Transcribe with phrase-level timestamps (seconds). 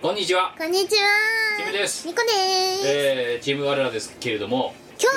[0.00, 0.54] こんにちは。
[0.56, 1.00] こんにちは。
[1.58, 2.06] キムです。
[2.06, 2.32] ニコです、
[2.86, 4.72] えー、チーム我らですけれども。
[5.00, 5.16] 今日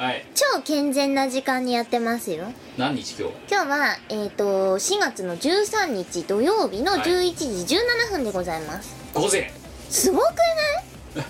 [0.00, 0.24] ははい。
[0.34, 2.46] 超健全な時間にやってますよ。
[2.76, 3.34] 何日今日？
[3.54, 7.00] 今日はえっ、と4月の13日土曜日のはい。
[7.02, 9.52] 11時17分でございます、午前。
[9.88, 11.24] すごくない？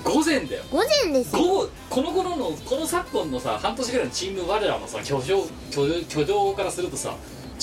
[0.02, 0.62] 午前だよ。
[0.70, 1.42] 午前ですよ。
[1.42, 7.14] 午後この頃のこの昨今のさ半年ぐらいのチーム我らのさ居城居居城からするとさ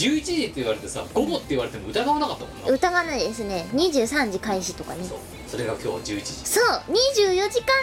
[0.02, 2.71] 11時って言われてさ午後って言われても疑わなかったもんな。
[2.71, 3.67] 疑わないですね。
[3.73, 5.03] 23時開始とかね。
[5.03, 5.17] そう。
[5.47, 6.33] それが今日11時。
[6.45, 6.66] そう。
[6.91, 7.73] 24時間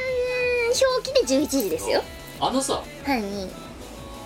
[0.96, 2.02] 表記で11時ですよ。
[2.40, 3.22] あのさはい。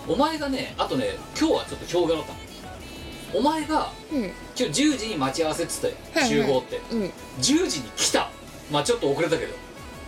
[0.09, 2.39] お前がねあとね今日はちょっと評価だったの。
[3.35, 4.23] お前がうん。
[4.23, 6.31] 今日10時に待ち合わせっつって、はいはい。
[6.31, 6.81] 集合って。
[6.93, 7.03] うん。
[7.41, 8.31] 10時に来た。
[8.70, 9.55] まあちょっと遅れたけど。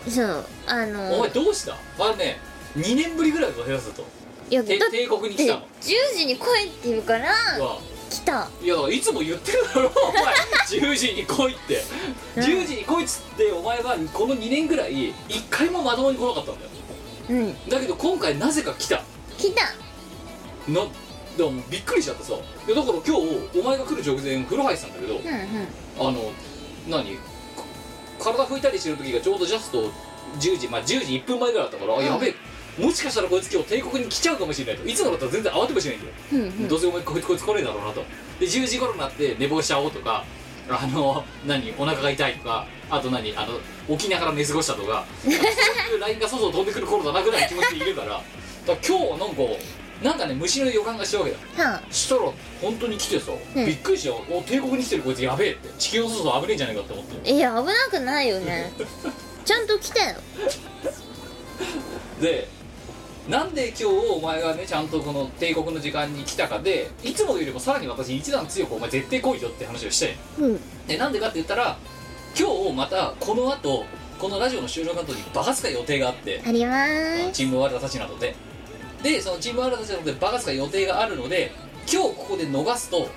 [0.09, 0.45] そう。
[0.67, 1.75] あのお前どうした？
[1.75, 2.37] あれね
[2.77, 4.05] 2年ぶりぐらいだぞ下手すると
[4.51, 7.29] いやだってて帝国に来たの？10時に来いって言うから
[8.11, 8.49] 来た。
[8.63, 10.35] いやだからいつも言ってるだろお前。
[10.69, 11.83] 10時に来いって。
[12.37, 12.43] うん。
[12.43, 15.15] 10時に来いっつってお前はこの2年ぐらい1
[15.51, 16.71] 回もまともに来なかったんだよ。
[17.31, 17.69] うん。
[17.69, 19.03] だけど今回なぜか来た。
[19.39, 19.63] 来た。
[20.69, 20.87] な
[21.37, 22.35] でもびっくりしちゃってさ。
[22.35, 25.69] いやだから今日お前が来る直前風呂入ってたんだけどうんうん。
[25.99, 26.33] あの
[26.89, 27.17] 何？
[27.57, 27.65] こ
[28.19, 29.91] 体拭いたりしてる時がちょうどジャスト
[30.39, 32.35] 10時まあ10時1分前ぐらいだったから、あうんやべえ
[32.79, 34.89] もしかしたらこいつ今日帝国に来ちゃうかもしれないと。
[34.89, 36.13] いつもだったら全然慌てもしないんだよ。
[36.33, 36.69] うんうん。
[36.69, 38.05] どうせお前こいつこいつ来ねえだろうなと。
[38.41, 40.25] で10時頃になって寝坊しちゃおうとか
[40.69, 48.09] あの何お腹が痛いとかあと何あの起きながら寝過ごしたとかそういう LINE が外を飛んでくる頃だなぐらいの気持ちでいるから。
[48.09, 48.23] だか
[48.67, 49.43] ら今日はなんか
[50.03, 51.65] なんかね虫の予感がしたわけだ。
[51.65, 52.23] はあしたら
[52.61, 53.67] 本当に来てさ、うん。
[53.67, 55.69] びっくりしたよお帝国に来てるこいつやべえって。
[55.79, 58.73] 地球の外危ねえんじゃないかって思っていや危なくないよね。
[59.45, 60.17] ちゃんと来たよ
[62.21, 62.49] で
[63.29, 70.61] なんで今日お前がねちゃんとこの帝国の時間に来たかでいつもよりもさらに私一段強くお前絶対来いよって話をしたようん。
[70.87, 71.79] でなんでかって言ったら
[72.39, 73.87] 今日またこの後
[74.19, 78.35] このラジオの収録の後にバカすか予定があってありまーすチーム我らたちなどで。
[79.03, 81.53] でそのチーム我らたちなどでバカすか予定があるので
[81.91, 83.09] 今日ここで逃すと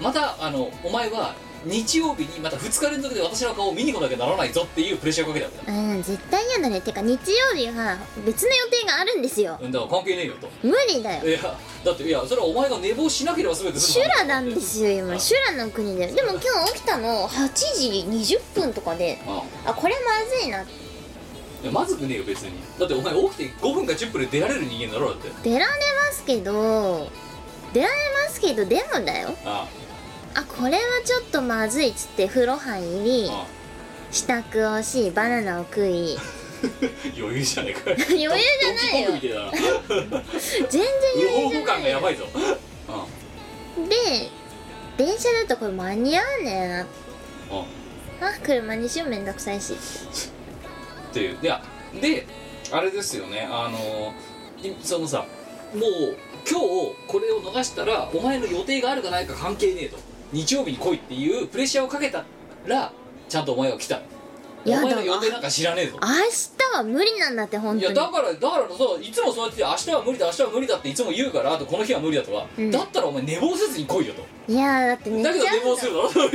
[0.00, 1.34] またあのお前は
[1.64, 5.72] 日曜日にまた2日連続で私の顔を見に来なきゃならないぞっていうプレッシャーをかけたわけだ。
[5.72, 6.80] うん絶対嫌だね。
[6.80, 9.58] てか日曜日は別の予定があるんですよ。
[9.60, 10.48] うんだから関係ねえよと。
[10.62, 11.28] 無理だよ。
[11.28, 15.18] いやだっていやそれはお前が寝坊しなければ全て修羅なんですよ今。
[15.18, 16.08] 修羅の国で。
[16.08, 19.20] でも今日起きたの8時20分とかで。
[19.26, 19.74] ああ。
[19.74, 20.62] これまずいな。
[20.62, 22.52] いやまずくねえよ別に。
[22.78, 25.30] だってお前起きて5分か10分で出られる人間だろだって。
[25.48, 25.72] 出られ
[26.06, 27.08] ますけど。
[27.72, 27.94] 出られ
[28.26, 29.34] ますけどでもだよ。
[29.44, 29.81] ああ
[30.40, 33.46] これはちょっとまずいっつって風呂入りあ。
[34.10, 36.16] 支度をしバナナを食い。
[37.18, 37.80] 余裕じゃねえか。
[38.08, 38.30] 余裕じゃ
[38.74, 39.10] ないよ。
[39.10, 40.22] ドンキーコングみたいだな。
[40.70, 40.84] 全然う
[41.16, 42.26] 余裕じゃほうほ感がやばないいぞ
[43.88, 44.30] で
[44.96, 46.80] 電車だとこれ間に合わねえな。
[46.82, 47.82] うんうん
[48.22, 49.72] あ車にしようめんどくさいし。
[49.72, 49.76] っ
[51.12, 51.38] ていう。
[51.42, 51.60] いや
[52.00, 52.24] で
[52.70, 53.48] あれですよね。
[53.50, 54.14] あの
[54.62, 55.26] いそのさ
[55.74, 56.16] もう
[56.48, 59.96] 今日これを逃したらお前の予定があるかないか関係ねえと
[60.32, 62.24] 日曜日に来いっていうプレッシャーをかけた
[62.66, 62.92] ら
[63.28, 64.00] ちゃんとお前は来た。
[64.70, 64.86] やだ。
[64.86, 65.98] 前の予定なんか知らねえぞ。
[66.00, 67.94] 明日は無理なんだって本当に。
[67.94, 74.22] いやだからだからさいつもそうやって明日は無理だ明日は無理だっていつも言うからあとこの日は無理だとか、うんだったらお前寝坊せずに来いよと。
[74.52, 75.80] いやーだって寝ちゃだけど寝坊うんだ。
[75.82, 76.30] するだろ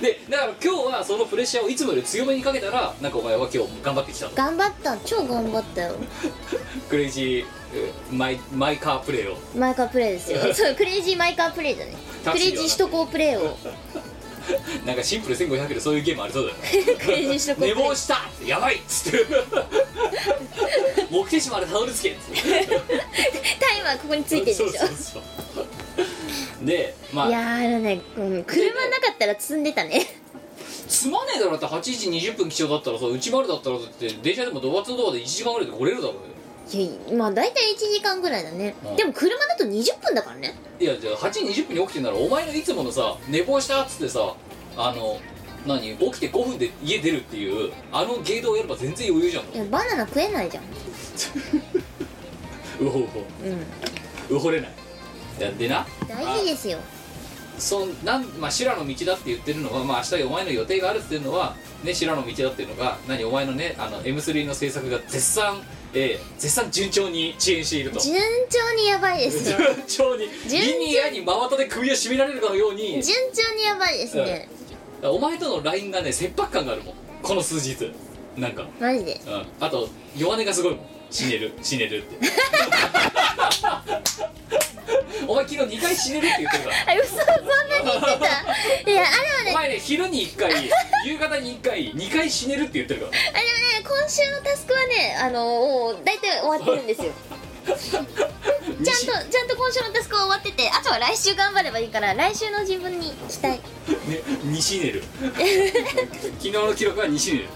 [0.00, 4.96] でだから今日はそのプレッシャーをいつもより強めにかけたらなんかお前は今日頑張ってきたと頑張った。
[4.98, 5.94] 超頑張ったよ。
[6.88, 7.44] クレイジー
[7.76, 9.36] えーマイマイカープレイを。
[9.56, 10.38] マイカープレイですよ。
[10.54, 11.92] そうクレイジーマイカープレイだね。
[11.92, 13.56] クタクシーはレイジー首都高プレイを
[14.84, 16.94] なんかシンプル1500でそういうゲームありそうだよね。
[17.04, 19.26] クレイジー首都高プレイ寝坊したやばいっつって。
[21.10, 22.66] 目的地までたどり着けっつって。
[23.60, 24.68] タイマーここについてるでしょ。
[24.68, 25.24] そうそうそう
[26.66, 30.20] でまあいやーあのね、うん、車なかったら積んでたね。
[30.88, 36.20] つまねえだろだって8時20分起床だったらさ内丸だったらだって電車でもドアツードアで1時間ぐらいで来れるだろうよ
[36.72, 38.96] いやまあ大体1時間ぐらいだね、うん。
[38.96, 40.54] でも車だと20分だからね。
[40.80, 44.34] いやじゃあ8時20分に起きてんならお前のいつものさ寝坊したっつってさ
[44.76, 45.18] あの
[45.66, 50.64] 何起きて5分で家出るっていうあのゲートをやれば全然余裕じゃんいやバナナ食えないじゃん。
[52.80, 53.48] うほうほう。
[53.48, 53.52] ん。
[54.30, 54.72] ううほれない。
[55.38, 55.86] いやでな？
[56.08, 56.78] 大事ですよ。
[57.58, 65.62] そんなんまあ修羅の道だって言ってるのはまあ明日お前の予定があるっていうのはね修羅の道だっていうのが何お前のねあの M3 の制作が絶賛、
[65.94, 68.00] えー絶賛順調に遅延していると。
[68.00, 68.16] 順
[68.48, 73.02] 調にやばいですよ順調にリニアに真綿で首を絞められるかのように。
[73.02, 74.48] 順調にやばいですね、
[75.02, 76.94] お前との LINE がね切迫感があるもん。
[77.22, 77.92] この数日。
[78.36, 78.66] なんか。
[78.80, 79.20] マジで。
[79.26, 79.46] うん。
[79.60, 82.16] あと弱音がすごいもん死ねる死ねるって。
[85.28, 86.76] お前昨日2回死ねるって言ってるから。
[86.92, 88.26] あ嘘そんなに言って
[88.84, 88.90] た。
[88.90, 90.50] いやあれはねお前ね昼に1回
[91.06, 93.12] 夕方に1回2回死ねるって言ってるから。
[93.12, 97.12] あれはね今週のタスクはねあのもう大体終わってるんですよ。
[97.64, 98.12] ちゃんと
[98.82, 103.60] ちゃんと今週のタスクは終わっててあとは来週頑張ればいいから来週の自分に期待
[104.08, 105.04] ね、西寝る。
[105.22, 107.48] 昨日の記録は西寝る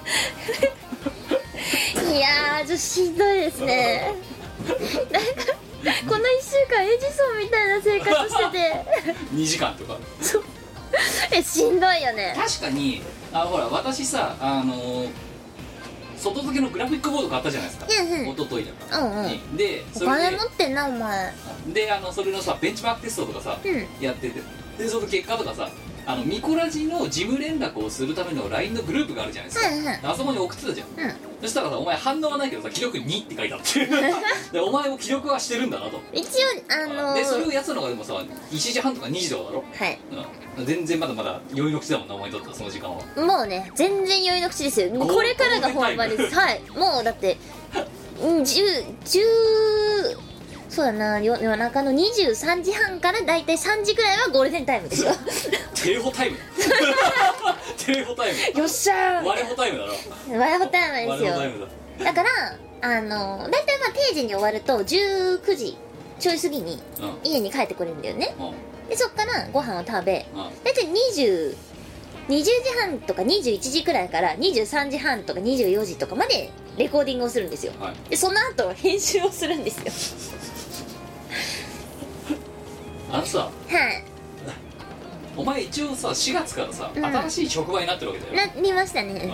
[1.69, 4.15] いやーちょっとしんどいですね。
[4.67, 8.85] なんかこの1週間エジソンみたいな生活してて。
[9.35, 9.99] 2時間とか。
[11.33, 12.35] えしんどいよね。
[12.37, 15.11] 確かにあほら私さあのー
[16.19, 18.29] 外付けのグラフィックボード買ったじゃないですか、うんうん。
[18.31, 19.31] 一昨日だから、うんうん。
[19.31, 20.17] にでおそれで。
[20.17, 21.33] 金持ってんなお前。
[21.73, 23.87] であのそれのさベンチマークテストとかさ、うん。
[24.05, 24.41] やってて。
[24.79, 25.69] でその結果とかさ
[26.09, 30.89] あのミコラジの事務連絡をするための LINE のグループがあるじゃないですか、はいはいあそこに送ってたじゃん。
[30.89, 31.15] うん。
[31.43, 33.87] そしたらさお前反応はないけどさ記録2って書いてあって。
[34.53, 36.01] でお前も記録はしてるんだなと。
[36.15, 36.29] 一応
[36.71, 38.15] あのー、でそれをやってたのがでもさ
[38.51, 39.99] 1時半とか2時とかだろ、はい。
[40.57, 43.27] うん、全然まだまだ余裕の口だもんなお前にとってはその時間は。
[43.27, 46.35] もうね全然余裕の口ですよこれからが本番です。
[46.35, 46.63] はい。
[46.75, 47.37] もうだって
[48.23, 49.78] うん10 10
[50.79, 51.19] そうだな。
[51.19, 55.05] 夜夜中の23時半からだいたい3時くらいはゴールデンタイムです。
[55.05, 55.11] よ
[55.75, 56.37] テレホタイム。
[57.85, 58.61] テレホタイム。
[58.61, 59.25] よっしゃー。
[59.25, 60.39] ワレホタイムだろ。
[60.39, 61.59] ワイホタイムワですよ。
[61.99, 62.05] だ。
[62.05, 62.29] だから
[62.81, 65.77] あのだいたいまあ定時に終わると19時
[66.21, 66.81] ちょい過ぎに
[67.25, 68.37] 家に帰ってくるんだよね。
[68.39, 68.89] うん。
[68.89, 70.63] でそっからご飯を食べうん。
[70.63, 71.57] だいたい20
[72.29, 77.73] 20時半とか21時くらいから23時半とか24時とかまでレコーディングをするんですよ。
[77.81, 78.11] はい。
[78.11, 80.39] でその後編集をするんですよ
[83.11, 83.51] あのさは
[83.91, 84.05] い。
[85.37, 87.05] お前一応さ4月からさ、うん。
[87.05, 89.33] 新しい職場になってるわけだよ、なりましたね。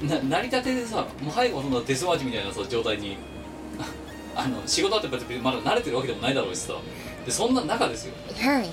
[0.00, 3.18] うん、な成り立てでさもう背後そんなデスマーチみたいなさ状態に
[4.34, 6.74] あの仕事だって別にまだ慣れてるわけでもないだろうしさ。
[7.26, 8.66] でそんな中ですよ、はい。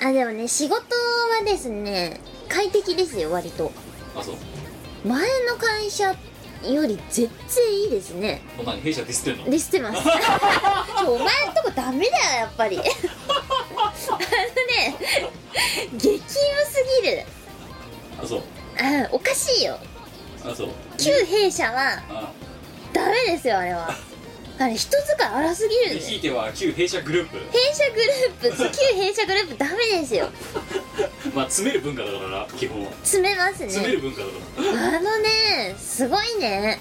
[0.00, 0.82] うん、あでもね仕事は
[1.44, 3.70] ですね快適ですよ割と。
[4.16, 4.34] あそう。
[5.04, 6.14] 前の会社
[6.70, 8.42] より全然いいですね。
[8.56, 9.50] こんなに弊社ディスってんの？
[9.50, 10.02] で知ってます。
[10.04, 12.78] ちょお前んとこダメだよやっぱり。
[12.80, 14.96] あのね
[15.94, 16.28] 激務
[16.66, 17.24] すぎる。
[18.22, 18.42] あそう。
[18.78, 19.78] あおかしいよ。
[20.44, 20.68] あそう。
[20.98, 22.30] 旧弊社はあ。
[22.92, 23.94] ダメですよあれは
[24.62, 27.36] あれ人使い荒すぎるんでひいては旧弊社グループ。
[27.50, 30.28] 弊社グループ旧弊社グループダメですよ。
[31.34, 32.92] まあ詰める文化だからな基本は。
[33.02, 33.70] 詰めますね。
[33.70, 34.32] 詰める文化だか
[34.96, 36.78] あのねすごいね。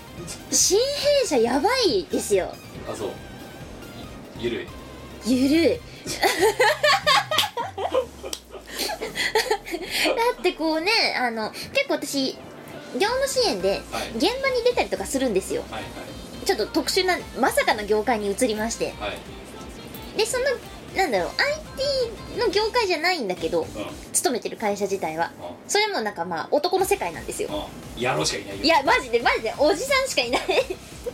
[0.51, 0.79] 新
[1.21, 2.53] 弊社やばいですよ。
[2.87, 3.09] らあそう。
[4.39, 4.67] ゆるい。
[5.25, 5.79] ゆるい。
[10.11, 12.37] だってこうねあの結構私
[12.95, 14.11] 業務支援ではい。
[14.17, 15.63] 現場に出たりとかするんですよ。
[15.71, 15.83] はい
[16.45, 18.93] ちょっと特殊なまさかの業界に移りまして。
[18.99, 19.09] はい。
[19.09, 19.17] はい
[20.17, 20.45] でその
[20.95, 21.29] なんだろう
[22.33, 23.67] IT の業界じゃないんだけどうん。
[24.11, 25.31] 勤めてる会社自体は。
[25.67, 27.49] それもなんかまあ男の世界なんですよ。
[27.95, 28.63] しかいないよ。
[28.63, 30.41] いやマジでマジでおじさんしかいない。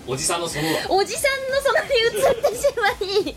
[0.07, 0.63] おじさんのその。
[0.63, 2.89] だおじさんのそのに移ってしま
[3.31, 3.35] い。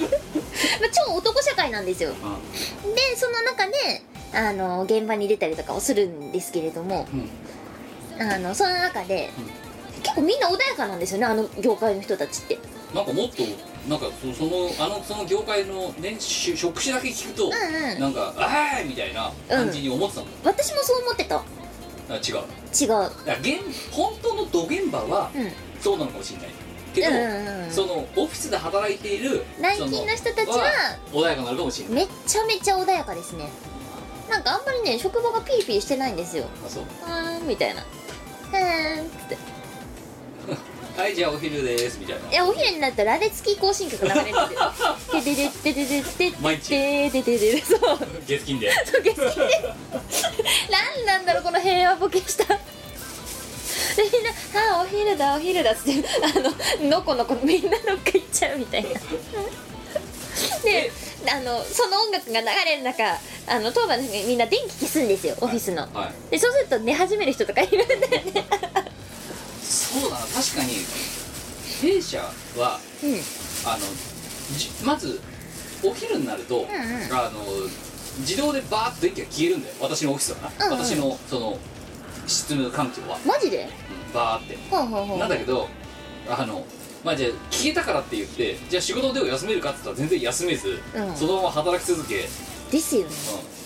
[0.80, 2.10] まあ超男社会なんですよ。
[2.10, 2.94] うん。
[2.94, 7.06] でその中であの現場に出たりとかをするんですけれども。
[7.12, 7.30] うん。
[8.30, 9.30] あのその中で、
[10.02, 12.58] 結構みんな穏やかなんですよねあの業界の人たちって。
[12.94, 13.42] なんかもっと
[13.88, 17.52] なんかそそのあのその業界のねし職種だけ聞くと、うん
[17.92, 18.00] うん。
[18.00, 21.36] なんか「あーい!」みたいな感じに思ってたんだ、私もそう思ってた。
[21.36, 21.42] あ
[22.16, 22.36] 違う。
[22.78, 22.88] 違う。
[22.88, 25.52] だから現本当のど現場はうん。
[25.80, 26.48] そうなのかもしれない。
[26.94, 30.70] けど、うんうんうんそのオフィスで働いている内勤の人たちは
[31.10, 31.94] その穏やかなのかもしれない。
[31.94, 33.48] めっちゃめちゃ穏やかですね。
[34.28, 36.44] なんかあんまりね職場がピーピーしてないんですよ。
[36.66, 36.84] あそう。
[37.06, 37.80] あーんみたいな。
[37.80, 39.38] うーんって
[40.96, 42.30] はいじゃあお昼ですみたいな。
[42.30, 44.50] いやお昼になったらあれ付き行進曲流れるんですよ
[45.14, 49.74] 「ででででででで毎日ででででそう月金でそう月金で
[50.70, 52.58] 何なんだろうこの平和ボケしたで
[54.12, 54.30] みんな
[54.74, 56.40] 「ああお昼だお昼だ」っつってあ
[56.82, 58.90] ののこのこみんなどっか行っちゃうみたいな
[60.64, 60.92] で
[61.30, 68.44] あのその音楽が流れる中あの当番の人みんな電気消すんですよオフィスのはいでそうすると寝始める人とかいるんだよね
[69.72, 70.84] そうだな確かに。
[71.80, 72.18] 弊社
[72.58, 73.10] はうん。
[73.64, 73.86] あの
[74.56, 75.20] じまず
[75.82, 76.68] お昼になると、んうん。
[77.10, 77.40] あの
[78.18, 79.74] 自動でバーッと電気が消えるんだよ。
[79.80, 80.84] 私のオフィスはな、うんうん。
[80.84, 81.58] 私のその
[82.26, 83.64] 執務環境は、マジで？
[83.64, 84.58] うんバーって。
[84.70, 85.68] ほうほうほうなんだけど
[86.28, 86.66] あの
[87.02, 91.16] まあじゃあ消えたからって言ってじゃあ仕事でを休めるかって言ったら全然休めず、うん。
[91.16, 92.28] そのまま働き続け、うん、
[92.72, 93.08] ですよね。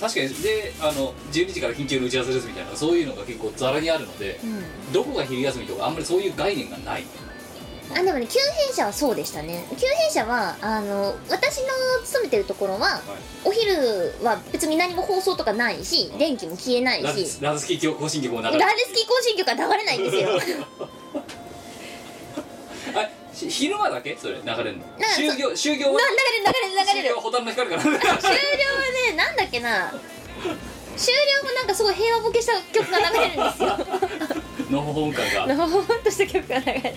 [0.01, 0.29] 確かに。
[0.43, 4.93] であの12時から緊急の打ち合わせですみたいなそういうのが結構ざらにあるのでうん。
[4.93, 7.05] どこが昼休みとかあんまりそういう概念がない。
[7.89, 9.65] あでもね旧弊社はそうでしたね。
[9.79, 11.69] 旧弊社はあの私の
[12.05, 13.01] 勤めてるところは
[13.45, 20.29] お昼は別に何も放送とかないし電気も消えないラズしラズスキー更新曲も流ラれーレスキー更新曲は流れないんですよ。
[20.81, 20.89] あ
[23.37, 24.17] し昼間だけ？
[24.17, 24.87] それ流れるの？
[24.87, 26.01] なんかそ就業就業は？
[26.01, 27.09] な流れる流れる流れる。
[27.09, 27.83] 就業は蛍の光から。
[27.83, 28.01] 終了は
[29.11, 29.93] ねなんだっけな。
[30.97, 33.69] 終了もなんかすごい平和ボケした曲が流れるんですよ。
[34.71, 35.47] のほほん感が。
[35.55, 36.95] のほほんとした曲が流れて。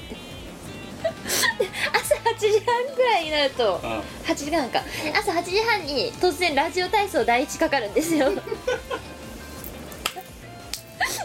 [1.60, 4.00] で朝8時半ぐらいになるとうん。
[4.00, 4.82] 8時半か。
[5.14, 8.32] 朝8時半に突然ラジオ体操第一かかるんですよ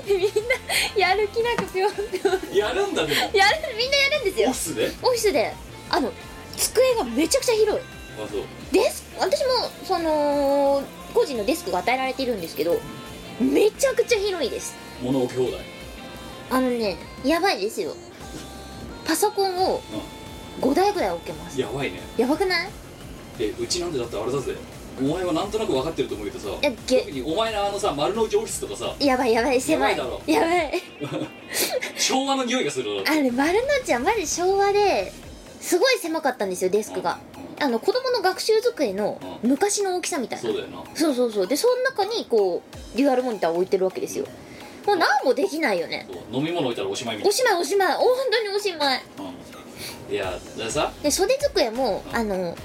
[0.07, 2.57] でみんなやる気なくぴょんぴょん。
[2.57, 3.21] やるんだでも。
[3.21, 4.51] やるみんなやるんですよ。
[4.51, 4.93] オフィスで？
[5.03, 5.55] オフィスで。
[5.91, 6.13] あの
[6.57, 7.83] 机がめちゃくちゃ広い。
[8.25, 8.43] あそう。
[8.73, 9.51] デスク私も
[9.85, 12.81] その個人のデスクが与えられているんですけど
[13.41, 14.75] めちゃくちゃ広いです。
[15.03, 15.61] 物置き放題
[16.51, 17.95] あのねやばいですよ。
[19.05, 19.81] パソコンを
[20.61, 21.61] 5台ぐらい置けます。
[21.61, 22.01] やばいね。
[22.17, 22.71] やばくない？
[23.41, 24.55] えうちなんでだってあれだぜ
[25.01, 29.97] お前はなんとなく分かってると思うけどさやげ特にお前のあのさ丸の内オフィスとかさやばいやばい狭い。
[29.97, 30.23] やばいだろ。
[30.27, 30.83] やばい。
[31.99, 33.05] 昭和の匂いがする。
[33.05, 35.13] だ ろあれ丸の内はマジ昭和で
[35.61, 37.19] すごい狭かったんですよデスクが。
[37.61, 40.43] あの子供の学習机のう昔の大きさみたいな。
[40.43, 40.83] そうだよな。
[40.95, 41.47] そうそうそう。
[41.47, 42.63] でその中にこ
[42.95, 44.27] うデュアルモニターを置いてるわけですよ。
[44.87, 46.07] もう何もできないよね。
[46.13, 46.41] そう。
[46.41, 47.97] 飲み物置いたらおしまいみたいおしまいおしまい。
[47.97, 48.99] お本当におしまい。
[48.99, 49.25] な、
[50.09, 52.57] うん、いやだからさで袖机もあの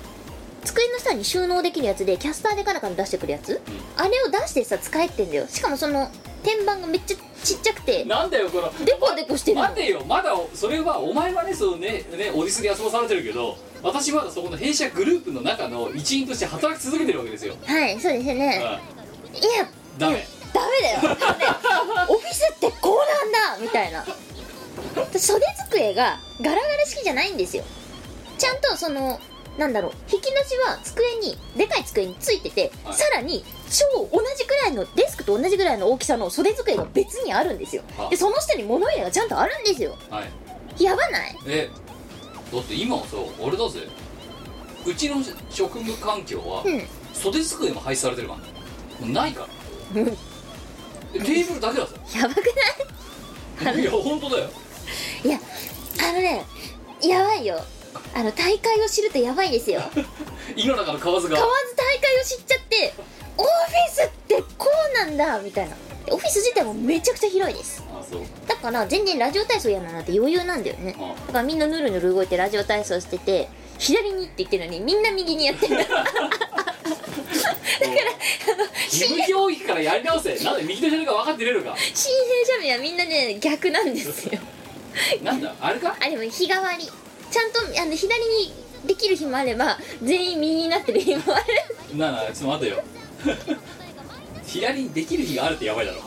[0.63, 3.61] 机の下に収納できるやつでキャスターでカラカラ出してくるやつ、
[3.97, 5.47] あれを出してさ使えってんだよ。
[5.47, 6.09] しかもその
[6.43, 8.05] 天板がめっちゃちっちゃくて。
[8.05, 8.85] なんだよこの。
[8.85, 9.63] デコデコしてるの。
[9.63, 10.03] 待てよ。
[10.05, 18.79] まだそれはお前はねそうねねオディスで遊ばされてるけど私まだそこの弊社グループの中の一員として働き続けてるわけですよ、はいそうですようん、ね
[19.33, 20.27] いやダメ。
[20.51, 21.17] ダメだよ、ね、
[22.09, 24.03] オフィスってこうなんだみたいな。
[25.15, 27.63] 袖机がガラガラ式じゃないんですよ。
[28.37, 29.19] ちゃんとその
[29.59, 32.95] なんだろう引き出しは机にでかい机についてて、はい。
[32.95, 37.83] さらに超同じくらいのデスクと同じぐらいの大きさの袖机が別にあるんですよ。
[37.97, 39.95] はでその下に物入れがちゃんとあるんですよ。
[40.09, 40.83] はい。
[40.83, 41.35] やばない？
[41.45, 41.69] え
[42.51, 43.81] だって今はさあれだぜ。
[44.85, 45.17] うちの
[45.49, 46.81] 職務環境はうん。
[47.13, 48.39] 袖机も廃止されてるから。
[48.39, 48.45] ね
[49.01, 49.41] もうないか
[49.93, 50.01] ら。
[50.01, 50.05] うん。
[50.05, 50.11] で
[51.19, 52.37] テーブルだけだぜやばく
[53.61, 53.81] ない？
[53.81, 54.49] いや本当だよ。
[55.25, 55.39] いや
[56.01, 56.45] あのね
[57.03, 57.59] やばいよ
[58.13, 59.81] あの大会を知るとやばいですよ。
[60.55, 61.37] 井の中の蛙が。
[61.37, 62.93] 買わず大会を知っちゃって
[63.37, 65.75] オフィスってこうなんだみたいな。
[66.05, 67.83] でオフィス自体もめちゃくちゃ広いです。
[68.47, 70.95] だから全然ラジオ体操やるなんて余裕なんだよね。
[70.99, 71.13] あ。
[71.27, 73.47] だからみんなぬるぬる動いてラジオ体操してて
[73.77, 75.85] 左にって言ってるのにみんな右にやってるだ。
[75.95, 76.09] から
[78.85, 80.35] 義務教育からやり直せ。
[80.43, 81.75] なんで右と左が分かってれるか。
[81.77, 84.39] 新兵者名はみんなね逆なんですよ。
[85.23, 85.95] なんだあれか？
[85.99, 86.89] あでも日替わり
[87.29, 88.53] ちゃんとあの左に
[88.85, 91.97] できる日もあれば全員右になってる日もある。
[91.97, 92.83] なあなあちょっと待てよ。
[94.49, 95.99] 左にできる日があるってやばいだろ。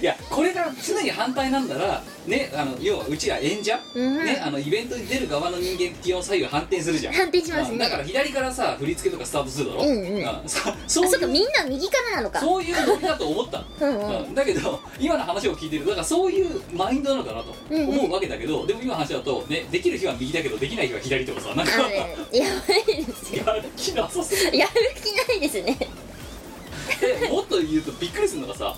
[0.00, 7.14] いやこれが常に反対なんだらねあの要はうちら演者、うんねあのイベントに出る側の人間って基本左右反転するじゃん。
[7.14, 7.78] 反転しますね。
[7.78, 10.48] だから左からさ振り付けとかスタートするだろ、うんうん。
[10.48, 12.40] そそういうあそっかみんな右からなのか。
[12.40, 14.24] そういうノリだと思った うんうん。
[14.24, 14.34] うん。
[14.34, 17.88] だけど今の話を聞いてるだからそういうマインドなのかなとうんうん。
[18.00, 22.04] 思うわけだけど、でも今の話だと、ね、できる日は右だけどできない日は左とかさなんかや
[22.66, 23.44] ばいですよ。
[23.46, 25.76] やる気なさすやる気ないですね
[27.00, 28.76] で もっと言うとびっくりするのがさ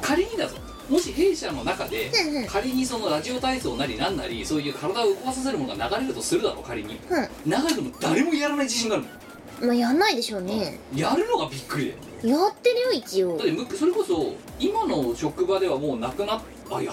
[0.00, 0.56] 仮にだぞ。
[0.88, 2.46] もし弊社の中でうんうん。
[2.46, 6.94] 仮にそのラジオ体操なりなんなりそういう体を動かさせるものが流れるとするだろう仮に。
[6.94, 6.98] う
[7.44, 9.10] 流れても誰もやらない自信があるの。
[9.10, 10.78] んまあやんないでしょうね。
[10.94, 13.36] やるのがびっくりでやってるよ一応。
[13.36, 16.92] だってむそれこそ今の職場ではもうなくなっあいや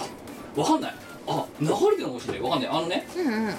[0.55, 0.95] わかんない。
[1.27, 2.41] あ流れてるのかもしれない。
[2.41, 2.69] わかんない。
[2.69, 3.55] あのねうんうん。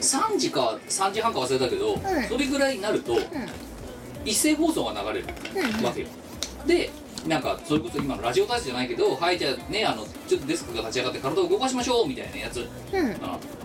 [0.00, 2.00] 3時か3時半か忘れたけど、ん。
[2.28, 3.16] それぐらいになると、
[4.24, 5.26] 一斉放送が流れる
[5.78, 6.06] うんわけよ、
[6.66, 6.90] で
[7.26, 13.06] なんかそれこそ今のラジオ体操じゃないけどはいじゃあねあのちょっとデスクが立ち上がって体を動かしましょうみたいなやつ、うん。
[13.06, 13.16] うん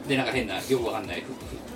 [0.08, 1.24] でなんか変なよくわかんない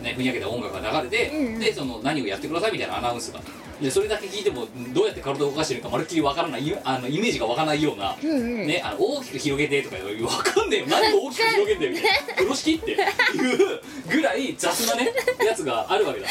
[0.01, 1.59] ねふにゃけた音楽が流れて、うんうん。
[1.59, 3.39] でその何をやってくださいみたいなアナウンスが。
[3.81, 8.67] でそれだけ聞いてもどうやって体を動かしてるかまるっきりわからないいあのイメージがわからないような、うんうん。
[8.67, 10.85] ね、あの大きく広げてとか言うわかんねえよ。
[10.87, 11.91] 何を大きく広げんだよ。
[11.91, 13.81] みたいな風呂敷っていう
[14.11, 15.11] ぐらい雑なね
[15.45, 16.27] やつがあるわけだ。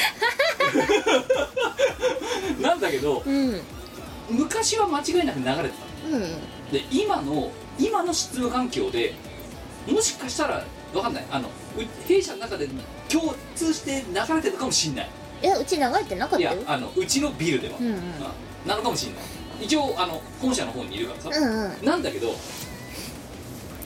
[2.61, 3.61] なんだけどうん。
[4.31, 5.75] 昔は間違いなく流れて
[6.11, 6.23] たうん。
[6.71, 9.15] で今の今の執務環境で
[9.89, 11.25] もしかしたらわかんない。
[11.31, 11.50] あのう
[12.07, 12.69] 弊社の中で
[13.09, 15.09] 共通して流れてるかもしんない。
[15.43, 16.53] いやうち流れてなかったよ。
[16.53, 17.93] いやあのうちのビルでは、うんうん。
[17.93, 18.00] うん
[18.67, 19.25] なのかもしんない。
[19.62, 21.85] 一応あの本社の方にいるからさ、うんうん。
[21.85, 22.35] なんだけど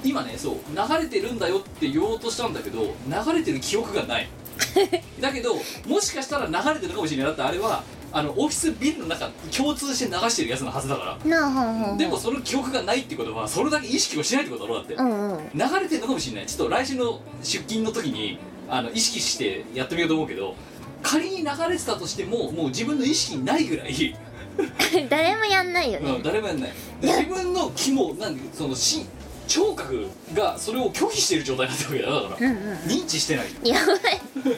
[0.04, 4.28] 今ねそう流れてるんだよって言おうとしたんだけど流れてる記憶がない。
[5.20, 5.54] だけど
[5.86, 7.26] もしかしたら流れてるかもしれない。
[7.26, 7.82] だってあれは
[8.16, 11.28] あのオフィスビルの中共通して流してるやつのはずだから。
[11.28, 14.94] なあはんはんはんでもその記憶がないってことはそれだけ意識をしないってことだろうだって。
[14.94, 15.50] うんうん。
[15.52, 16.46] 流れてるのかもしれない。
[16.46, 18.38] ちょっと来週の出勤の時に
[18.70, 20.54] あの意識してやってみようと思うけど
[21.02, 24.16] 仮に流れてたとしてももう自分の意識にないぐらい、
[25.10, 26.72] 誰もやんないようん、ね誰もやんない。
[27.00, 29.04] で自分の肝なんでそのし
[29.46, 32.72] 聴覚がそれを拒否してる状態になってるわけだよだから、うんうん。
[32.86, 33.46] 認知してない。
[33.64, 33.98] やばい。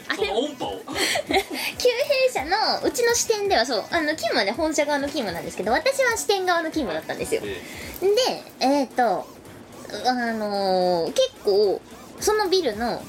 [0.07, 0.81] あ それの音波を。
[1.77, 3.79] 旧弊社のうちの支店ではそう。
[3.91, 7.41] あの勤務はね本社側の勤務なんですけど私は支店側の勤務だったんですよ。
[7.43, 7.61] え
[8.01, 9.27] でえっ、と
[10.05, 11.81] あのー結構
[12.19, 13.01] そのビルの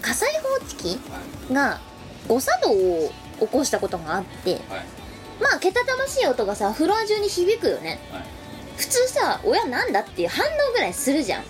[0.00, 0.28] 火災
[0.60, 1.80] 報知器ーが
[2.28, 4.60] 誤作動を起こしたことがあってはい。
[4.70, 4.84] はい。
[5.40, 8.00] まあけたたましい音がさフロア中に響くよね。
[8.10, 8.41] はい
[8.76, 11.44] 普通さ親なんだっていう反応ぐらいするじゃん、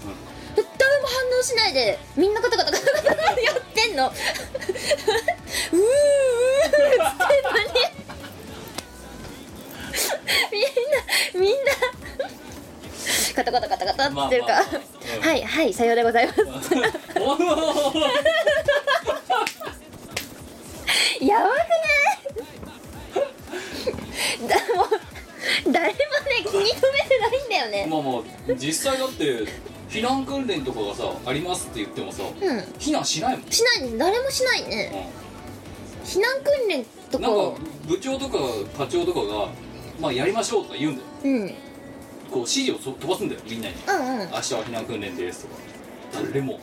[0.55, 4.09] 誰も反応しないでみんなカタカタカタカタやってんの。
[4.13, 7.73] うーうーっつってんのに
[10.53, 11.73] みんなみんな
[13.35, 16.41] カタカタカタカタって言ってるから、まあまあまあうんはいはいさようでございます
[21.25, 21.65] やばくな
[24.47, 24.87] いだもう
[25.65, 25.95] 誰もね
[26.45, 27.87] 気に留めてないんだよね。
[27.91, 29.47] まあまあ実際だって
[29.89, 32.59] 避難訓練とかがさありますって言ってもさうん。
[32.79, 35.11] 避難しないもん、しない誰もしないね。
[36.05, 37.29] 避難訓練とか。
[37.29, 38.39] なんか部長とか
[38.77, 39.49] 課長とかが
[40.01, 41.07] まあやりましょうとか言うんだよ。
[41.25, 41.43] うん。
[41.43, 41.55] うん
[42.33, 43.75] こう指示をそ飛ばすんだよみんなに。
[43.75, 45.61] うん明日は避難訓練ですとか。
[46.29, 46.59] 誰も。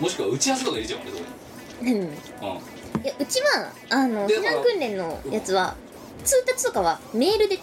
[0.00, 2.16] もしくは打ち合わせとか入れちゃうからねうん。
[2.16, 2.60] そこ
[2.98, 5.76] にいやうちはあので避難訓練のやつは
[6.24, 7.58] 通達とかはメールで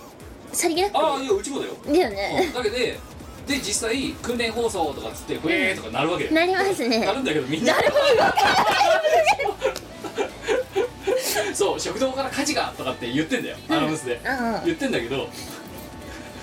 [0.53, 0.93] さりげなく。
[0.95, 2.53] うん、ああいやうちもだよ、だようねん。
[2.53, 2.99] だけで
[3.47, 6.31] で実際訓練放送とかっつって「ふえー」とかなるわけよ。
[6.31, 6.99] なりますね。
[6.99, 7.73] なるんだけどみんな。
[7.73, 8.35] 誰も言わ
[11.53, 13.57] そう食堂から火事がとかって言ってんだよ。
[13.69, 14.15] アナウンスで。
[14.15, 15.29] うん言ってんだけど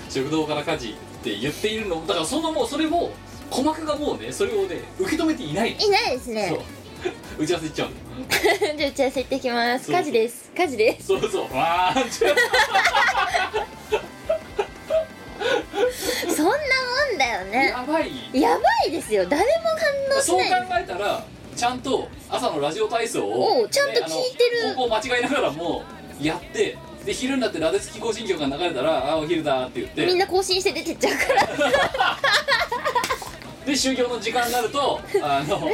[0.09, 0.93] 食堂から火事っ
[1.23, 3.11] て言っているのだからそのもうそれも
[3.49, 5.75] 鼓膜がもうねそれをね受け止めていない。
[5.79, 6.47] いないですね。
[6.49, 6.59] そう
[7.39, 7.89] 打ち合わせ行っちゃう
[8.77, 9.91] じゃあ打ち合わせ行ってきます。
[9.91, 10.51] 火事です。
[10.55, 11.07] 火事です。
[11.07, 11.55] そうそう。
[11.55, 12.11] わーって
[16.35, 16.55] そんなも
[17.15, 17.69] んだよね。
[17.69, 18.11] やばい。
[18.33, 19.25] やばいですよ。
[19.27, 19.49] 誰も
[20.09, 21.23] 反応しそう考ないえたら
[21.55, 24.63] ちゃんと朝のラジオ体操をおうちゃんと聞いてる。
[24.65, 25.83] ねあの方向間違いながらも
[26.21, 30.05] やってで昼になってラデツキ行進曲が流れたら「あお昼だ」って言って。
[30.05, 31.47] みんな更新して出てっちゃうから
[33.69, 35.69] で終業の時間になると あのあの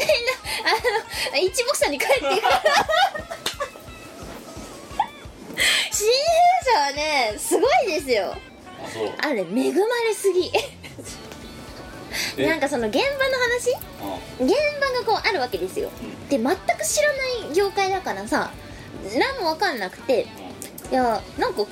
[1.39, 2.31] 一目散に帰ってくる。
[5.91, 6.13] 新弊
[6.73, 8.35] 社はねすごいですよ。
[8.85, 9.13] あそう。
[9.19, 9.55] あれ恵ま
[10.07, 10.51] れすぎ。
[12.37, 12.47] え。
[12.47, 13.71] なんかその現場の話？
[14.39, 14.53] 現
[15.05, 15.89] 場がこうあるわけですよ。
[16.29, 18.51] で全く知らない業界だからさ
[19.17, 20.27] 何も分かんなくて
[20.91, 21.65] いやなんか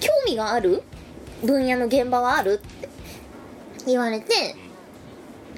[0.00, 0.82] 興味がある？
[1.42, 2.60] 分野の現場はある？
[2.62, 2.88] って
[3.86, 4.54] 言われて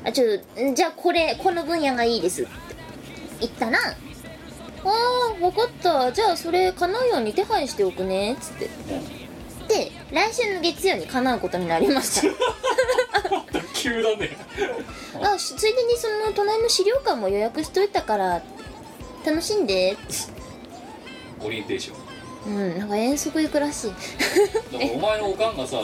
[0.04, 2.50] あちょっとじゃあこれこの分野がいいですって。
[3.40, 3.94] 言ったらあ
[4.84, 6.12] あ分かった。
[6.12, 8.34] じゃあそれ叶うように手配しておくね。
[8.34, 8.70] っつって。
[9.68, 12.28] で来週の月曜に叶うことになりました。
[13.74, 14.36] 急だね。
[15.22, 18.42] あしついでにその隣の資料館も予約しといたから
[19.24, 19.96] 楽しんで。
[21.40, 22.02] オリエンテーション。
[22.44, 23.92] うんなんか遠足行くらしい。
[24.94, 25.78] お前のおかんがさ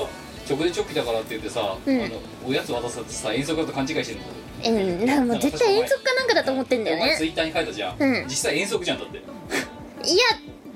[0.48, 2.02] 直でチョッキだからって言ってさ、うん。
[2.02, 2.14] あの
[2.46, 4.28] おやつ渡さってさ遠足だと勘違いしてるんだ
[4.70, 5.06] うん。
[5.06, 7.02] なんかもう絶対遠足かなんかだと思ってんだよね。
[7.02, 8.24] お前ツイッターに書いたじゃん、うん。
[8.26, 9.16] 実際遠足じゃんだって。
[9.18, 9.24] いや。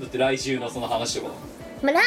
[0.01, 1.33] だって来週のその話とか。
[1.83, 2.03] まあ来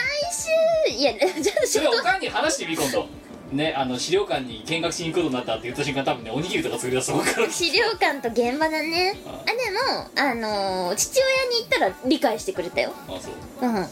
[0.89, 3.08] 週いやちょっと仕それお事かんに話してみ今度。
[3.51, 7.49] ねあの資料館に見学しに行くことになったって言った瞬間多分ねおにぎりとか作り出すと思うから。
[7.49, 9.17] 資料館と現場だね。
[9.25, 9.45] ああ。
[9.45, 12.93] でもあのー父親に言ったら理解してくれたよ。
[13.08, 13.67] あそう。
[13.67, 13.88] うん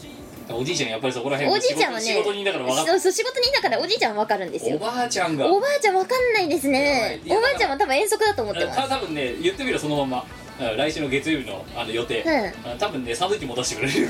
[0.50, 4.76] おじいちゃんやっぱりそこら辺おじいちゃんはね仕事人だから分かっそうそう仕事人だからおじいちゃんは分かるんですよ。
[4.76, 5.46] おばあちゃんが。
[5.46, 7.20] おばあちゃん分かんないですね。
[7.28, 8.76] おばあちゃんは多分遠足だと思ってます。
[8.76, 10.26] た多分ね言ってみろそのまま
[10.60, 14.08] うん来週の月曜日のあの予定、ううん多分ねサンドイッチも出してくれるよ。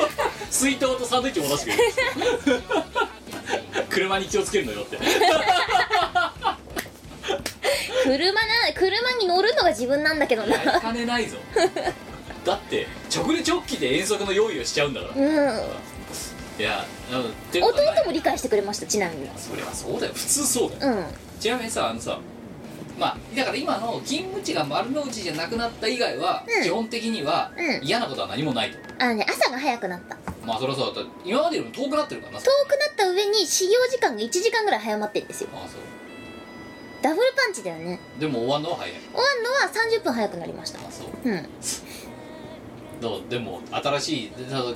[0.50, 2.62] 水筒とサンドイッチも出してくれる。
[3.88, 4.98] 車に気をつけるのよって。
[8.04, 10.56] 車な車に乗るのが自分なんだけどな。
[10.56, 11.38] やりかねないぞ
[12.46, 15.14] だって直で直帰で遠足の用意をしちゃうんだから。
[15.14, 15.28] う
[15.58, 15.60] ん。
[16.58, 19.28] いやあのてか弟も理解してくれましたちなみに。
[19.36, 20.12] それはそうだよ。
[20.14, 20.96] 普通そうだよ。
[20.96, 21.04] うん。
[21.40, 22.18] ちなみにさあのさ
[22.98, 26.62] まあだから今の勤務地が丸の内じゃなくなった以外は、うん。
[26.62, 27.84] 基本的にはうん。
[27.84, 30.16] 嫌なことは何もないと、あのね朝が早くなった。
[30.46, 31.10] まあそりゃそうだった。
[31.24, 32.38] 今までよりも遠くなってるからな。
[32.38, 35.48] 遠くなった上に始業時間が1時間ぐらい早まってるんですよ。
[35.52, 35.80] ああそう。
[37.02, 38.00] ダブルパンチだよね。
[38.18, 38.92] でも終わんのは早い。
[38.92, 40.78] 終わるのは30分早くなりました。
[40.78, 41.08] あそう。
[41.28, 41.48] うん
[43.00, 44.30] どうでも新しい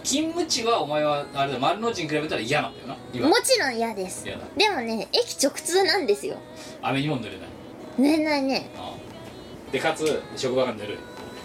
[0.04, 3.28] 勤務地はお前はあれだ丸の内に比べたら嫌なんだよな今。
[3.28, 4.26] もちろん嫌です。
[4.26, 4.44] 嫌だ。
[4.56, 6.36] でもね駅直通なんですよ。
[6.82, 7.38] 雨にも濡れない。
[7.98, 8.70] 寝れないね。
[8.76, 9.72] ああ。
[9.72, 10.98] でかつ職場がぬる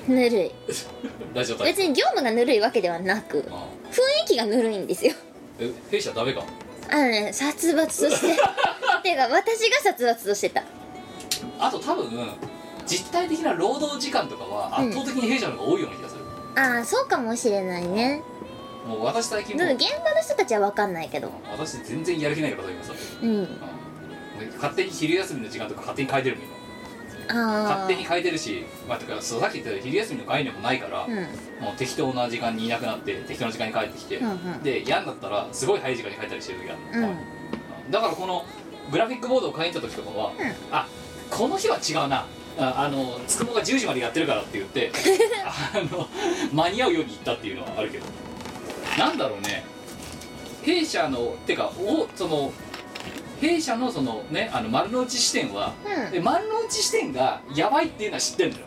[0.07, 0.11] い。
[0.11, 0.51] ぬるい。
[1.33, 3.67] ラジオ体別に業務がぬるいわけではなくああ。
[3.91, 5.13] 雰囲気がぬるいんですよ。
[5.59, 6.43] え弊社ダメか？
[6.89, 8.35] あのね殺伐として。
[9.03, 10.63] てか私が殺伐としてた。
[11.57, 12.09] あと多分
[12.85, 16.14] 実体的な労働時間とかは圧倒的に弊社の方が多いような気がする、
[16.55, 18.21] ああそうかもしれないね。
[18.87, 21.31] もう私最近もうでも現場の人たちは分かんないけど。
[21.51, 23.29] 私全然やる気ないからさ今さ、うん。
[23.29, 23.47] うん。
[24.55, 26.55] 勝手に昼休みの時間とか勝手に変えてるもん今。
[27.27, 31.15] ああ勝手に変えてるしまあてかそうさっき言ったように昼休みの概念もないから、うん。
[31.63, 34.63] もう適当な時間にいなくなって適当な時間に帰ってきて、うんうん。
[34.63, 37.11] で嫌になったらすごい早い時間に帰ったりしてる時があるの、う
[37.89, 37.91] ん。
[37.91, 38.45] だからこの
[38.91, 40.31] グラフィックボードを買いに行った時とかは、
[40.71, 40.87] あ
[41.31, 44.91] この日は違うなああのつくもが10時までやってるからって言って
[45.45, 46.07] あの
[46.53, 48.05] 間に合うように行ったっていうのはあるけど。
[48.97, 49.65] なんだろうね。
[50.63, 52.51] 弊社のてかおその
[53.41, 56.11] 弊社のそのねあの丸の内支店は、うん。
[56.11, 58.65] で丸の内支店がやばいっていうのは知ってんのよ。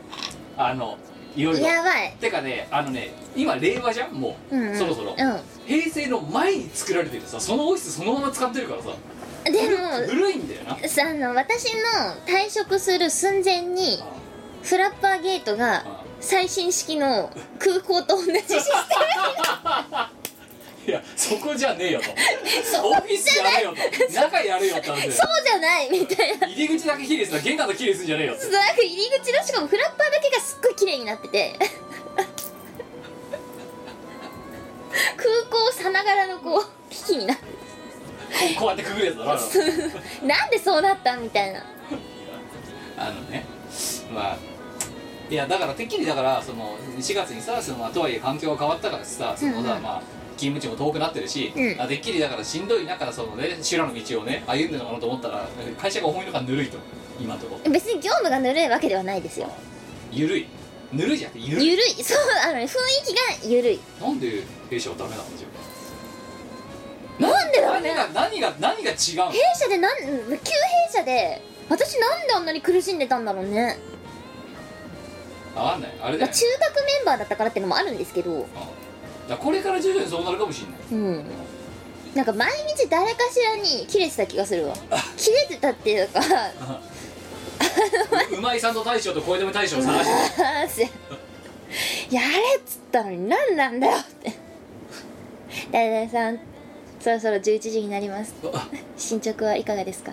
[0.56, 0.98] あの
[1.34, 1.66] いろいろ。
[1.66, 2.14] やばい。
[2.20, 4.78] てかねあのね今令和じゃんもう、うんうん。
[4.78, 5.16] そろそろ、う
[5.66, 8.88] 平成の前に作られてるさそのオフィスそのまま使ってるからさ。
[8.90, 8.92] ん
[9.50, 10.88] でも古いんだよな。
[10.88, 11.80] さあの私の
[12.26, 14.02] 退職する寸前に
[14.62, 18.60] フラッパーゲートがあ最新式の空港と同じシステ
[20.88, 22.10] いやそこじゃねえよと。
[22.88, 24.12] オフィスやれよと。
[24.12, 25.00] 中やれよってそう
[25.44, 26.46] じゃないみたいな。
[26.46, 31.54] 入り口だけ綺麗にする玄関の綺麗にするんじゃねえよってなんか入り口のしかもフラッパーだけがすっごい綺麗になってて。
[35.16, 37.44] 空港さながらのこう機器になって
[38.58, 39.24] こうやってくぐるやつだ
[40.26, 41.64] なんでそうなったみたいな。
[42.98, 43.44] あのね。
[44.12, 44.36] まあ
[45.30, 49.82] いやだからてっきりだからその4月にさその、まあ、とはいえ環境が変わったからさそのさ、うんうん。
[49.82, 50.02] まあ
[50.38, 51.80] 勤務地も遠くなってるし、うん。
[51.80, 55.48] あてっきりだからしんどい中そのね修羅の道をね歩んでるのかなと思ったら
[55.80, 56.78] 会社が思いのがぬるいと
[57.20, 57.60] 今のとこ。
[57.68, 59.50] 別に業務がぬるいわけではないですよ。
[60.10, 60.46] ゆるい。
[60.92, 61.66] ぬるいじゃなくてゆるい。
[61.66, 61.90] ゆるい。
[62.02, 62.70] そうあのね雰囲
[63.06, 63.80] 気がゆるい。
[64.00, 65.50] なんで弊社はダメなんでしょう
[67.18, 67.94] なんでだろうね。
[67.94, 69.30] 何が何が何が違うの？
[69.30, 70.38] 弊社でなん旧弊
[70.92, 73.78] 社で私なんであんなに苦しんでたんだろうね、
[75.54, 75.90] 分かんない。
[76.00, 78.30] あれだよ、まあ、中学メンバーだったからっていうのもあるんですけど。
[78.32, 78.42] うん。
[78.42, 78.54] だか
[79.28, 80.78] らこれから徐々にそうなるかもしれない。
[80.90, 81.24] うん。
[82.14, 84.74] なんか毎日誰かしらに切れてた気がするわ。
[85.16, 86.20] 切れてたっていうか。
[88.32, 90.82] うまいさんと大将と声でも大将を探して
[92.14, 92.26] やれ
[92.58, 94.32] っつったのに何なんだよって。
[95.70, 96.40] 誰々さん
[97.08, 98.34] そろそろ11時になります。
[98.34, 98.48] た
[98.98, 100.12] 進捗はいかがですか？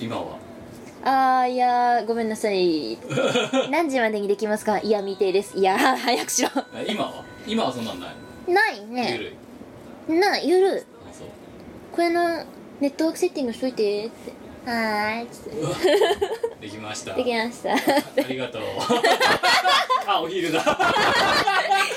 [0.00, 0.36] 今は？
[1.04, 2.98] あーいやーごめんなさい。
[3.70, 4.78] 何時までにできますか？
[4.80, 5.56] いや未定です。
[5.56, 6.50] いやー 早くしろ。
[6.74, 7.24] え今は？
[7.46, 9.18] 今はそんなんないないゆね。
[9.18, 9.34] る
[10.14, 10.18] い。
[10.20, 10.48] ない。
[10.48, 10.86] ゆる
[11.92, 12.44] これの
[12.80, 14.32] ネットワークセッティングしといてって。
[14.64, 15.26] はーい
[16.60, 17.14] できました。
[17.16, 17.72] できました。
[17.72, 17.76] あ
[18.28, 18.62] りがとう
[20.06, 20.62] あお昼だ。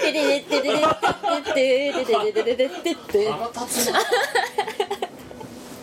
[0.01, 3.99] てれれてれれてててててて腹立つな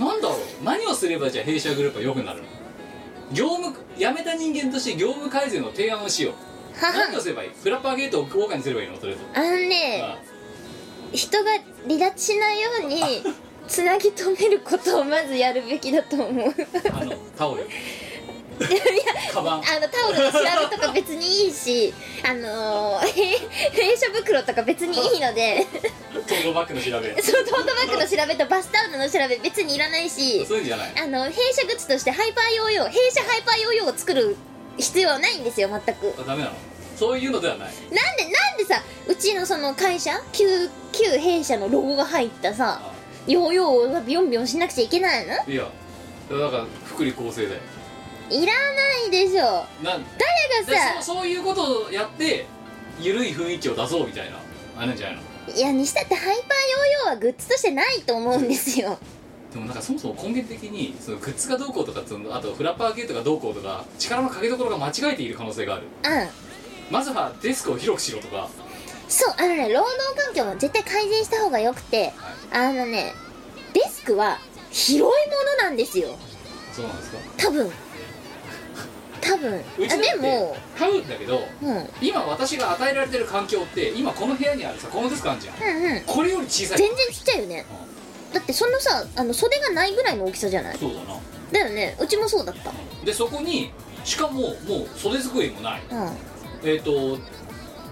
[0.06, 0.38] なんだろう？
[0.64, 2.44] 何をすればじゃあ弊社グループは良くなるの？
[3.32, 6.34] 業務辞めた人間として業務改善の提案をしよう。
[6.84, 7.50] は何をすればいい？
[7.50, 8.96] フラッパーゲートを豪華にすればいいの？
[8.98, 10.18] とりああのねあ
[11.12, 11.50] 人が
[11.86, 13.22] 離脱しないように
[13.68, 16.54] つなぎ止めることをまずやるべきだと思う。
[16.92, 17.66] あのタオル
[19.32, 19.62] カバン。
[19.62, 20.38] あのタオルの調
[20.70, 23.36] べとか別にいいしあの弊
[23.96, 25.66] 社袋とか別にいいので。
[26.12, 27.16] トートバッグの調べ。
[27.22, 30.92] そのトートバッグの調べとバスタオルの調べ別にいらないしそういうんじゃない。
[31.02, 34.36] あの弊社グッズとしてハイパーヨーヨー弊社ハイパーヨーヨーを作る
[34.78, 36.14] 必要はないんですよ全く。
[36.18, 36.54] あダメなの？
[36.98, 37.68] そういうのではない。
[37.68, 42.92] なんでなんでさうちのその会社旧旧弊社のロゴが入ったさあ
[43.26, 45.34] ヨーヨーをビヨンビヨンしなくちゃいけないの？
[45.52, 45.64] いや
[46.30, 47.60] だから福利厚生だよ
[48.32, 49.66] いらないでしょ。
[49.84, 52.46] なん誰でがさそそういうことをやって
[53.00, 54.38] ゆるい雰囲気を出そうみたいな
[54.76, 55.22] あれなんじゃないの？
[55.54, 58.98] いやにしたってハイパーヨーヨーはグッズとしてないと思うんですよ。
[59.52, 65.86] でもなんかそもそも根源的にそのグッズがどうこうとかそのあとフラッパーゲートがどうこうとか力のかけどころが間違えている可能性がある。
[66.04, 66.28] うん。
[66.90, 68.48] まずはデスクを広くしろとか。
[69.08, 69.92] そうあのね労働
[70.24, 72.14] 環境も絶対改善した方がよくて
[72.50, 73.12] あのね
[73.74, 74.38] デスクは
[74.70, 75.06] 広いも
[75.62, 76.16] のなんですよ。
[76.72, 77.18] そうなんですか？
[77.36, 77.70] 多分
[79.22, 79.62] 多分。
[79.78, 80.56] うちだってあでも。
[80.76, 81.76] 買うんだけどうん。
[81.76, 85.54] うん今私が与えられてる環境って今この部屋にあるさこのデスクあるじゃん。
[85.54, 86.78] うんこれより小さい。
[86.78, 87.64] 全然ちっちゃいよね。
[88.32, 90.78] だってそのさあの袖がないぐらいの大きさじゃない？
[90.78, 91.20] そうだな。
[91.52, 91.96] だよね。
[92.00, 92.72] うちもそうだった。
[93.04, 93.70] でそこに
[94.04, 95.82] しかももう袖机もない。
[95.90, 95.94] う
[96.66, 96.68] ん。
[96.68, 97.18] えっ、と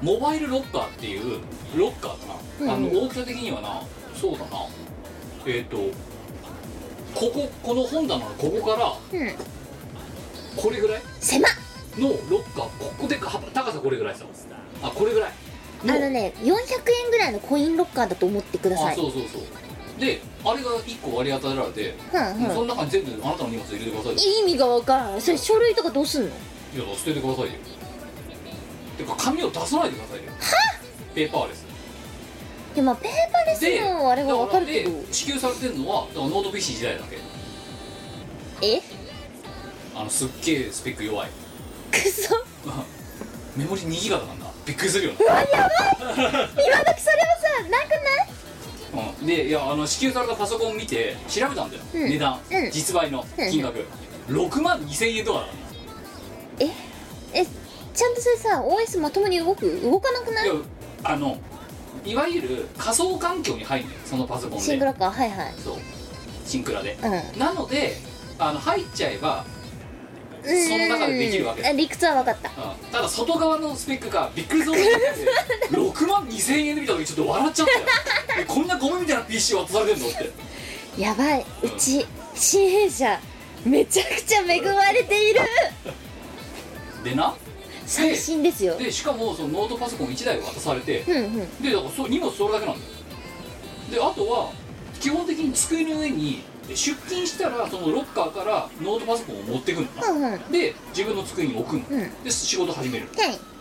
[0.02, 1.40] モバイルロッカーっていう
[1.76, 2.20] ロッカー
[2.60, 2.88] だな、うん。
[2.88, 3.82] あの大きさ的にはな
[4.18, 4.66] そうだな。
[5.46, 5.76] えっ、と
[7.14, 9.34] こここの本棚のここからうん
[10.56, 11.02] これぐらい？
[11.20, 11.52] 狭っ。
[11.98, 14.24] のロッカーここでか高さこれぐらいさ。
[14.82, 15.32] あこれぐらい。
[15.82, 18.92] あのね400円ぐらいのコインロッカーだと思ってください。
[18.92, 19.42] あそうそうそう。
[20.00, 24.18] であれが1個割り当てられて、うんうんその中に全部あなたの荷物入れてくださいよ。
[24.42, 26.28] 意味がわからないそれ書類とかどうすんの？
[26.28, 26.32] い
[26.78, 27.50] や捨ててくださいよ。
[28.96, 30.32] てか紙を出さないでくださいよ。
[31.14, 31.66] ペーパーレス。
[32.74, 34.90] いやまあペーパーレスのあれはわかるけど。
[34.90, 37.18] だらで支給されてるのはだからノート PC 時代だけ。
[38.62, 38.80] え？
[40.00, 41.28] あのすっげえスペック弱い。
[41.92, 42.34] くそ
[43.56, 45.12] メモリ2ギガだからなびっくりするよ。
[45.12, 45.62] 今時それはさ
[47.68, 49.04] なくない？
[49.04, 52.08] な、うん、でいやあの支給されたパソコン見て調べたんだよ、うん。
[52.08, 52.70] 値段、うん。
[52.70, 53.84] 実売の金額、
[54.28, 55.52] 6万2000円とかだか
[56.60, 56.68] え？
[57.34, 57.46] え
[57.94, 59.80] ちゃんとそれさ OS まともに動く？
[59.82, 60.48] 動かなくない？
[60.48, 60.62] らいや
[61.04, 61.36] あの
[62.06, 64.64] いわゆる仮想環境に入るのよそのパソコンで。
[64.64, 65.10] シングラか。
[65.10, 65.54] はいはい。
[65.62, 65.76] そう。
[66.46, 66.96] シンクラで。
[67.02, 67.38] うん。
[67.38, 67.96] なので
[68.38, 69.44] あの入っちゃえば
[70.42, 71.66] その中でできるわけ。
[71.66, 72.48] あ理屈は分かった。
[72.50, 72.92] うん。
[72.92, 74.78] ただ外側のスペックがびっくりするほ
[75.76, 77.80] どて6万2000円で見た時ちょっと笑っちゃったよ。
[78.40, 80.30] えこんなゴミみたいな PC 渡されてんのって。
[81.00, 81.46] やばい。
[81.62, 83.20] うち新弊社
[83.64, 85.40] めちゃくちゃ恵まれている。
[87.04, 87.34] でな？
[87.86, 88.76] 最新ですよ。
[88.78, 91.62] でしかもそのノートパソコン1台渡されてうんうん。
[91.62, 92.90] でだからそ荷物それだけなんだよ。
[93.90, 94.52] であとは
[95.00, 96.42] 基本的に机の上に
[96.76, 100.02] 出勤したらそのロッカーからノートパソコンを持ってくるの。
[100.02, 100.32] な、うんうん。
[100.32, 102.24] はいで自分の机に置くの、うん。
[102.24, 103.08] で仕事始める。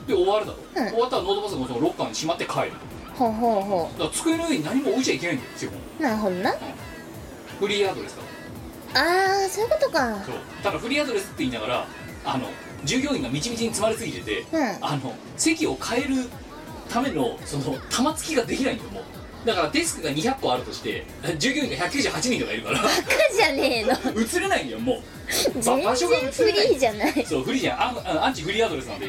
[0.08, 0.90] で終わるだろ、うん。
[0.90, 2.72] 終わったらノートパソコンをそのロッカーにしまって帰る。
[3.16, 5.76] ほうほうほだから机の上に何も置いちゃいけないんだよ基本。
[6.00, 6.56] うなるほどな。
[7.60, 9.02] フリーアドレスだ。
[9.02, 10.24] あーそういうことか。
[10.24, 10.36] そう。
[10.64, 11.88] ただフリーアドレスって言いながら
[12.26, 12.48] あの
[12.86, 14.78] 従業員がみちみちに詰まりすぎてて、うん。
[14.82, 16.30] あの席を変える
[16.90, 19.04] ためのその玉突きができないんだよもう
[19.46, 21.06] だからデスクが200個あるとして
[21.38, 22.82] 従業員が198人とかいるから。
[22.82, 22.90] バカ
[23.36, 23.92] じゃねえの。
[23.92, 25.02] 映れないんだよもう。
[25.32, 26.68] 全然場所が映フれない。
[26.68, 27.26] リーじゃない。
[27.26, 27.82] そうフリーじゃん。
[27.82, 29.08] ああアンチフリーアドレスなんで。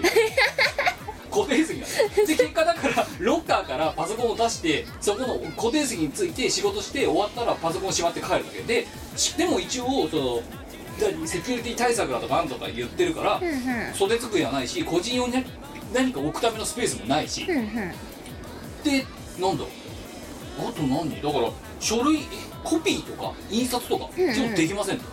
[1.31, 8.62] 固定席なんでで結果だからロッカーからパソコンを出してそこの固定席について仕事して終わったらパソコンしまって帰るだけ。
[8.62, 13.95] でしでも一応そのだセキュリティ対策だとかなんとか言ってるから、うんうん。
[13.95, 15.45] 袖机はないし個人用に
[15.95, 17.66] 何か置くためのスペースもないし、うんうん。
[18.83, 19.07] で
[19.38, 19.64] なんだ
[20.59, 21.23] あと何？
[21.23, 22.21] だから書類
[22.65, 24.35] コピーとか印刷とかうんうん。
[24.35, 25.05] 基本できませんと、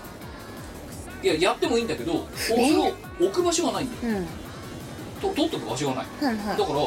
[1.23, 4.17] いややってもいいんだけどそれを置く場所がないんだよ。
[4.17, 4.27] うん。
[5.21, 6.05] と取っとく場所がない。
[6.57, 6.79] だから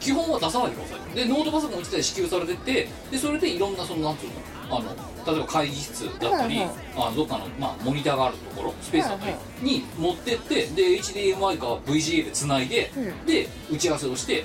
[0.00, 1.14] 基本は出さないでください。
[1.14, 4.32] でノートパソコン1台支給されててでそれでいろんなそのなんつうの？
[4.70, 4.94] あの
[5.26, 6.70] 例えば会議室だったり、はいはい。
[6.96, 13.26] あのどっかの、まあ、モニターがあるところスペースだったりに持ってってで HDMI か VGA でつないで、うん。
[13.26, 14.44] で打ち合わせをして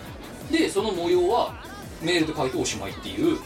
[0.50, 1.54] でその模様は
[2.04, 3.38] メールで書いておしまいっていう。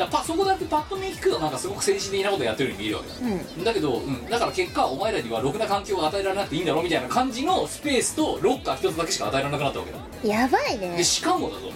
[0.00, 3.14] だパそこだけパッと見聞くとなんかすごく先進的なことやってるように見えるわけだ。
[3.20, 3.32] うん。
[3.32, 9.98] うんだけど、うん、だから結果お前らにはろくな環境を与えられなくていいんだろみたいな感じのスペースとロッカー一つだけしか与えられなくなったわけだ。
[10.34, 10.96] やばいね。
[10.96, 11.70] でしかもだぞ。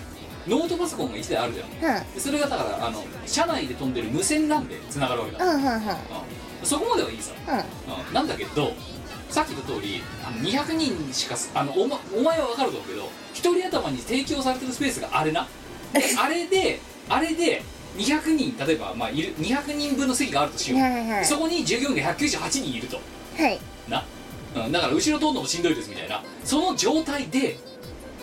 [0.46, 1.96] ノートパソコンが1台あるじゃん。
[1.96, 2.14] うん。
[2.14, 5.72] でそれがだからあの車内で飛んでる無線 LAN でつながるわけだ、うんうんうん。
[5.72, 5.80] うん。
[6.62, 7.54] そこまではいいさ、うん。
[7.56, 8.14] うん。
[8.14, 8.72] なんだけど
[9.34, 13.02] さっき言った通りあの200人しかすあのお,、ま、お前は分かると思うけど
[13.34, 15.48] 1人頭に提供されてるスペースがあれな
[16.18, 17.62] あれであれで
[17.96, 23.00] 200人例えば、まあ、いる200人分の席があるとしよう、はいはいそこに従業員が198人いると。
[23.36, 23.58] はい。
[23.88, 24.04] な。
[24.56, 26.22] うん、だから後ろ通るのもしんどいですみたいな。
[26.44, 27.58] その状態で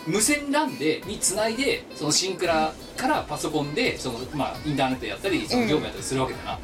[0.06, 6.58] 無線 LAN でにつないでそのシンクラからパソコンでその、まあ、インターネットやったりその業務やったりするわけだな、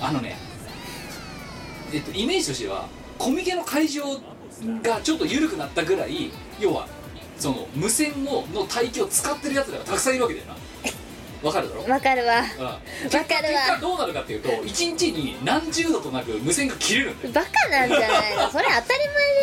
[0.00, 0.36] あのね
[1.92, 2.86] えっとイメージとしては
[3.18, 4.04] コミケの会場
[4.82, 6.86] がちょっと緩くなったぐらい要は
[7.38, 10.56] その無線をの帯域を使ってるやつらがたくさんいるわけだよな。
[11.42, 11.82] わかるだろ？
[11.92, 12.38] わかるわ。
[12.38, 12.64] うん。
[12.64, 12.80] わかるわ。
[13.02, 17.32] 結果結果どうなるかっていうと1日に何十度となく無線が切れるんだよ。
[17.34, 18.46] バカなんじゃないの？
[18.52, 18.88] それ当たり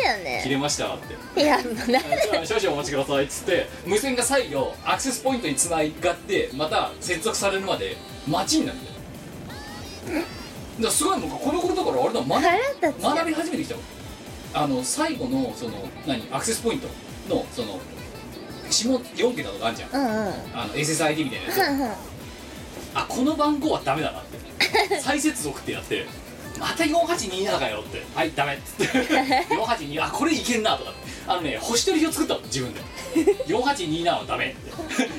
[0.02, 0.40] 前だよね。
[0.42, 0.98] 切れましたっ
[1.34, 1.42] て。
[1.42, 2.00] いやもうな
[2.46, 8.96] 少々お待ちくださいっつって無線が再度アクセスポイントにつながってまた接続されるまで待ちになるんだよ
[10.16, 10.26] だか
[10.86, 13.84] らすごいもうこの頃だからあれだ学腹立つ学び始めてきたもん
[14.54, 16.26] あの最後のその何？
[16.32, 16.88] アクセスポイント
[17.30, 17.80] のその
[18.70, 19.90] 下4桁とかあるじゃん。
[19.92, 20.10] うんうん。
[20.54, 21.60] あの SSID みたいなやつ。
[21.60, 21.90] ふんふん
[22.92, 25.00] あこの番号はダメだなって。
[25.00, 26.06] 再接続ってやって
[26.58, 28.04] また4827かよって。
[28.14, 28.98] はいダメっつって。
[29.54, 30.92] 4827あこれいけんなとか
[31.26, 32.80] あのね星取り表作ったの自分で。
[33.46, 34.70] 4827はダメって。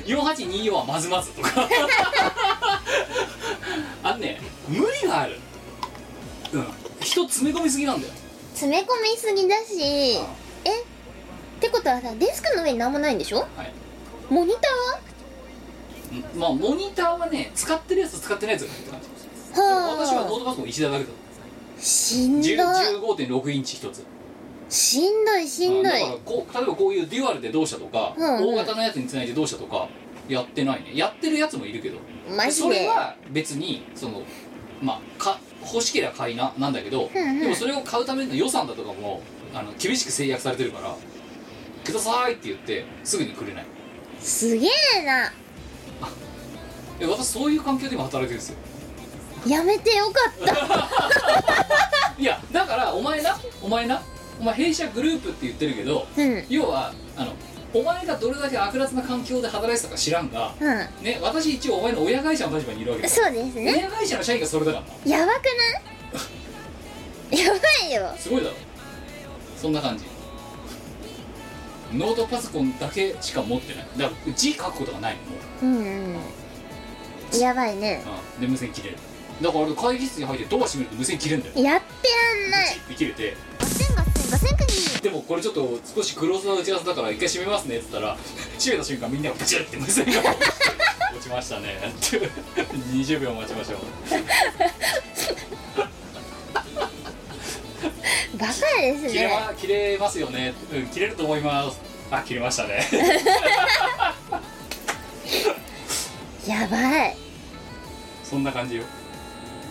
[0.06, 1.68] 4824はまずまずとか。
[4.04, 5.38] あのね無理がある。
[6.52, 6.66] うん。
[7.00, 8.14] 人詰め込みすぎなんだよ。
[8.54, 10.18] 詰め込みすぎだし
[10.64, 10.84] え？
[11.62, 13.38] ってことはさデスクの上に何もないんでしょ？
[13.38, 13.72] はい。
[14.28, 14.68] モニタ
[16.34, 21.10] うんまあモニターはね使ってるやつと使ってないやつがって感じーはあ私はノートパソコン1台だけだ。
[21.78, 22.52] しんどい。
[22.56, 24.04] 10 15.6インチ一つ。
[24.68, 25.84] しんどいしんどい。
[25.84, 28.54] だからこう例えばこういうデュアルでどうしたとか、うんうん。
[28.54, 29.88] 大型のやつにつないでどうしたとか
[30.28, 30.92] やってないね。
[30.96, 31.98] やってるやつもいるけど。
[32.36, 32.64] マジで？
[32.64, 34.22] それは別にその
[34.82, 37.40] まあか欲しければ買いななんだけど、うんうん。
[37.40, 39.22] でもそれを買うための予算だとかも
[39.54, 40.96] あの厳しく制約されてるから
[41.84, 43.66] 「ください」って言ってすぐにくれない。
[44.20, 45.32] すげえな。
[47.00, 48.56] え私そういう環境でも働いてるんですよ。
[49.46, 50.52] やめてよかった。
[52.22, 54.00] いやだからお前なお前な
[54.40, 56.44] お前弊社グループって言ってるけどうん。
[56.48, 57.32] 要はあの
[57.74, 60.64] お前がどれだけ悪辣な環境で働いてたか知らんがう
[61.02, 63.72] ね私一応お前の親会社の立場にいるわけんだそうですね。
[63.72, 65.10] 親会社の社員がそれだから。
[65.10, 65.44] なやばく
[67.32, 67.40] ない？
[67.44, 68.14] やばいよ。
[68.18, 68.56] すごいだろ。
[69.60, 70.04] そんな感じ
[71.94, 73.86] ノートパソコンだけしか持ってない。
[73.96, 75.16] だから字書くことがない
[75.62, 75.68] の。
[75.68, 76.14] もう、うん
[77.34, 77.40] うん。
[77.40, 78.02] やばいね。
[78.36, 78.96] うん、で無線切れる。
[79.40, 81.66] だから俺会議室に入ってドア閉めると無線切れるんだよ。
[81.66, 82.80] やってやんない。
[82.88, 83.36] で切れて。
[83.58, 88.16] ガセンガセンガセンクニでもこれちょっと少しクローズな打ち合わせだから一回閉めますねっつったら
[88.58, 91.78] 閉めた瞬間みんながブチュって無線が落ちましたね。
[91.88, 92.28] って
[92.92, 93.78] 20秒待ちましょう
[98.38, 100.54] バカです切れ,、ねま、切れますよね。
[100.72, 101.78] うん切れると思います。
[102.10, 102.86] あ切れましたね。
[106.46, 107.16] やばい。
[108.24, 108.84] そんな感じよ。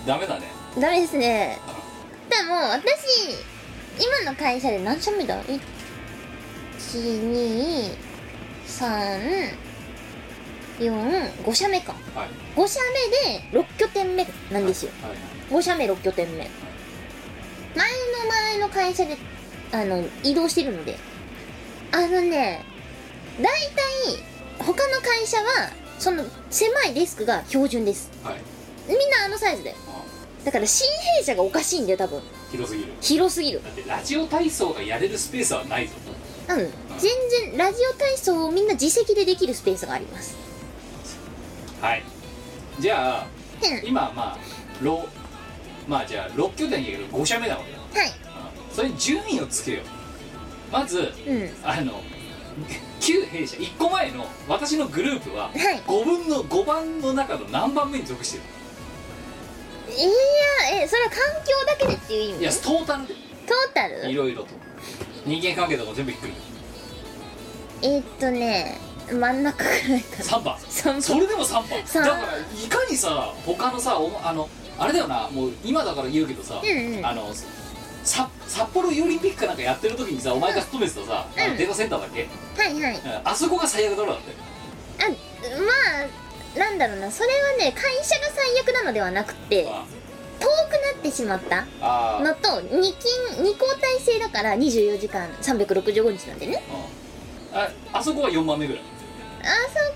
[0.06, 0.48] ダメだね。
[0.80, 1.60] ダメですね。
[2.30, 3.36] でも私
[4.00, 5.38] 今の会社で何社目だ
[10.80, 11.94] 12345社目か。
[12.16, 12.30] はい。
[12.56, 12.80] 5社
[13.24, 14.92] 目で6拠点目なんですよ。
[15.02, 15.18] はい。
[15.54, 16.50] 5社目6拠点目
[17.76, 19.18] 前の前の会社で
[19.72, 20.98] あの移動してるので。
[21.94, 22.66] あのね
[23.38, 24.24] 大体
[24.60, 28.10] 他の会社はその狭いデスクが標準です。
[28.24, 28.36] はい。
[28.88, 30.46] みんなあのサイズだよあ。
[30.46, 32.22] だから新弊社がおかしいんだよ多分。
[32.52, 32.92] 広すぎる。
[33.02, 33.62] 広すぎる。
[33.64, 35.94] だってラジオ体操がやれるスペースはないぞ
[36.50, 36.58] うん。
[36.58, 40.36] 全然ラジオ体操をみんな自責でできるスペースがあります。
[41.82, 42.04] はい。
[42.80, 43.28] じゃあ
[43.64, 43.88] うん。
[43.88, 44.38] 今まあ
[44.82, 45.08] ロ
[45.92, 48.02] まあじゃあ6拠点やけど5社目なわけだ。
[48.02, 48.10] はい。
[48.10, 48.14] うん
[48.74, 49.86] それに順位をつけよう。
[50.72, 51.50] まずうん。
[51.62, 52.02] あの
[53.02, 55.82] 旧弊社1個前の私のグループははい。
[55.86, 58.44] 5分の5番の中の何番目に属してる
[59.94, 60.04] い
[60.78, 62.40] やえそれは環境だけでっていう意味？
[62.40, 63.14] いやトータルで。
[63.14, 64.10] トータル？
[64.10, 64.50] いろいろと。
[65.26, 66.34] 人間関係とかも全部ひっくり
[67.84, 68.80] えーっとね
[69.12, 70.24] 真ん中くらいかな。
[70.24, 70.56] 3番。
[70.56, 71.86] 3それでも3番。
[71.86, 74.48] さだからいかにさ他のさおあの
[74.82, 77.06] あれだよなもう今だから言うけどさ、うんうん。
[77.06, 77.32] あの
[78.04, 82.96] さ札幌オリンピックかなんかやってる時にさお前が勤めてたさ、あのうんデータセンターだっけ、はいはい。
[82.96, 83.22] うん。
[83.24, 84.32] あそこが最悪だろだって。
[85.04, 87.12] あまあなんだろうな。
[87.12, 89.86] それはね会社が最悪なのではなくてあ
[90.40, 91.68] 遠くなってしまった
[92.20, 92.80] のと2勤
[93.38, 96.64] 2交代制だから24時間365日なんでね。
[97.54, 97.58] うん。
[97.60, 98.84] ああそこは4番目ぐらい。
[99.44, 99.91] あそ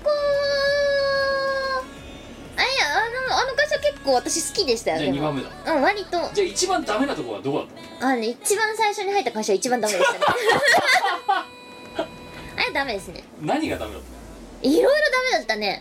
[4.06, 5.74] 構私好きでしたよじゃあ2でも番目だ。
[5.74, 6.10] うん割と。
[6.32, 7.66] じゃあ一番ダメなところはどこだっ
[8.00, 8.06] た？
[8.06, 10.20] あのね一番最初に入った会社は一番ダメでしたね。
[12.56, 13.22] あれダメですね。
[13.42, 14.02] 何がダメだっ
[14.62, 15.80] いろいろダメだったね。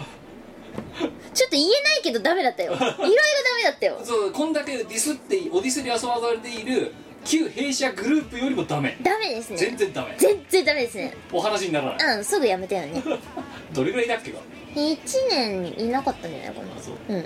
[1.34, 2.74] ちょっと言えないけどダメだったよ。
[2.74, 3.10] いろいろダ
[3.58, 3.96] メだったよ。
[4.00, 8.98] たそうこんだけディスってオディスに遊ばされている旧弊社グループよりもダメ。
[9.02, 9.58] ダメですね。
[9.58, 10.16] 全然ダメ。
[10.18, 11.14] 全然ダメですね。
[11.32, 12.18] お話にならない。
[12.18, 13.02] うんすぐやめたよね。
[13.74, 14.40] どれぐらいだっけか。
[14.76, 14.98] 1
[15.30, 16.68] 年いなかったんじゃないかな。
[16.78, 16.96] あそう。
[17.10, 17.26] うん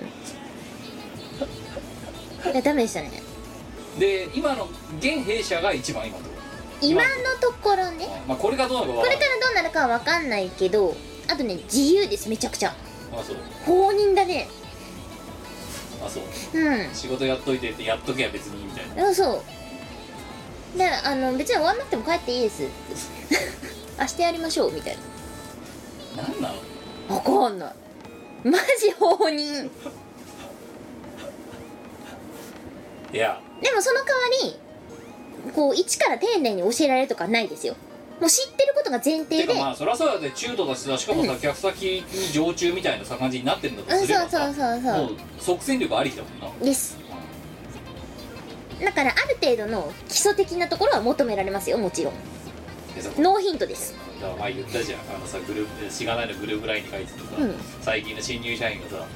[1.44, 3.10] いやダメでしたね。
[3.98, 4.68] で今の
[4.98, 6.36] 現弊社が一番今のとこ。
[6.80, 7.08] 今の
[7.40, 8.06] ところね。
[8.06, 10.96] ろまあこれがどうなるかこれからないらどうなるかは分かんないけど
[11.28, 12.74] あとね自由ですめちゃくちゃ。
[13.12, 13.36] あそう。
[13.64, 14.48] 放任だね。
[16.04, 16.22] あそう。
[16.58, 16.94] うん。
[16.94, 19.08] 仕事やっといてってやっとけば別にみたいな。
[19.08, 19.42] あそ
[20.74, 20.78] う。
[20.78, 22.62] であの別に終わんなくても帰っていいです。
[23.98, 24.96] 明日やりましょうみたい
[26.16, 27.74] 何なのな分かんない。
[28.44, 29.70] マジ放任
[33.12, 34.20] いやでもその代わ
[35.44, 37.74] りこう一から丁寧に教えられるとかないですよ。
[38.20, 39.46] もう知ってることが前提で。
[39.46, 44.44] てかまあそりゃそうだって中途だしさしかもさ、客先に常駐みたいなさ感じになってるんだとうんすればさ。
[44.44, 46.48] そうそうそうそもう即戦力ありきだもんな。
[46.60, 46.98] うです。
[48.84, 52.14] だからある程度の基礎的なところは求められますよもちろん。
[52.94, 53.94] でさノーヒントです。
[54.20, 55.00] だから前言ったじゃん。
[55.00, 57.54] あのさグループしがないのグループラインに書いてたさ、うん。
[57.80, 59.06] 最近の新入社員がさ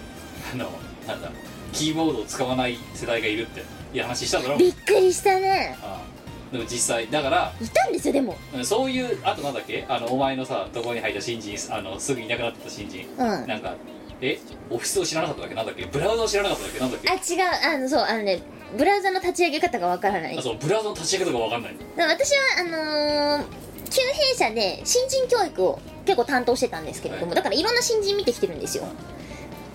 [0.52, 0.70] あの
[1.06, 1.30] なんだ
[1.72, 3.62] キーボードを使わない世代がいるって
[3.94, 4.56] いう話しただろ。
[4.58, 5.76] びっくりしたね。
[5.82, 6.14] ああ
[6.52, 8.36] でも実際だからいたんですよでも。
[8.54, 9.84] うんそういうあとなんだっけ？
[9.88, 13.08] あのお前のさところに入った新人あのすぐいなくなってた新人。
[13.18, 13.46] うん。
[13.46, 13.74] なんか
[14.20, 14.38] え？
[14.70, 15.54] オフィスを知らなかっただっけ？
[15.56, 15.86] なんだっけ？
[15.86, 16.80] ブラウザを知らなかっただっけ？
[16.80, 17.10] なんだっけ？
[17.10, 17.76] あ違う。
[17.76, 18.40] あのそうあのね
[18.76, 20.38] ブラウザの立ち上げ方がわからない。
[20.38, 21.76] あそうブラウザの立ち上げとかわかんない。
[21.96, 27.36] 私はあのー旧弊社で新人教育を結構担当してたんですけれども、はい。
[27.36, 28.88] だからいろんな新人見てきてるんですよ。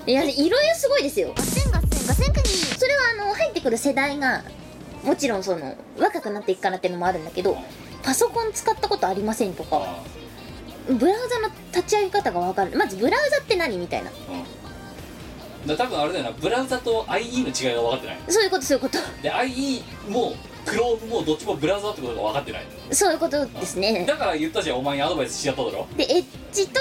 [0.06, 1.32] いやいろいろすごいですよ。
[1.36, 4.44] ガセンガセンガセンクニそれはあの入ってくる世代が
[5.04, 7.58] もちろんその若くなっていくからっていうのもあるんだけど
[8.04, 10.04] パソコン使ったことありませんとかあ
[10.90, 12.76] ブラウザの立ち上げ方が分かる。
[12.78, 14.10] まずブラウザって何みたいな。
[14.10, 14.14] あ
[15.64, 15.68] うん。
[15.68, 18.18] だから多分あれだよなブラウザと IE の違いが分かってない。
[18.28, 18.98] そういうことそういうこと。
[19.22, 20.34] で IE も
[20.66, 22.66] Chrome もどっちもブラウザってことが分かってない。
[22.92, 24.06] そういうことですね。
[24.08, 25.88] だから言ったじゃんお前にアドバイスしちゃっただろ。
[25.96, 26.80] でエッジと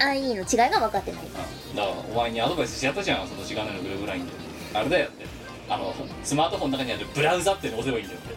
[0.00, 1.22] うん、IE の違いが分かってない。
[1.24, 4.32] うん、だからお前にアドバイスしちゃったじゃんその時間内のグループラインで
[4.74, 5.24] あれだよって
[5.68, 8.34] あのスマートフォンの中にあるブラウザっての押せばいいんだよって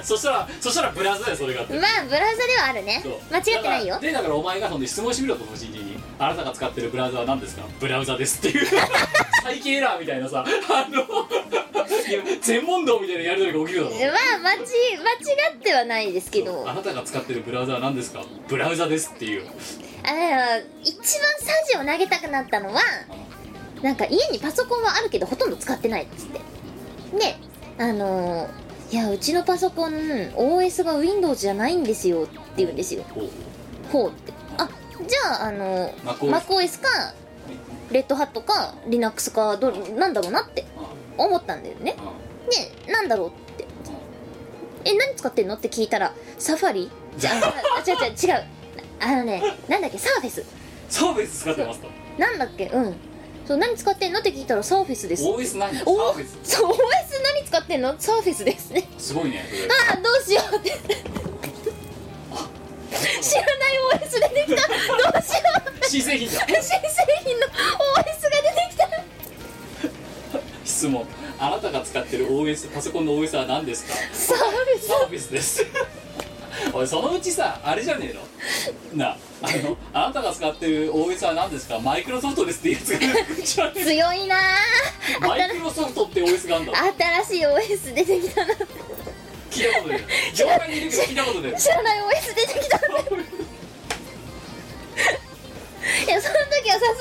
[0.02, 1.62] そしたらそしたらブラウザだよそれが。
[1.62, 3.02] ってまあブラウザではあるね。
[3.30, 3.98] 間違ってないよ。
[4.00, 7.62] でだからお前がそんで質問してみろとその新人にあなたが使ってるブラウザは何ですか？
[7.78, 8.66] ブラウザですっていう。
[9.44, 16.64] 再起エラーみたいなさあのいや全問答みたいなやり取りが起きるだろまあ間違間違ってはないですけど。
[16.66, 18.22] ああなたが使ってるブラウザは何ですか？
[18.48, 19.44] ブラウザですっていう。
[19.44, 19.50] の
[20.82, 21.04] 一番
[21.40, 22.80] サジを投げたくなったのは
[23.82, 26.40] なんか家にパソコンはあるけどほとんど使ってないっつって。
[27.18, 27.36] で
[27.78, 28.48] あのー
[28.92, 33.04] いやうちのパソコン OS が Windows じゃないんですよって言うんですよ。
[33.92, 34.10] ほう。
[34.10, 34.32] って。
[34.58, 34.68] あ
[35.06, 36.88] じゃああの MacOS MacOS か
[37.92, 40.66] レッドハットか Linux かどなんだろうなって
[41.16, 41.24] うん。
[41.26, 41.94] 思ったんだよね。
[42.44, 42.86] うん。
[42.86, 43.64] でなんだろうって。
[44.84, 46.90] え何使ってんのって聞いたらサファリ？
[47.16, 47.34] じゃあ。
[47.34, 48.44] あ違う違う違う。
[48.98, 50.44] あのねなんだっけサーフェス。
[50.88, 51.86] サーフェス使ってますと。
[52.18, 52.96] なんだっけうん
[53.46, 54.20] そう何使ってんの？
[54.20, 55.24] って聞いたらサーフェスです。
[55.24, 55.74] OS 何？
[55.74, 56.38] サおーフェス？
[56.56, 56.76] そう OS
[57.34, 57.94] 何使ってんの？
[57.98, 58.88] サーフェスですね。
[58.96, 59.44] すごいね。
[59.90, 60.70] あーどうしようって。
[63.20, 64.68] 知らない OS 出てきた。
[64.68, 64.74] ど
[65.18, 65.40] うしよ
[65.82, 65.84] う。
[65.88, 66.46] 新製品だ。
[66.46, 66.64] 新製
[67.24, 67.52] 品の OS
[67.98, 68.88] が出てきた。
[70.64, 71.06] 質問。
[71.38, 73.94] あなたが使ってる OS パソコンの OS は何ですか？
[74.12, 74.86] サーフェス。
[74.86, 75.64] サーフェスです
[76.72, 78.14] おいそのうちさあれじゃねえ
[78.94, 79.04] の？
[79.04, 81.78] なああのあなたが使ってる OS は何ですか？
[81.78, 84.36] マイクロソフトですってやつが強いな
[85.16, 86.72] えマイクロソフトって OS があるんだ
[87.24, 88.54] 新しい OS 出てきたな。
[89.50, 90.00] 聞いたことない
[90.34, 92.80] 業界にいるけど聞いたことない知らない OS 出てきたい
[96.08, 96.96] やその時はさす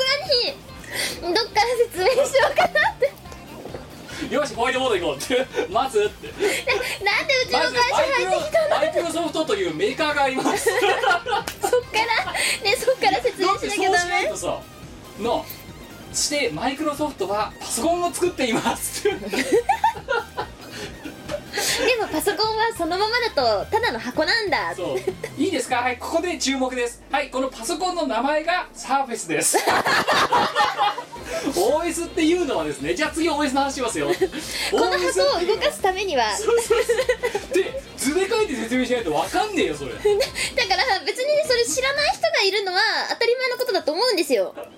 [1.22, 4.34] がにどっから説明しようかなって。
[4.34, 5.48] よしホワイトボード行こうって。
[5.70, 6.28] まずって。
[6.28, 6.34] な
[7.24, 8.59] んでうちの会社入ってきた
[9.12, 10.70] ソフトというメーカーがあります。
[10.70, 12.32] そっから？
[12.64, 14.60] ねそっから説明しなきゃダそうしないメとさ
[15.20, 15.46] の
[16.14, 19.04] してマイクロソフトはパソコンを作っています。
[21.80, 23.30] でもパソコンはそのままだ
[23.66, 24.74] とただの箱なんだ。
[24.76, 25.00] そう。
[25.42, 25.78] いいですか？
[25.78, 27.02] はいここで注目です。
[27.12, 29.58] はいこのパソコンの名前がサーフェスです
[31.56, 34.08] OS っていうのはですねじゃあ次 OS の話しますよ。
[34.08, 34.14] こ
[34.78, 36.36] の箱を動かすためには。
[36.38, 37.39] そうそうそう
[38.50, 39.94] で説明しないと分かんねえよそれ。
[39.94, 40.04] だか
[40.76, 42.80] ら別にねそれ知らない人がいるのは
[43.10, 44.56] 当たり前のことだと思うんですよ。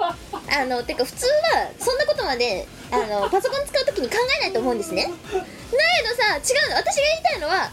[0.51, 5.03] あのてか普通はそんなことまであの パソコン使う時に考えないと思うんですね。
[5.03, 5.39] だけど
[6.21, 6.75] さ違うの。
[6.75, 7.71] 私が言いたいのはなん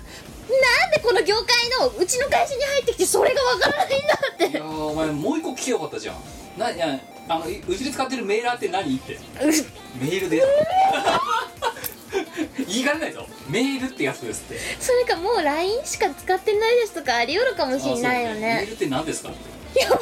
[0.93, 4.47] でこの業界のうちの会社に入ってきてそれがわからないんだって。
[4.47, 6.17] いやーお前もう一個聞けばよかったじゃん。
[6.57, 6.67] な
[7.31, 9.19] あのいうちで使ってるメーラーって何って。
[10.01, 10.41] メールで。
[10.41, 10.47] す
[12.69, 13.27] 言いかねないぞ。
[13.49, 14.59] メールってやつですって。
[14.81, 19.33] それかもう LINE しか使ってないですとかあり得るかもしれないよあそうメーねルって何ですかっ
[19.75, 19.81] て。
[19.81, 20.01] やばい。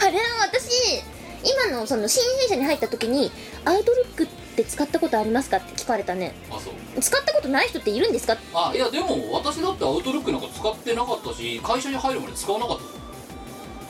[0.00, 1.02] あれは私
[1.44, 3.30] 今のその新弊社に入った時に
[3.64, 6.34] アウトルックって使ったことありますかって聞かれたね。
[6.50, 7.00] あそう。
[7.00, 8.36] 使ったことない人っているんですか？
[8.54, 12.90] あいやでも私だってアウトルックなんか使ってなかったし会社に入るまで使わなかったぞ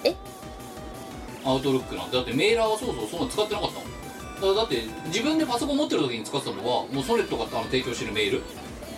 [0.05, 0.15] え？
[1.45, 2.17] アウトルックなんて。
[2.17, 3.89] だってメーラーはそうそうそんなの使ってなかったもん
[4.41, 8.43] だって自分でパソコン持ってる時に使ってたのはもうソネットがあの提供してるメール。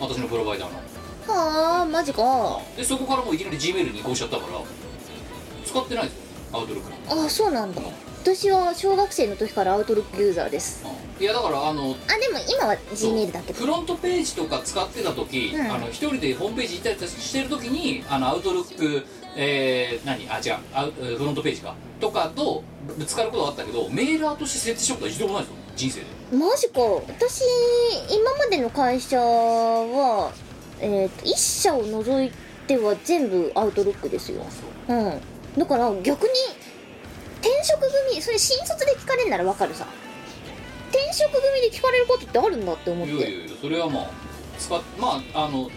[0.01, 0.79] 私のプロバイダーの。
[1.27, 2.61] はあマジか。
[2.77, 4.61] でそこからもういきなり G メールに移行しちゃったから
[5.65, 6.15] 使ってないです。
[6.15, 6.21] よ
[6.53, 7.81] アウトルックなんてあそうなんだ。
[8.23, 10.85] 私は小学生の時からアウトルックユーザーです。
[10.85, 13.59] うんいやだからあのあでも今は G メールだけど。
[13.59, 15.71] フロントページとか使ってた時、うん。
[15.71, 19.07] あの一人でホームページ行ったりしてる時にあのアウトルック
[19.43, 20.29] えー、何？
[20.31, 20.57] あ違う。
[20.75, 21.75] アウフロントページか。
[21.99, 22.63] とかと
[22.99, 26.07] ぶつかることはあったけどメーラーとして設定したことは一度もないですよ人生で。
[26.37, 26.81] マジか。
[27.09, 27.43] 私
[28.11, 30.31] 今までの会社は
[30.79, 32.31] えっ、と一社を除い
[32.67, 34.43] ては全部アウトルックですよ。
[34.89, 35.21] うん。
[35.57, 36.31] だから逆に
[37.41, 37.81] 転職
[38.11, 39.87] 組それ新卒で聞かれるならわかるさ。
[40.91, 43.15] 転職組で聞かれることってあるんだって思って。
[43.15, 44.11] いやいやいやそれはまあ
[44.59, 45.71] 使っまああの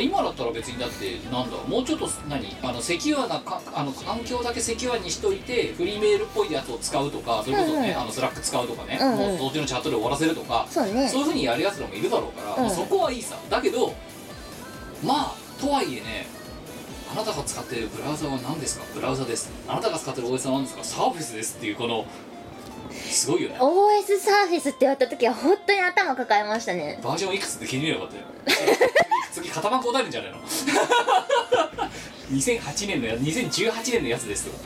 [0.00, 8.00] 今だったら別にだってなんだもうちょっと何あのセキュアなかあの環境だけセキュアにしといてフリーメールっぽいやつを使うとかそれこそね、うんうん。
[8.00, 9.18] あの Slack 使うとかね、うんうん。
[9.18, 11.08] もうそっちのチャットで終わらせるとかそうね。
[11.08, 12.62] そういうふうにやるやつらもいるだろうから、うん。
[12.64, 13.36] まあそこはいいさ。
[13.48, 13.94] だけど
[15.04, 16.26] まあとはいえね
[17.12, 18.84] あなたが使っているブラウザは何ですか？
[18.94, 19.50] ブラウザです。
[19.68, 20.82] あなたが使ってる OS は何ですか？
[20.84, 22.04] サーフェスですっていうこの
[22.92, 23.56] すごいよね。
[23.58, 26.98] OS サーフェスって言われた時は本当に頭抱えましたね。
[27.02, 28.22] バージョンいくつって気に入かったよ
[29.36, 30.38] 次片番答えるんじゃないの
[32.30, 34.64] ？2008年のや2018年のやつですとか。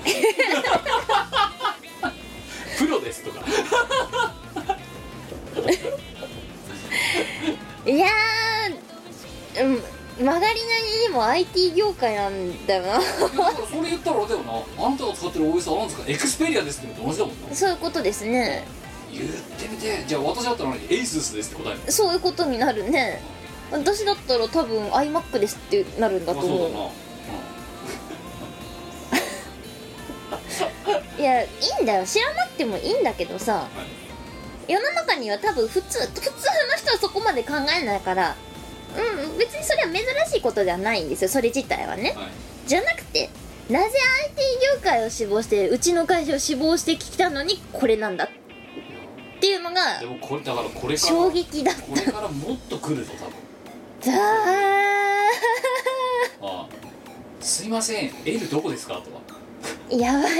[2.78, 3.44] プロですとか。
[7.84, 9.82] いやーうん
[10.24, 10.54] 曲がりなり
[11.08, 13.00] にも IT 業界なんだよな。
[13.00, 14.52] それ言ったらあれだよな。
[14.86, 17.56] あなたが使ってる OS は何ですかエクスペリアですってのと同じだもんな。
[17.56, 18.64] そういうことですね。
[19.10, 20.04] 言ってみて。
[20.06, 20.94] じゃあ私だったら何？
[20.94, 23.20] エイススですって答えるそういうことになるね
[23.70, 26.70] 私だったら多分 iMac ですってなるんだと思う。
[31.20, 31.48] いやい
[31.80, 32.06] いんだよ。
[32.06, 36.32] 知らなくてもいいんだけどさはい世の中には多分普通普通の
[36.76, 38.36] 人はそこまで考えないから
[38.96, 40.02] うん別にそれは珍
[40.32, 42.14] しいことではないんですよそれ自体はね。
[42.16, 42.30] はい。
[42.66, 43.28] じゃなくて
[43.68, 43.98] なぜ
[44.28, 44.42] IT
[44.76, 48.28] 業界を志望してうちの会社を志望してきたのにこれなんだっ
[49.40, 53.32] ていうのがでもこれだからこれから衝撃だっこれからもっと来るぞ多分
[54.00, 54.16] たあ
[56.42, 56.68] あ
[57.40, 58.10] すいません。
[58.24, 58.94] L どこですか？
[58.94, 59.20] とか。
[59.94, 60.32] やばい。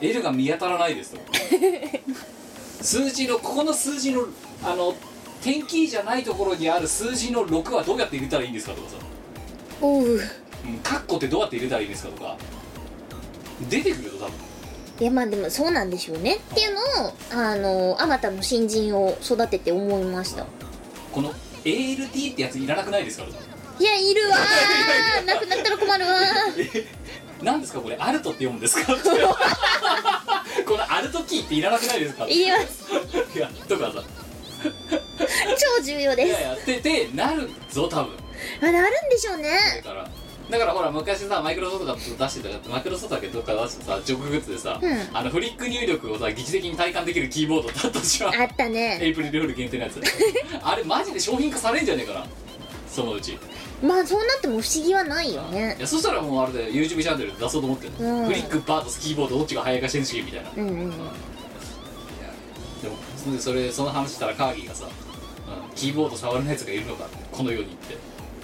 [0.00, 1.20] L が見当たらないですと
[2.82, 4.26] 数字のここの数字の
[4.64, 4.94] あの
[5.42, 8.96] 点キーじゃないところにある数字の6はどうやって入れたらいいんですかとかさ。
[9.80, 10.04] おう。
[10.04, 10.20] うん
[10.82, 12.36] カッコってどうやって入れたらいいんですかとか。
[13.68, 14.32] 出てくるよ多分。
[15.00, 16.36] いやまあでもそうなんでしょうね。
[16.36, 20.46] っていうのをあのあまたの新人を育てて思いました。
[21.12, 21.32] この
[21.64, 23.24] ALT ってやついらなくないですか？
[23.78, 25.24] いやいるわー。
[25.26, 26.86] なくなったら困るわー。
[27.42, 27.80] 何ですか？
[27.80, 28.94] これアルトって読むんですか？
[30.66, 32.26] このアルトキーっていらなくないですか？
[32.26, 32.84] い言います。
[33.38, 34.02] やとかさ
[35.78, 36.32] 超重要いです。
[36.32, 38.16] やいやってってなるぞ多分。
[38.60, 39.50] あなるんでしょうね。
[39.84, 40.08] だから
[40.50, 45.16] だからほら昔さマイクロソフトが出してたマイクロソフトだけどっか出してさジョググッズでさ、うん。
[45.16, 48.98] あのフリック入力をさ疑似的に体感できるキーボードだったじゃんあったね。
[49.00, 50.00] エイプリルフール限定のやつ。
[50.62, 52.26] あれマジで商品化されんじゃねえかな
[52.88, 53.32] そのうち。
[53.32, 53.38] い
[53.82, 55.76] まあそうなっても不思議はないよね。
[55.78, 58.26] やそしたらもうあれで YouTube チャンネルで出そうと思ってる、うん。
[58.26, 60.50] フリックバーとキーボードどっちが早いかしてんしみたいな。
[60.56, 60.92] うんうん
[62.82, 67.96] でもそれそれその話したらカーギーがさ、うん、キーボード触れないやつがいるのかってこの世にって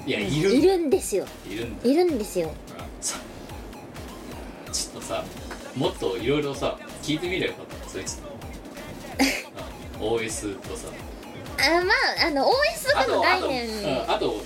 [0.09, 1.27] いやいるいるんですよ。
[1.47, 1.87] いるんだ。
[1.87, 2.51] いるんですよ。
[3.03, 3.19] さ
[4.73, 5.23] ちょっとさ
[5.77, 7.89] もっといろいろさ聞いてみればよかった。
[7.91, 8.17] そいつ。
[10.01, 10.89] うん OS とさ。
[11.61, 11.93] あま
[12.25, 13.69] ああの OS とかの概念。
[14.09, 14.45] あと,、うん、あと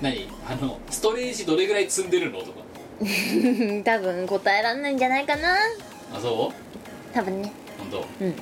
[0.00, 0.26] 何？
[0.48, 2.60] あのストレージどれぐらい積んでるのとか。
[3.84, 5.54] 多分答えらんないんじゃないかな。
[6.14, 7.14] あそう？
[7.14, 7.52] 多分ね。
[7.78, 8.06] 本当？
[8.24, 8.34] うん。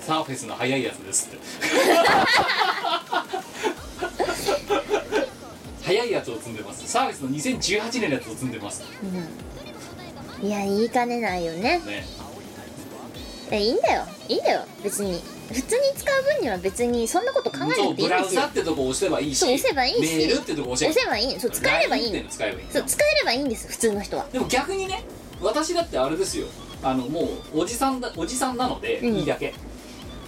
[0.00, 1.38] サーフェスの速いやつですって
[5.88, 6.86] 速いやつを積んでます。
[6.86, 8.84] サーフェスの2018年のやつを積んでます。
[9.02, 10.46] うん。
[10.46, 11.80] いや言いかねないよね。
[11.86, 12.04] ね。
[13.50, 14.04] えいいんだよ。
[14.28, 14.64] いいんだよ。
[14.84, 15.22] 別に。
[15.48, 18.08] 普通に使う分には別にそんなこと考えなくていいんですよ。
[18.08, 20.00] ブラウザってとこ押せばいいしそう押せばいいし。
[20.00, 21.40] メールってとこ押せ押せばいい。
[21.40, 22.28] そう使えればいいの。
[22.28, 24.26] 使えばいいそう使えればいいんです普通の人は。
[24.30, 25.02] でも逆にね
[25.40, 26.46] 私だってあれですよ。
[26.82, 27.22] あのも
[27.54, 29.16] うおじさんだおじさんなので、うん。
[29.16, 29.54] いいだけ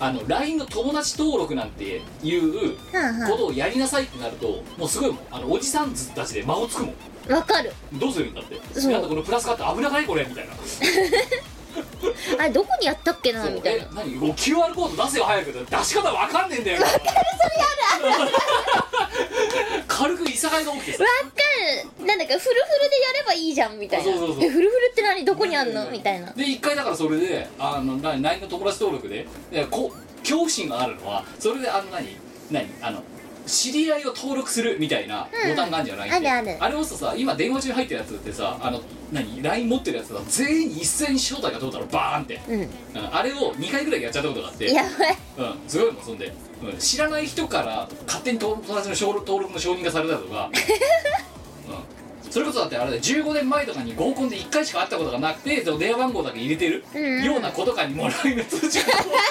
[0.01, 6.95] あの LINE の友達登録なんていうはことをやりなさいってなるともうすごいもんあのおじさんたちで間をつくもん。
[7.31, 7.73] あわかる。
[7.93, 8.59] どうするんだって。
[8.89, 10.07] なんだこのプラスカって危なくない？
[10.07, 10.25] これ。
[10.25, 10.55] みたいな
[12.39, 13.85] あれどこにやったっけなみたいな。
[13.85, 15.53] え何？QR コード出せよ早く。
[15.53, 16.83] 出し方わかんねえんだよ。
[16.83, 17.09] わかるそ
[18.03, 18.31] れやる。
[19.89, 21.05] 軽くいさかいが起きてさ。
[21.05, 21.15] わか
[22.01, 22.07] る。
[22.07, 22.49] なんだかフルフ
[22.85, 24.05] ルでやればいいじゃんみたいな。
[24.05, 24.45] そうそうそう。
[24.45, 25.25] えフルフルって何？
[25.25, 25.91] どこにあんの？
[25.91, 26.33] みたいな。
[26.33, 32.17] で一回だからそれであのな LINE の友達登録ででこ恐怖心があるのはそれであの何？
[32.51, 32.67] 何？
[32.83, 33.03] あの
[33.47, 36.57] 知り合いを登録するみたいなボタンがあるんじゃない、あるある。
[36.61, 38.81] あれをささ今電話中に入ってるやつってさあの
[39.13, 42.61] 何？LINE 持ってるやつが全員に一斉に招待が通ったのバーンって、うん。
[42.61, 42.69] うん。
[43.13, 44.73] あれを2回ぐらいやっちゃったことがあって。
[44.73, 45.17] やばい。
[45.39, 46.33] うん、すごいもんそんで、
[46.63, 50.53] うん、知らない人から勝手に友達の登録の承認がされたとか、うん、
[52.31, 53.03] それこそだってあれだよ。
[53.03, 56.85] 15年前とかに合コンで1回しか会ったことがなくてその電話番号だけ入れてる
[57.25, 58.85] ような子とかにも LINE の通知が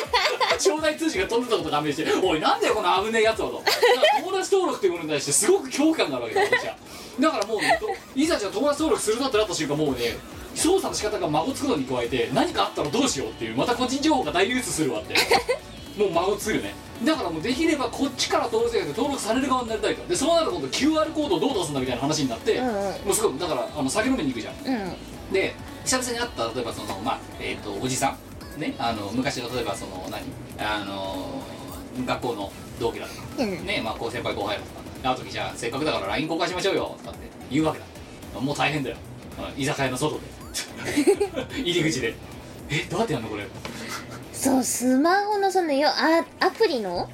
[0.57, 3.63] 招待通知が飛んでたことが判明して「おいなんだよこの危ねえやつは」と。
[3.65, 3.77] だか
[4.17, 6.75] ら友達登録っていうものに対してすごく恐怖感があるわけだよ私は。
[7.19, 10.17] だからもうねといざじゃあ友達登録するなってなった瞬間もうね
[10.55, 15.15] 操作の仕方が孫つくのに加えて何かあったらどうしようっていうまた個人情報が大流出するわって。
[15.97, 16.73] もう孫つくるね
[17.03, 20.05] だからもうできればこっちから登録せず登録される側になりたいと。
[20.07, 22.73] でそうなると今度 QR コードをどう出すんだみたいな話になって、うんうん。
[22.73, 24.55] もうすごいだからあの酒飲みに行くじゃん。
[24.55, 25.33] うん。
[25.33, 28.15] で久々に会った例えばそのまあえっ、とおじさ
[28.57, 30.23] んねあの昔の例えばその何
[30.59, 31.41] あの
[32.05, 33.65] 学校の同期だとかうん。
[33.65, 37.19] ねまあこう先輩後輩だとかあの時じゃあせっかくだから LINE 交換しましょうよとかって
[37.49, 37.85] 言うわけだ。
[38.41, 38.97] もう大変だよ。
[39.55, 40.21] うん居酒屋の外で。
[41.63, 42.13] 入り口で。
[42.69, 43.49] えどうやってやるのこれ、うん
[44.39, 47.09] そうスマホのそのよあアプリの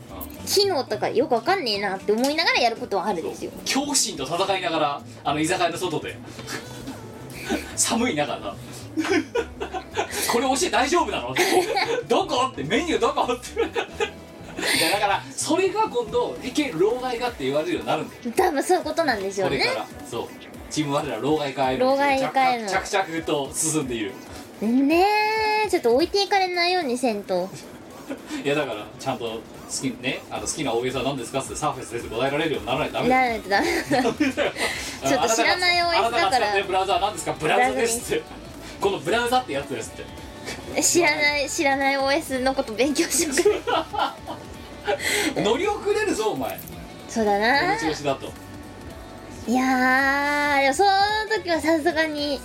[0.46, 3.52] 機能とかよくわかんねえなって思いながらやることはあるんですよ。
[3.62, 6.16] 恐怖心と戦いながらあの居酒屋の外で。
[7.76, 8.38] 寒い中。
[8.38, 8.56] な
[10.32, 11.34] これ教えて大丈夫なの？
[12.08, 12.48] どこ？
[12.52, 13.24] ってメニューどこ？
[13.34, 13.60] って。
[13.60, 18.22] いやだからそれが今度いけ老害かって言われるようになるんだよ。
[18.38, 19.58] 多分そういうことなんでしょうね。
[19.58, 19.88] これから。
[20.10, 20.28] そう。
[20.70, 22.70] チーム我ら老害化への老害化への。
[22.70, 24.12] 着々と進んでいる
[24.62, 25.06] ね
[25.66, 27.50] えちょっと置いていかれないようにせんと。
[28.44, 29.40] いやだからちゃんと好
[29.70, 33.10] き,、ね、あの好きな OS は何ですかってサーフェスですって答えられるようにならないとダメ。
[33.10, 33.68] ならないとダメ。
[35.10, 36.64] ちょっと知らない OS だから。
[36.64, 37.34] ブラウザは何ですか？
[37.34, 38.24] ブラウザですって。
[38.80, 40.82] このブラウザってやつですって。
[40.84, 44.16] 知らない知らない OS のこと勉強しようか。
[45.38, 46.60] 乗り遅れるぞお前。
[47.10, 48.32] そうだこなの調子だと。
[49.48, 50.90] いやーでもその
[51.36, 52.40] 時はさすがに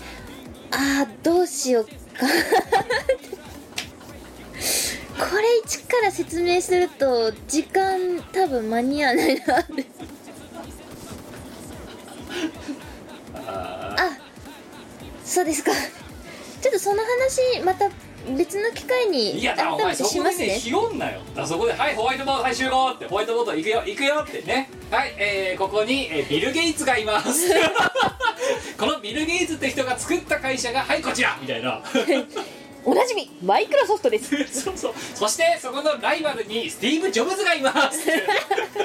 [0.70, 1.86] あーどうしよう
[2.20, 2.26] か
[5.30, 9.86] これ一から説明すると時間多分間に合わないなって。
[13.46, 14.18] ああ
[15.24, 15.72] そうですか。
[15.72, 17.90] ちょっとその話また
[18.36, 21.20] 別の機会ーにいやだお前そこでねひよんなよ。
[21.34, 24.70] だそこで「はいホワイトボードはい集合」ってホワイトボード行くよ行くよってね。
[24.90, 27.48] はいえー、ここに、えービル・ゲイツがいます。
[28.78, 31.38] このビル・ゲイツって人が作った会社がはいこちら。
[31.40, 31.82] みたいな。
[32.82, 34.30] おなじみマイクロソフトです。
[34.48, 34.94] そうそう。
[35.14, 37.98] そしてそこのライバルにスティーブ・ジョブズがいます。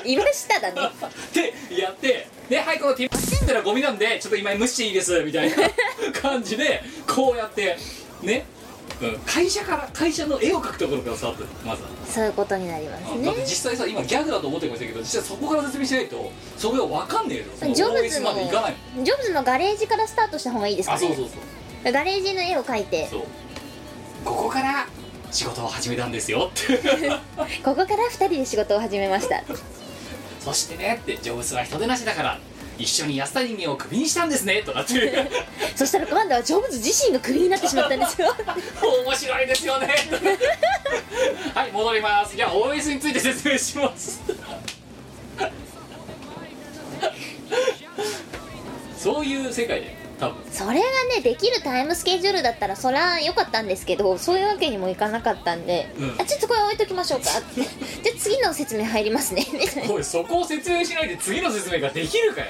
[0.03, 0.81] いましただね。
[0.87, 5.23] ってやってではいこのティップってのはゴミなんでちょっと今無視していいです。
[5.23, 5.55] みたいな
[6.19, 7.77] 感じでこうやって
[8.21, 8.54] ね、うん、
[9.25, 21.07] 会社から会社の絵を描くところからスタートまずは、そういうことになりますうん実際さ今ギャグだと思ってましたけど実際そこから説明しないとそれは分かんねえよそのジョブズのジョブズのガレージからスタートした方がいいですかね。
[21.07, 23.07] あそうそうそうガレージの絵を描いて。
[23.07, 23.21] そう。
[24.23, 24.87] ここから
[25.31, 26.49] 仕事を始めたんですよ。
[26.49, 26.77] っ て
[27.63, 29.43] ここから2人で仕事を始めました。
[30.39, 32.39] そしてねってジョブズは人手なしだから
[32.77, 35.29] 一緒に安田人間をクビにしたんですねとかって。
[35.75, 38.35] そしたら今度はジョブズ自身がクビになってしまったんですよ。
[39.05, 39.95] 面白いですよね
[41.53, 42.35] はい戻ります。
[42.35, 44.21] じゃあ OS について説明します。
[48.97, 50.35] そういう世界で多分。
[50.51, 50.85] それが
[51.15, 56.15] ねできるタイムスケジュールだったらそりゃ良かったんですけどそういうわけにもいかなかったんで、うん。
[56.19, 57.29] あちょっとこれ置いときましょうか。
[57.39, 59.45] っ てじゃあ次の説明入りますね。
[59.53, 62.47] みたいなおいそこを説明しないで次の説明ができるかよ。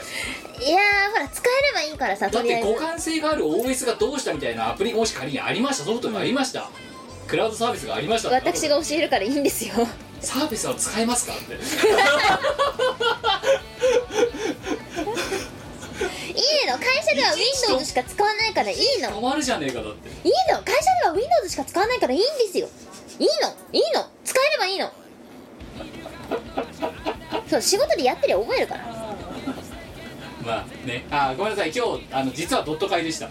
[0.62, 5.86] いやーほら使えればいいからさだって互換性がある OS がどうしたみたいなアプリがもし仮にありました。
[5.86, 6.70] ソフトがありました、
[7.28, 8.30] クラウドサービスがありました。
[8.30, 9.74] 私が教えるからいいんですよ。
[10.22, 11.58] サービスは使えますかって
[16.36, 16.78] いいの。
[16.78, 19.10] 会社では Windows しか使わないからいいの。
[19.10, 20.62] 止まるじゃねえかだっていいの。
[20.64, 22.68] 会社では Windows しか使わないからいいんですよ。
[23.20, 23.50] いいの。
[23.72, 24.06] いいの。
[24.24, 24.92] 使えればいいの。
[27.48, 28.84] そう仕事でやってりゃ覚えるから。
[30.46, 31.06] まあね。
[31.10, 31.72] あごめんなさい。
[31.74, 33.30] 今日あの実はドット会でした。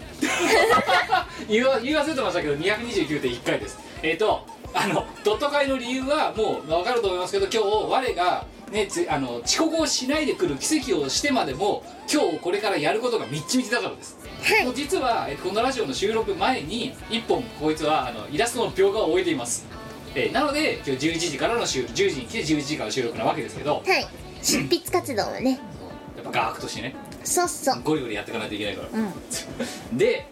[1.47, 3.77] 言わ言い忘れてましたけど229.1回です。
[4.01, 4.45] えっ、と
[4.75, 14.17] あのドット会の理由はもう分かると思いますけど今日我が、ね、つあの遅刻をしないでくる奇跡をしてまでも今日これからやることがみっちみちだからです、
[14.65, 19.65] もう実はえこのラジオの収録前に一本こいつはあのイラストの描画を終えています。
[20.13, 23.75] えーなので今日11時からの収10時に来て11時からの収録なわけですけど。
[23.75, 24.07] はい。
[24.41, 25.59] 執筆活動はね。
[26.15, 26.95] やっぱガークとしてね。
[27.23, 27.81] そうそう。
[27.83, 28.89] ゴリゴリやっていかないといけないから。
[28.99, 29.13] うん。
[29.97, 30.27] で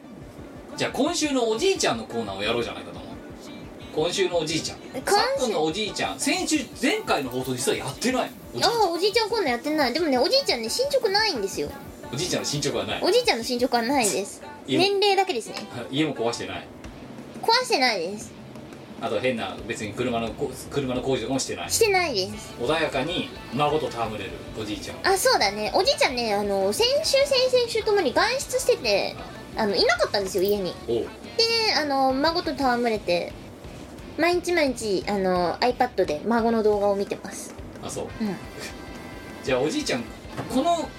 [0.75, 2.92] じゃあ今週のおじいちゃんのコーナーをやろうじゃないか
[3.95, 4.77] 今週のおじいちゃん。
[4.79, 5.11] 今週？
[5.11, 6.19] 昨今のおじいちゃん。
[6.19, 9.93] 先週前回の放送実はやってないおじいああおじいちゃんこんなんやってない。
[9.93, 11.69] でもねおじいちゃんね進捗ないんですよ。
[12.11, 13.01] おじいちゃんの進捗はない。
[13.03, 14.41] おじいちゃんの進捗はないです。
[14.67, 15.55] 年齢だけですね。
[15.91, 16.67] 家も壊してない。
[17.41, 18.31] 壊してないです。
[18.99, 21.69] あと変な別に車のこ車の工事とかもしてない。
[21.69, 22.53] してないです。
[22.59, 24.97] 穏やかに孫と戯れるおじいちゃん。
[25.07, 25.71] あそうだね。
[25.75, 29.15] おじいちゃんねあの先週先々週ともに外出してて
[29.55, 30.73] あのいなかったんですよ家に。
[30.87, 30.95] おう。
[30.95, 31.07] でね
[31.77, 33.33] あの孫と戯れて
[34.17, 37.53] 毎日毎日あの iPad で孫の動画を見てます。
[37.83, 38.05] あそう。
[38.21, 38.35] うん。
[39.43, 40.03] じゃあおじいちゃん
[40.49, 40.89] この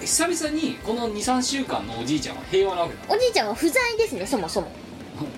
[0.00, 3.14] 久々にこの23週間のおじいちゃんは平和なわけだ。
[3.14, 4.68] おじいちゃんは不在ですねそもそも。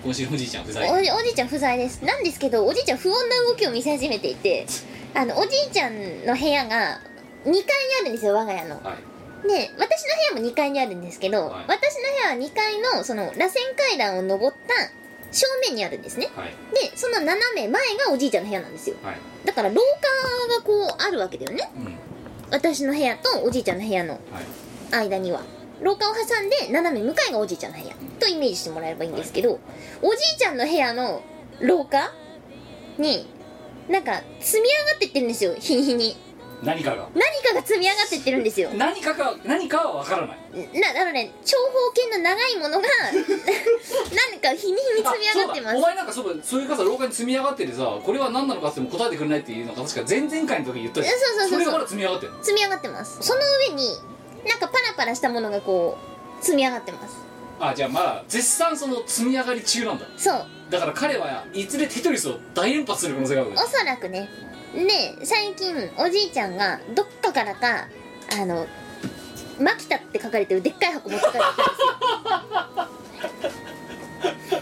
[0.04, 1.04] 今週のおじいちゃん不お在。
[1.04, 2.04] じおじいちゃん不在です。
[2.04, 4.66] なんですけどおじいちゃん不穏な動きを見せ始めていて
[5.14, 7.00] あのおじいちゃんの部屋が
[7.44, 7.64] 2階に
[8.02, 8.82] あるんですよ我が家の。
[8.82, 9.48] はい。
[9.48, 11.64] で私の部屋も2階にあるんですけど、はい。
[11.68, 14.99] 私の部屋は2階のその螺旋階段を登った
[15.32, 16.28] 正面にあるんですね。
[16.36, 16.48] はい。
[16.74, 18.96] でその斜め前がおじいちゃんの部屋なんですよ。
[19.02, 19.16] はい。
[19.44, 21.70] だから廊下がこうあるわけだよね。
[21.76, 21.94] うん。
[22.50, 24.14] 私の部屋とおじいちゃんの部屋の
[24.90, 25.08] はい。
[25.08, 25.42] 間には。
[25.80, 27.94] 廊下を挟んで斜め向かいがおじいちゃんの部屋。
[28.18, 29.58] とイメージしてもらえればいいんですけど、
[30.02, 31.22] おじいちゃんの部屋の
[31.60, 32.12] 廊下
[32.98, 33.26] に
[33.88, 35.54] なんか積み上がってってるんですよ。
[35.58, 36.16] 日に日に
[36.62, 37.08] 何かが。
[37.14, 38.70] 何かが積み上がってってるんですよ。
[38.74, 40.38] 何かが何かは分からない。
[40.78, 45.76] なあのね長方形の長いものが 何か日に日に積み上がってます。
[45.76, 51.18] お前なんかそうそういうかさ廊下に積み上がっててさこれは何なのかっても答えてくれないっていうのが確か前々回の時に言ったじゃん。
[51.18, 51.58] そうそうそうそう。
[51.60, 52.44] れがまだ積み上がってるの？
[52.44, 53.18] 積み上がってます。
[53.20, 53.98] その上に
[54.48, 55.96] なんかパラパラしたものがこ
[56.40, 57.16] う積み上がってます。
[57.58, 60.06] あじゃあまだ絶賛その積み上がり中なんだ。
[60.16, 64.28] そうだから彼はいずれテトリスを大連発する可能性があるおそらくね
[64.74, 67.88] で最近おじいちゃんがどっかからか
[68.40, 68.66] あの
[69.60, 71.80] 「マキタ」って書かれてるでっかい箱持って帰ってきたんです
[74.54, 74.60] よ。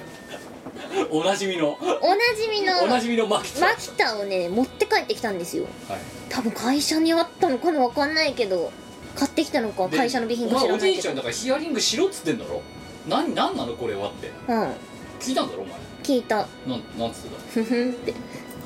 [1.10, 1.78] おなじみの。
[2.02, 3.60] おなじみのおなじみのマキタ。
[3.60, 5.64] マキタをね持って帰ってきたんですよ。
[5.88, 6.00] はい。
[6.28, 8.70] 多分会社にあったのかなわかんないけど
[9.14, 10.92] 買ってきたのかで会社の備品か知お前おらないけど。
[10.94, 12.62] じいちゃんだからヒアリングしろっつってんだろ？
[13.06, 14.30] 何何なのこれはって。
[14.48, 14.72] うん。
[15.20, 15.74] 聞いたんだろお前
[16.08, 16.36] 聞いた。
[16.36, 16.42] な
[16.76, 18.14] んなんつってたふふんって。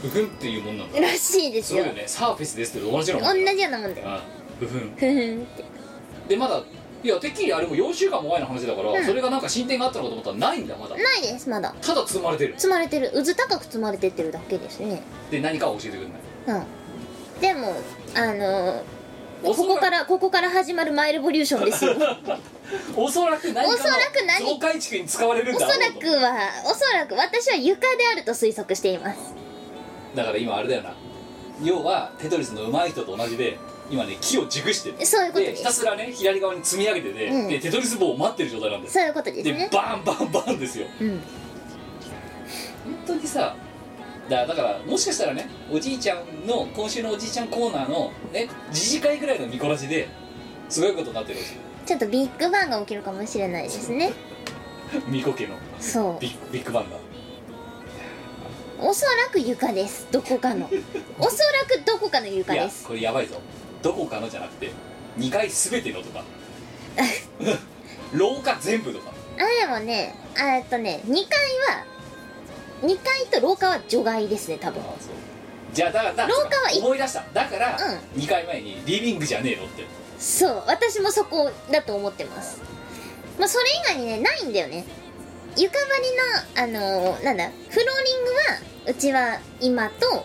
[0.01, 1.01] ふふんっていうもんなんだ。
[1.01, 1.82] らしいですよ。
[1.82, 4.09] そうよねサーフェスですけど同じような同もんだよじようなもんだよ。
[4.61, 4.68] うん。
[4.68, 4.90] ふふん。
[4.90, 5.64] ふふんって。
[6.28, 6.62] でまだ
[7.03, 9.05] いやてっきりあれも4週間も前の話だから、うん。
[9.05, 10.95] それがなんか進展があったのかと思ったらないんだまだ。
[10.95, 11.74] ないですまだ。
[11.80, 12.55] ただ積まれてる。
[12.57, 13.11] 積まれてる。
[13.11, 15.03] 渦高く積まれてってるだけですね。
[15.30, 16.03] で何かは教えてく
[16.47, 16.64] れない？
[16.64, 17.40] うん。
[17.40, 17.74] でも
[18.14, 18.84] あの
[19.43, 21.97] ここからここから始まるマイレボリューションですよ。
[22.97, 24.45] おそらく何かおそらく何？
[24.45, 26.01] の増改築に使われるんおそだろうと。
[26.07, 29.18] らくはおそらく私は床であると推測しています。
[30.14, 30.95] だから今あれだよな。
[31.62, 33.59] 要はテトリスの上手い人と同じで
[33.90, 37.49] 今ね木を熟してるそういうことでひたすらね左側に積み上げてて、うん。
[37.49, 38.95] でテトリス棒を待ってる状態なんです。
[38.95, 40.86] そういうことですでねバンバンバンですよ。
[41.01, 41.09] うん。
[41.09, 43.55] 本当にさ
[44.28, 50.08] だだからもしかしたらねおじいちゃんの今週のおじいちゃんコーナーのね自治会ぐらいの見こらしで
[50.68, 54.12] すごいことになってるらしいちょっとビッグバンが起きるかもしれないですね。
[55.06, 55.56] 巫女家の。
[55.80, 56.96] そビッビッグバンが。
[56.96, 57.00] う
[58.88, 60.06] おそらく床です。
[60.12, 60.70] どこかの。
[61.18, 63.40] おそらくどこかの床いやですこれやばいぞ。
[63.82, 64.70] どこかのじゃなくて
[65.18, 66.24] 2階全てのとか。
[68.12, 69.12] 廊下全部とか。
[69.38, 71.84] あでもねあえっとね2階は
[72.83, 74.83] 2階と廊下は除外ですね多分。
[74.83, 75.12] あそう。
[75.72, 77.24] じゃあだからだ廊下はい思い出した。
[77.33, 79.85] だから、う2回前にリビングじゃねえのって。
[80.18, 80.62] そう。
[80.66, 82.61] 私もそこだと思ってます。
[83.39, 83.64] まあそれ
[83.95, 84.85] 以外にねないんだよね。
[85.57, 88.37] 床張りのあのーなんだフローリングは
[88.89, 90.24] うちは今と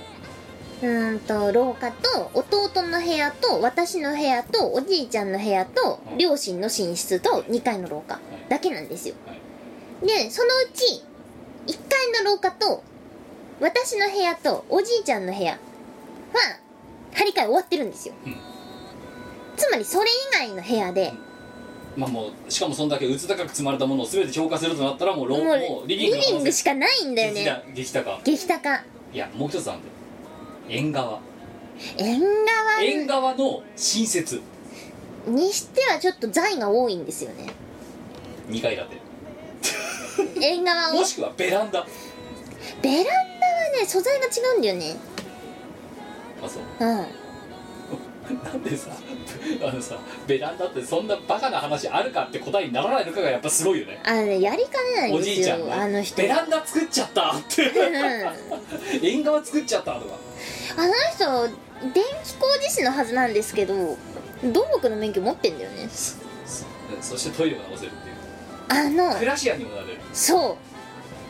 [0.82, 6.18] うーんと廊下と弟の部屋と私の部屋とおじいちゃんの部屋とうん。
[6.18, 9.16] 両親の寝室と2階の廊下だけなんですよ。
[9.26, 9.39] はい。
[10.05, 11.03] でそのうち
[11.68, 12.84] 1階の廊下と
[13.59, 15.59] 私の部屋とおじいちゃんの部屋は
[17.13, 18.36] 張り替え終わってるんですよ、うん。
[19.55, 21.13] つまりそれ以外の部屋で
[21.95, 27.63] まあもうしかもそんだけうつ高く積まれたものを全て消化するとなったらもうロもうリビングの可能性しかないんだよね。
[27.74, 28.76] 激高激高
[29.13, 29.93] いやもう一つあんだよ。
[30.70, 31.20] 縁側。
[31.97, 32.82] 縁側。
[32.82, 34.41] 縁側の新設。
[35.26, 37.47] にしてはちょっと財が多いんですよね。
[38.49, 39.01] 2階建て
[40.41, 41.86] 縁側をもしくはベランダ。
[42.82, 43.15] ベランダは
[43.80, 44.95] ね素材が違うんだよね。
[46.43, 46.63] あそう。
[46.80, 47.05] うん。
[48.43, 48.89] なんでさ
[49.65, 49.97] あのさ
[50.28, 54.01] ベランダってそんなバカな話あるかって答えにならないのかがやっぱすごいよね。
[54.05, 56.22] あのねやりかねないんおじいちゃんがよあの人。
[56.22, 57.63] ベランダ作っちゃったって。
[57.70, 57.70] う
[59.01, 60.15] ん縁側作っちゃったとか。
[60.78, 61.57] あの人
[61.93, 63.97] 電気工事士のはずなんですけど
[64.43, 65.88] 土木の免許持ってんだよね。
[65.89, 66.18] そ
[67.01, 67.91] そしてトイレも直せる
[68.70, 69.99] あのクラシアンにもなれる。
[70.13, 70.57] そ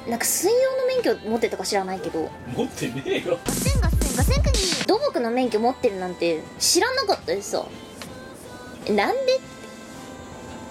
[0.08, 0.10] う。
[0.10, 2.30] なんか水曜の免許持ってたか知らないけど。
[2.56, 3.38] 持ってねえよ。
[4.88, 7.66] 土木の免許持ってるなんて知らなかったですさ
[8.86, 9.40] えなんで？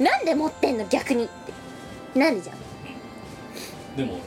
[0.04, 1.24] なんで持ってんの逆に？
[1.24, 2.56] ってなるじゃん？
[3.96, 4.20] でもこ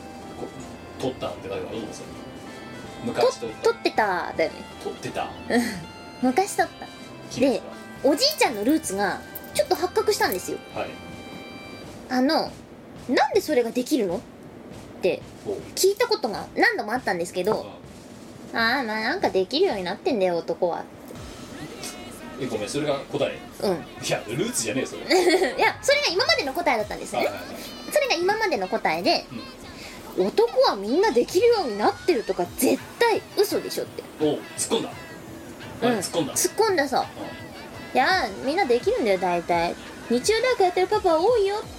[1.00, 2.08] 取ったってだけだろどうする
[3.06, 3.64] 昔取った。
[3.64, 4.56] 取ってただよね。
[4.84, 5.30] 取ってた。
[6.22, 6.72] 昔取っ
[7.34, 7.40] た。
[7.40, 7.62] で
[8.04, 9.20] おじいちゃんのルーツが
[9.54, 10.60] ちょっと発覚したんですよ。
[10.76, 10.90] はい
[12.10, 12.51] あの
[13.07, 14.18] なんでそれができるの？
[14.18, 15.22] って
[15.76, 17.66] 聞いたことが何度もあったんですけど
[18.53, 18.84] ああ。
[18.84, 20.84] まあなんかできるようになってんだよ男は。
[22.41, 23.38] えごめんそれが答え。
[23.64, 23.72] うん。
[23.72, 25.01] いやルーツじゃねえそれ。
[25.01, 27.30] いやそれが今までの答えだったんですよね
[27.91, 29.26] それが今までの答えで、
[30.18, 34.03] 男はみんなできるようになってるとか絶対嘘でしょって。
[34.22, 34.91] おう突っ込んだ。
[35.82, 35.97] うん。
[35.99, 36.34] 突っ込んだ。
[36.34, 37.05] 突っ込んださ。
[37.93, 38.07] いや
[38.45, 39.76] みんなできるんだよ大体。
[40.10, 41.79] 日曜大学やってるパパは多いよって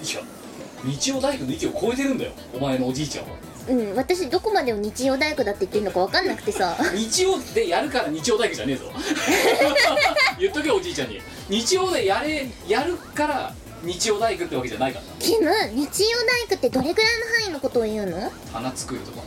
[0.00, 2.32] 日曜大工の域を超えてるんだよ。
[2.54, 3.36] お前のおじいちゃんは。
[3.68, 6.76] うん私どこまでを日曜大工だって言ってるのか分かんなくてさ。
[6.94, 8.84] 日曜でやるから日曜大工じゃねえぞ。
[10.38, 11.20] 言っとけよおじいちゃんに。
[11.48, 15.10] 日曜でやれやるから日曜大工ってわけじゃないからな。
[15.18, 18.32] キム日曜大工ってどれぐらいの範囲のことを言うの？
[18.52, 19.22] 花作るとか。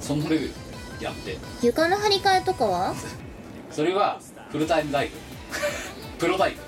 [0.00, 0.50] そんなレベル。
[1.00, 1.38] やって。
[1.62, 2.94] 床の張り替えとかは？
[3.70, 4.20] それは
[4.50, 5.12] フルタイム大工
[6.18, 6.58] プロ大工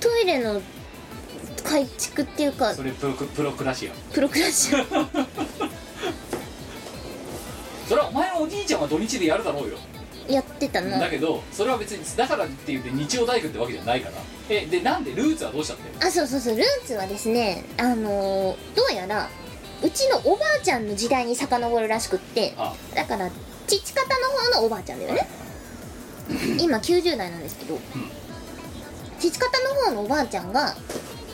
[0.00, 0.60] トイレの
[1.68, 4.86] 改築っていうかそれプロプロクラシアンプロクラシアン
[7.88, 9.78] それはお前のおじいちゃんは土日でやるだろうよ。
[10.28, 10.98] やってたな。
[10.98, 14.16] だけどそれは別にだからって言って日曜大工ってわけじゃないから。
[14.50, 16.06] えでなんでルーツはどうしたって？
[16.06, 16.56] あそうそうそう。
[16.56, 19.30] ルーツはですねあのーどうやら
[19.82, 22.52] うちのおばあちゃんの時代に遡るらしくって。
[22.58, 22.74] あ。
[22.94, 23.30] だから
[23.66, 25.26] 父方の方のおばあちゃんだよね。
[26.58, 27.78] 今90代なんですけど、
[29.18, 30.76] 父方の方のおばあちゃんが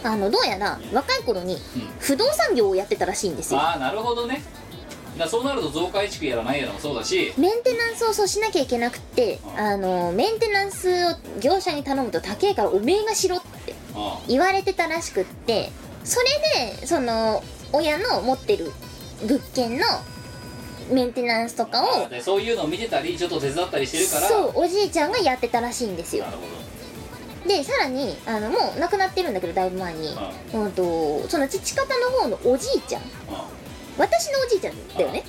[0.05, 1.57] あのどうやら若い頃に
[1.99, 3.61] 不動産業をやってたらしいんですよ。
[3.61, 4.43] ああなるほどね。
[5.19, 7.33] だそうなると増改築やらないやらもそうだし。
[7.39, 15.71] メンテナンスをそうしなきゃいけなくってあのメンテナンスを業者に頼むと高えからおめえがしろってあ言われてたらしくって
[16.05, 16.27] それ
[16.79, 17.43] でその
[17.73, 18.73] 親の持ってる
[19.23, 19.87] 物件の
[20.91, 24.29] メンテナンスとかをそういうのを見てたりちょっと手伝ったりしてるから。
[24.29, 26.25] そうおじいちゃんがやってたらしいんですよ。
[26.25, 26.43] なるほ
[27.47, 30.17] でさらにあのもう亡くなってるんだけどだいぶ前に、
[30.55, 33.03] うん、とその父方の方のおじいちゃん。
[33.03, 33.09] ど
[33.97, 35.23] 私のおじいちゃんだよね。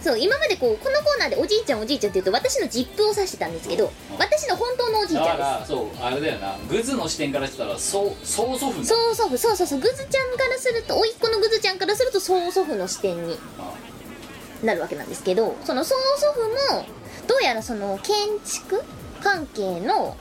[0.00, 6.56] そう今までこうこのコーナーでおじいちゃんおじいちゃんって言うと私の実父を指してたんですけどうん私の本当のおじいちだかゃんでらそうあれだよな。
[6.68, 9.80] グズの視点からしたらそう曽祖父す曽祖父そうそうそう。
[9.80, 13.38] グズちゃんからすると甥っ子のグズちゃんからすると曽祖父の視点に
[14.62, 16.86] なるわけなんですけどその曽祖父も
[17.28, 18.82] どうやらその建築
[19.22, 20.16] 関係の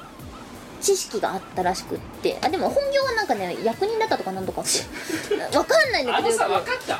[0.81, 2.37] 知識があったらしくって。
[2.41, 4.71] あでも本業はなんかね役人だったとかなんとかって。
[5.57, 6.99] わかんないんだあのさけどよく分かった。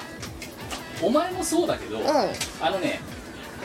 [1.01, 2.05] お前もそうだけど、うん。
[2.05, 2.99] あのね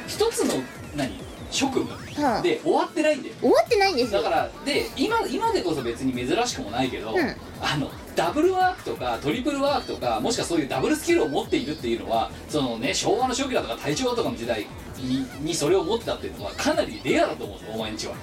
[0.06, 0.54] 一つの
[0.96, 1.12] 何
[1.50, 1.90] 職務
[2.22, 3.34] はあで終わってないんだよ。
[3.40, 4.22] 終わってないんですよ。
[4.22, 7.36] だからで今今でこそ別に珍しくもないけど、うん。
[7.60, 14.66] あのダブルワークとかトリプルワークとかもしくはそういうダブルスキルを持っているっていうのはそのね昭和の初期だとか大正だとかの時代
[14.98, 18.14] ににそれを持ってたっていうのはかなりレアだと思うぞお前んちは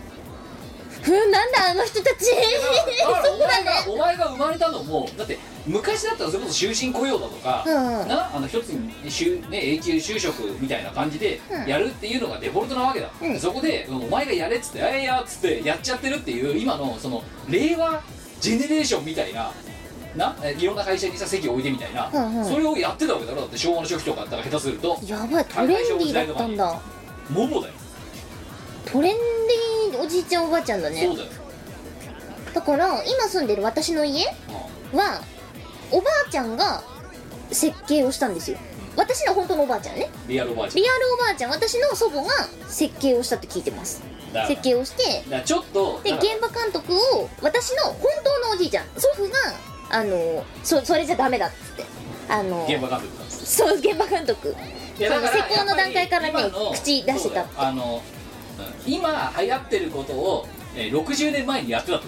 [1.01, 2.31] ふんなんだあの人たち。
[3.03, 3.71] お前が、そうだね。
[3.87, 8.07] お前が生まれたのもだって昔だったらそれこそ終身雇用だとか、うん。
[8.07, 8.87] なあの一つに
[9.49, 11.67] ね、永久就職みたいな感じでうん。
[11.67, 13.39] やるっていうのがデフォルトなわけだ、うん。
[13.39, 18.01] そこでお前がやれっつって「あいや」っつってやっちゃってるっていう今のその令和
[18.39, 19.51] ジェネレーションみたいな
[20.15, 22.45] なえいろんな会社にさ席を置いてみたいな、うんうん。
[22.45, 23.41] それをやってたわけだろ。
[23.41, 26.81] だって昭和の初期とかだったら下手するとやばいトレンディーだったんだ。
[27.29, 27.73] モボだよ、
[28.85, 29.15] トレン
[29.91, 31.05] ディーおじいちゃんおばあちゃんだね。
[31.05, 31.29] そうだよ、
[32.53, 34.25] だから今住んでる私の家
[34.93, 35.21] うは
[35.91, 36.83] おばあちゃんが
[37.51, 38.57] 設計をしたんですよ。
[38.95, 40.09] 私の本当のおばあちゃんね。
[40.25, 40.83] んリアルおばあちゃん。
[40.83, 41.51] リアルおばあちゃん。
[41.51, 42.29] 私の祖母が
[42.67, 44.01] 設計をしたって聞いてます。
[44.47, 49.29] 設計をしてちょっとでだから現場監督を私の本当のおじいちゃん祖父が
[49.89, 51.83] あのそそれじゃダメだっつって
[52.29, 54.55] あの現場監督なんですそう現場監督。
[54.97, 57.21] いやだからその施工の段階からねやっぱり今の口出してたって。
[57.23, 57.47] そうだよ。
[57.57, 58.20] あの、うん
[58.85, 62.05] 今流行ってることを、えー60年前にやってたと。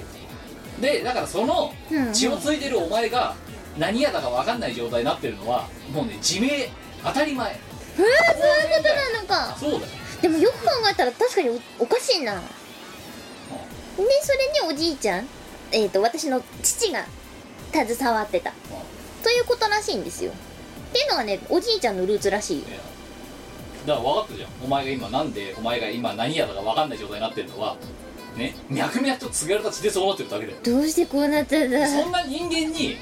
[0.82, 1.74] でだからその
[2.12, 3.36] 血を継いでるお前が
[3.78, 6.50] 何やだか分かんない状態になってるのはもうね自明
[7.04, 7.52] 当たり前。
[7.52, 8.08] えー、そういう
[8.78, 8.90] こ
[9.28, 9.58] となのか。
[9.58, 9.84] そうだよ。
[10.22, 12.36] でもよく考えたら確かにおおかしいな。
[12.36, 12.42] で
[13.98, 15.28] それにおじいちゃん
[15.72, 17.06] えっ、と私の父が
[17.72, 18.52] 携わってた。
[19.24, 20.32] ということらしいんですよ。
[20.32, 20.34] っ
[20.94, 22.66] ていうのがねおじいちゃんのルーツらしいよ。
[22.70, 22.80] いや
[23.86, 24.50] だから分かったじゃん。
[24.64, 27.76] お前が今なんでお前が今何やだか分かんない状態になってるのは
[28.38, 31.88] ね脈々と告げられた血でそうなってるだけだよどうしてこうなったんだ？
[31.88, 32.98] そんな人間に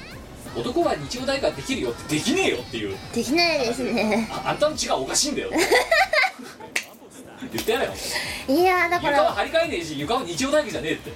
[0.56, 2.96] 男は日曜大会できるよってできねえよっていう。
[3.14, 4.28] できないですね。
[4.30, 5.50] ああんたの血がおかしいんだよ。
[7.52, 7.92] 言ってやれよ。
[8.48, 9.16] いやーだから。
[9.18, 11.10] 床は張り替えねえし床は日曜大工じゃねえって。
[11.10, 11.14] う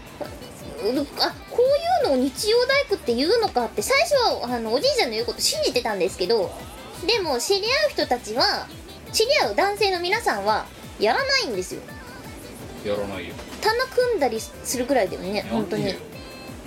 [1.21, 1.63] あこ
[2.05, 6.51] ういうのを日曜大工って言うのかって最初はあのおじいちゃんの言うこと信じてたんですけど
[7.07, 8.67] でも知り合う人たちは
[9.13, 10.67] 知り合う男性の皆さんは
[10.99, 11.83] やらないんですよ。
[12.85, 13.35] やらないよ。
[13.61, 15.95] 棚組んだりするくらいだよね本当に。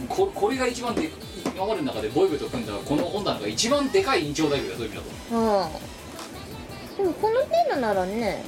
[0.07, 1.09] ここれが一番で
[1.55, 5.09] 今までの中でボイブと組んだこの本棚が一番でかい日曜大工だよそういう意味だと。
[5.37, 5.39] う
[5.73, 6.97] ん。
[6.97, 8.43] でもこの程度ならね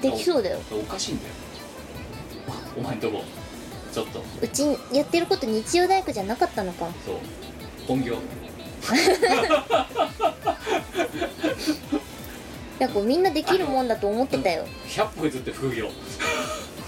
[0.00, 0.58] できそうだよ。
[0.70, 1.34] おかしいんだよ。
[2.76, 3.24] お前んとこ
[3.92, 4.22] ちょっと。
[4.40, 6.88] うちやってること日曜大工じゃなかったのか。
[7.04, 7.16] そう。
[7.86, 8.14] 本業。
[8.14, 8.18] い
[12.78, 14.66] やこうみんなできるもんだと思ってたよ。
[14.88, 15.90] 100歩譲って副業。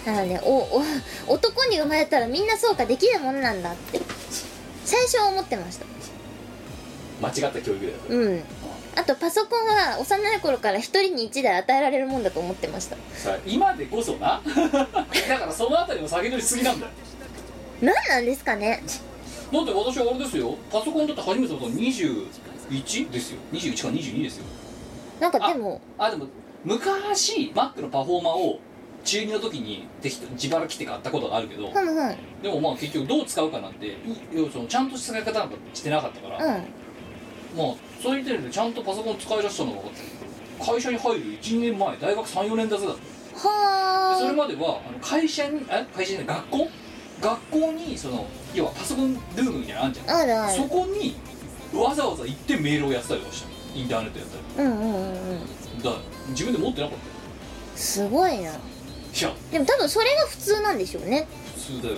[0.06, 0.82] だからねおお
[1.28, 4.00] 男に生まれたらみんなそうかできるもんなんだって。
[4.84, 5.86] 最初は思ってました。
[7.22, 7.98] 間違った教育だよ。
[8.08, 8.42] うん。
[8.96, 12.96] あとパソコンは幼い頃から一人に一台与えられるもんだと思ってました。
[13.14, 14.42] さ今でこそな？
[14.44, 16.86] だからそのあたりも下げ取りしすぎなんだ。
[16.86, 16.92] よ
[17.82, 18.82] 何なんですかね。
[19.52, 20.56] だって私はあれですよ。
[20.72, 23.38] パソコンだって初めての21ですよ。
[23.52, 24.44] 21か22ですよ
[25.20, 25.80] なんかでも。
[25.98, 26.26] あでも
[26.64, 28.60] 昔 Mac のパフォーマーを
[29.04, 31.72] 中2の時に適当自腹切って買ったことがあるけど、
[32.42, 33.94] でもまあ結局どう使うかなんてい
[34.32, 36.52] 要はそのちゃんと使い方なんかしてなかったから、うん。
[36.52, 39.78] まあそういう点でちゃんとパソコン使い出したのが
[40.64, 43.08] 会社に入る12年前大学34年だぜだってで
[43.38, 46.68] それはまではあの会社にえ会社じゃない学校？
[47.22, 50.10] 学校にその要はパソコンルームみたいなのあんじゃん。
[50.10, 50.56] ああるある。
[50.56, 51.16] そこに
[51.72, 54.68] わざわざ行ってメールをやってたりとかしたインターネットやったり。
[54.68, 55.82] うんうんうんうん。
[55.82, 55.92] だ
[56.30, 57.04] 自分で持ってなかった。
[57.04, 57.10] よ
[57.76, 58.50] すごいな。
[58.50, 58.52] い
[59.20, 59.32] や。
[59.50, 61.26] でも多分それが普通なんでしょうね。
[61.56, 61.96] 普通だよ。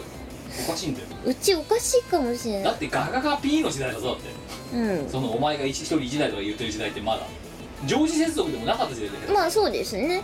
[0.69, 1.07] おかしいんだよ。
[1.25, 2.65] うちおかしいかもしれない。
[2.65, 4.77] だってガガガ P の時代だぞだって。
[4.77, 5.09] うん。
[5.09, 7.27] そのお前が一一人一台とか言ってる時代ってまだ。
[7.87, 10.23] 常時接続でもなかった時代だけど、まあそうですね。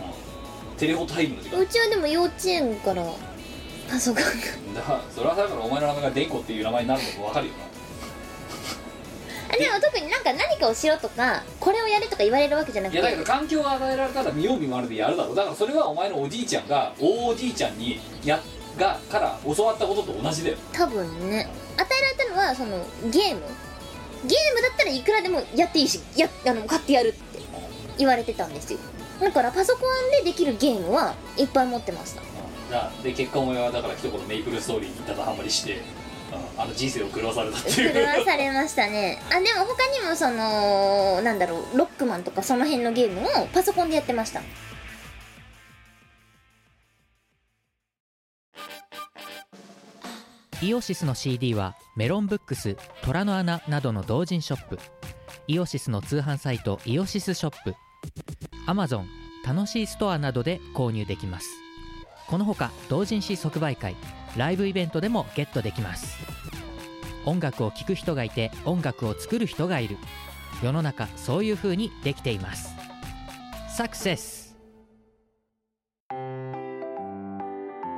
[0.77, 1.61] テレホタイムの時代。
[1.61, 3.03] うちはでも幼稚園から
[3.89, 4.79] パソコンが。
[4.79, 7.68] だからそれはだからお前の名前がデンコっていう名前になるのも分かるよあ
[9.57, 18.39] でも特になんか何かをしろとかこれをやれとか言われるわけじゃなくいやだけど環境が与えられたら見よう見まねでやるだろうだからそれはお前のおじいちゃんが大おじいちゃんにや
[18.77, 20.57] がから教わったことと同じだよ。
[20.71, 21.49] 多分ね。
[21.75, 22.77] 与えられたのはその
[23.11, 23.41] ゲーム。
[24.25, 27.39] ゲームだったらいくらでもやっていいしやあの買ってやるって
[27.97, 28.79] 言われてたんですよ。
[29.19, 32.21] だからパソコンでできるゲームはいっぱい持ってました。
[32.71, 35.81] なで結果お前はだから一言メイプルストーリーにただハマりして
[36.31, 37.93] ああの人生を狂わされたっていう。
[37.93, 39.21] 狂わされましたね。
[39.29, 44.41] あでも他にもそのなんだろうロックマンとかその辺のゲームをパソコンでやってました。
[50.61, 54.79] イオシスの CD はメロンブックス虎の穴などの同人ショップ。
[55.47, 57.75] イオシスの通販サイトイオシスショップ。
[58.67, 59.05] Amazon
[59.45, 61.47] 楽しいストアなどで購入できます。
[62.27, 63.95] このほか同人誌即売会
[64.37, 66.17] ライブイベントでもゲットできます。
[67.25, 69.97] 音楽を聴く人がいて音楽を作る人がいる。
[70.63, 72.73] 世の中そういう風にできています。
[73.75, 74.57] サクセス。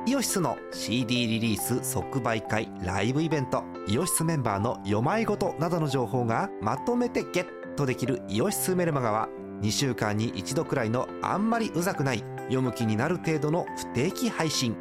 [0.04, 3.62] イオシスの CD リリース即売会ライブイベント。
[3.86, 8.22] イオシスメンバーの読まいごとなどの情報がまとめてゲットできる。
[8.28, 9.28] イオシスメルマガは
[9.60, 14.76] 2週間に1度くらいのあんまりうざくない読む気になる程度の不定期配信。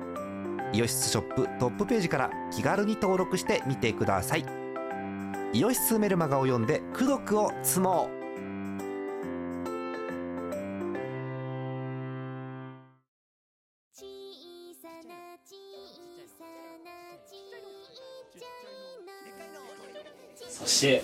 [0.74, 4.45] イオシスショップトップページから気軽に登録してみてください。
[5.53, 8.22] イオシスメルマガを読んで「功徳を積もう」
[13.93, 14.05] 小
[14.82, 15.13] さな
[15.43, 15.57] 小
[16.39, 16.45] さ
[16.86, 16.89] な
[17.28, 21.03] ちっちゃいのそして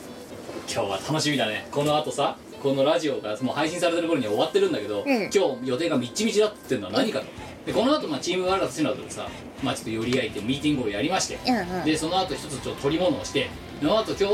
[0.73, 5.05] 今日は楽しみだねこの後さこのラジオがもう配信されてる頃には終わってるんだけど、ん。
[5.05, 7.25] 今日予定がみっちみちだって言ってるのは何かと。
[7.65, 9.27] でこの後まあチームワールドシナドでさ
[9.61, 11.85] まあちょっと寄り合いてミーティングをやりまして、うんうん。
[11.85, 13.49] でその後一つちょっと取り物をして
[13.79, 14.29] その後今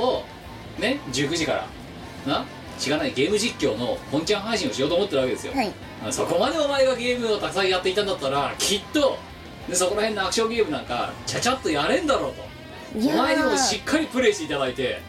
[0.78, 1.68] 日ね19時から
[2.28, 2.46] な
[2.78, 5.74] しがないゲーム実況の本ちゃん配信をしようと思ってるわけですよ、はい。
[6.12, 9.18] そこまでお前がゲームをたくさんやっていたんだったらきっと
[9.68, 12.44] でそこら辺のアクションゲームなんかちゃちゃっとやれんだろうと。
[12.96, 15.02] お前にもしーっかりプレイしていただいて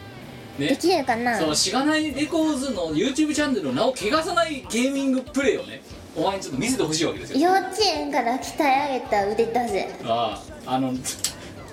[0.59, 0.67] ね。
[0.69, 1.37] できるかな？
[1.39, 5.81] そのしがないレコーズの YouTube チャンネルの名を汚さないゲーミングプレイをね
[6.15, 7.39] お前にちょっと見せてほしいわけですよ。
[7.39, 9.89] 幼稚園から鍛え上げた腕だぜ。
[10.03, 10.93] あああの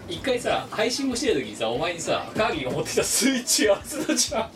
[0.08, 4.50] 一回さ配信もしてる時にさお前にさカーギーが持ってきたスイッチ合わせたじゃん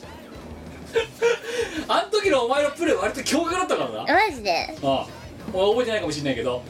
[1.88, 4.14] あん時のお前のプレイ割と驚愕だったからな。
[4.28, 4.76] マジで？
[4.82, 5.08] ああ。
[5.52, 6.62] お前覚えてないかもしれないけど、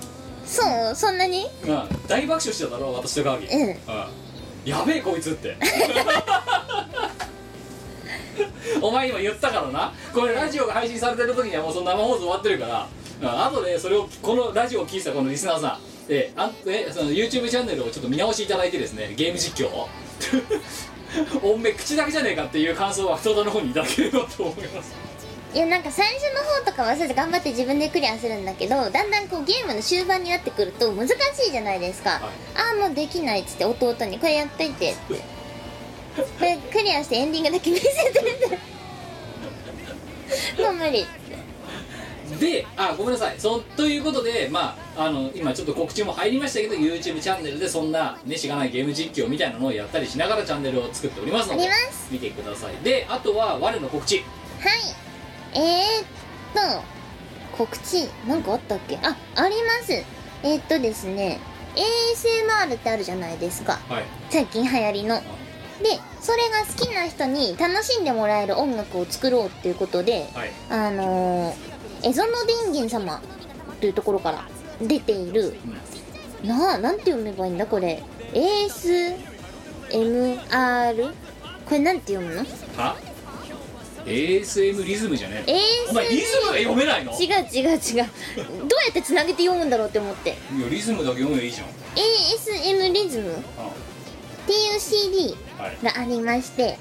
[0.44, 0.94] そう？
[0.94, 1.46] そんなに？
[1.64, 3.68] うん、大爆笑してただろ私とカーギー、うん。
[3.68, 3.76] うん。
[4.66, 5.56] やべえこいつって
[8.80, 9.92] お前今言ったからな。
[10.12, 12.86] これラジオが配信されてる時にはもうその生放送終わってるから。
[13.20, 15.78] うん後でそれをこのラジオを聞いてたこのリスナーさん。
[16.08, 19.88] えあんえその YouTube チャンネルをちょっと見直していただいてですねゲーム実況を。
[21.42, 24.94] おめえ口だけじゃねえかっていう感想は太田の方にいただければと思います。
[25.54, 31.14] いやなんか最初の方とかはそう頑張って自分でクリアするんだけどだんだんこうゲームの終盤になってくると難し
[31.48, 32.20] いじゃないですか、はい。
[32.20, 32.30] あ
[32.84, 35.35] あもうできないっつって弟にこれやっといてって
[36.16, 38.12] これクリアしてエンディングだけ見せてっ
[40.56, 40.62] て。
[40.62, 41.06] もう無理。
[42.40, 43.38] であごめんなさい。
[43.38, 51.68] そということでまああの今ちょっと告知も入りましたけど YouTube チャンネルでそんなねしがないゲーム実況みたいなのをやったりしながらチャンネルを作っておりますのあで
[52.10, 52.76] 見てください。
[52.82, 54.18] であとは我の告知。
[54.18, 54.26] はい。
[55.54, 56.82] えー、っと
[57.56, 58.96] 告知なんかあったっけ？
[59.02, 59.92] ああります。
[59.92, 61.38] えー、っとですね
[61.76, 63.78] ASMR ってあるじゃないですか。
[63.88, 64.04] はい。
[64.30, 65.22] 最近流行りの
[65.82, 70.50] でそれが好きな人に楽しんでもらえる音楽を作ろうっていうことではい。
[70.70, 73.20] あのー、エゾノ電源様
[73.80, 74.44] というところから
[74.80, 75.54] 出ている、
[76.44, 78.02] なあなんて読めばいいんだこれ
[79.90, 81.12] ？ASMR
[81.64, 82.40] これなんて読むの？
[82.76, 82.96] は
[84.06, 87.12] ？ASM リズムじゃねえ ASM お前リズムが読めないの？
[87.12, 87.76] い違う違う違う。
[87.76, 88.06] どうや
[88.90, 90.30] ってつなげて読むんだろうって思って。
[90.30, 90.36] や
[90.70, 91.66] リズムだけ読めばいいじゃん。
[91.68, 93.32] ASM リズム？
[93.32, 93.70] っあ。
[94.46, 95.36] ていう CD はい
[95.82, 96.76] がありましてはい。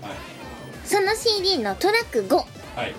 [0.86, 2.44] その CD のトラック5は
[2.86, 2.94] い。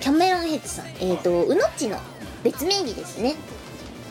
[0.00, 0.86] キャメロンヘッドさん。
[0.86, 1.98] えっ、ー、とうのっちの
[2.42, 3.34] 別名義ですね。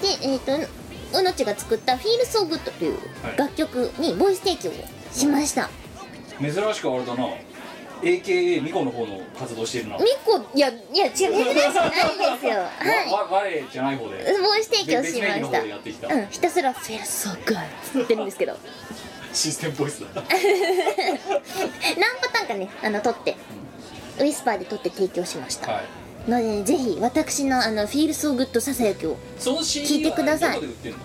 [0.02, 3.38] でえっ、ー、とうのっちが作った「Feel So Good」というはい。
[3.38, 4.74] 楽曲にボイス提供を
[5.12, 5.70] しました、
[6.40, 7.28] 珍しくあれだな。
[8.02, 9.98] AKA ミコの方の活動してるな。
[9.98, 12.60] みこいやいや違う珍しくないですよ。
[12.78, 13.12] はい。
[13.12, 14.38] 我じゃない方で。
[14.40, 16.14] ボイス提供しました。
[16.14, 18.58] うんひたすら「Feel So Good」って言ってるんですけど
[19.38, 20.24] システムボイスだ 何
[22.22, 23.36] パターンかねあの撮って。
[24.20, 25.82] ウィスパーで撮って提供しました、は
[26.28, 26.30] い。
[26.30, 30.50] のでぜひ私のあの「Feel So Good」ささやきをその CD 聞いてください。
[30.50, 30.98] はどこで売ってんの？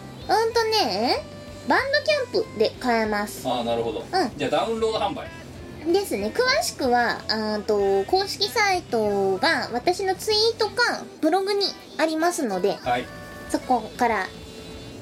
[0.45, 1.23] うんとね
[1.69, 3.47] バンドキャンプで買えます。
[3.47, 4.33] ああなるほど、うん。
[4.35, 5.29] じゃあダウンロード販売。
[5.93, 6.33] ですね。
[6.35, 11.67] 詳しくはあーと公式サイトが私のツイートかブログに
[11.99, 13.05] ありますのではい。
[13.51, 14.27] そこから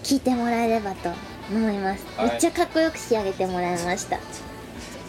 [0.02, 1.10] 聞いてもらえればと
[1.50, 2.30] 思います、はい。
[2.30, 4.18] めっちゃかっこよく仕上げてもらいました。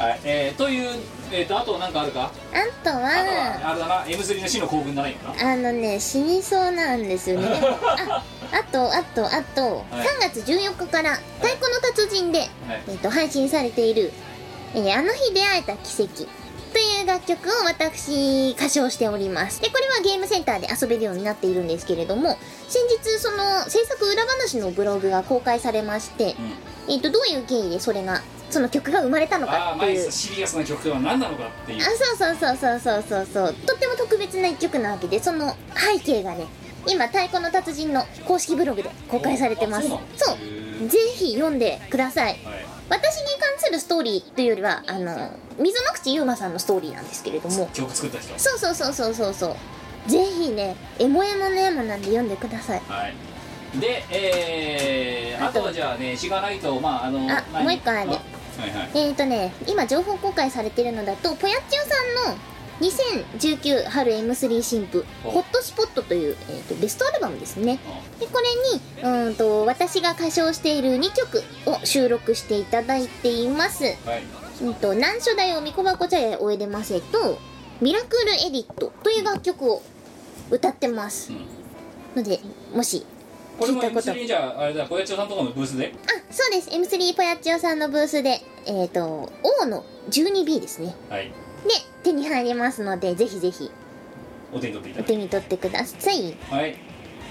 [0.04, 0.20] はい。
[0.24, 0.90] えー、という
[1.32, 2.32] えー、とあと何かあるか？
[2.52, 4.04] あとはあとはあれだな。
[4.06, 5.52] M3 の死の興奮だな今な？
[5.54, 7.48] あのね死にそうなんですよね。
[7.48, 9.62] で もああとあとあと、
[9.92, 10.08] はい。
[10.30, 12.82] 3月14日から「太鼓の達人で」はい。
[12.90, 14.12] えっと配信されている、
[14.76, 16.41] えーあの日出会えた奇跡」と
[17.02, 19.62] いう楽曲を私歌唱しております。
[19.62, 22.38] でこれはゲームセンターで遊べるようになっているんですけれども
[22.68, 26.36] 先日その制作裏話のブログが公開されまして、
[26.88, 26.94] うん。
[26.94, 30.12] えっとどういう経緯でそれがその曲が生まれたのかっていう。
[30.12, 31.82] シリアスな曲とは何なのかっていう。
[31.82, 33.54] あそうそうそうそうそうそう。
[33.54, 36.48] とっても特別な一曲なわけでその背景がね
[36.88, 39.88] 今太鼓の達人の公式ブログで公開されてます。
[39.88, 42.26] あそうぜひ読んでください。
[42.26, 47.70] はい私に関するストーリーというよりはあの溝の口ゆうまさんのストーリーなんですけれども。
[47.74, 48.38] 曲作った人。
[48.38, 49.56] そうそうそうそうそうそ
[50.08, 50.10] う。
[50.10, 52.82] ぜひねエモエモのエモなんで読んでください。
[52.88, 53.80] はい。
[53.80, 57.64] でえー、ああととはじゃあねしがないとまああのあ何？
[57.64, 58.20] もう一個あるはいはい。
[58.94, 62.38] えーとね今情報公開されてるのだとぽやっちよさんの
[62.82, 67.80] 2019春 M3 新譜「おホットスポット」という、えー、とベストアルバムですね。
[68.20, 73.84] でこれにうーんと私が歌唱している2曲を収録していただいています。
[73.84, 73.96] はい。
[74.62, 77.40] うんと難所だよみこばこ茶屋おえでませと
[77.82, 79.82] ミラクルエディットという楽曲を
[80.50, 81.32] 歌ってます。
[81.32, 82.24] うん。
[82.24, 82.40] ので
[82.74, 83.06] もし
[83.60, 84.12] これも聞いたこと。
[84.12, 85.94] M3 じゃああれだ小屋長さんとかのブースで？
[86.08, 86.70] あそうです。
[86.70, 89.32] M3 ぽやっちよさんのブースでえっ、と
[89.62, 90.96] O の 12B ですね。
[91.10, 91.26] はい。
[91.26, 91.34] で
[92.04, 93.72] 手に入りますのでぜひぜひ。
[94.54, 96.36] お手に取ってお手に取ってください。
[96.50, 96.76] はい。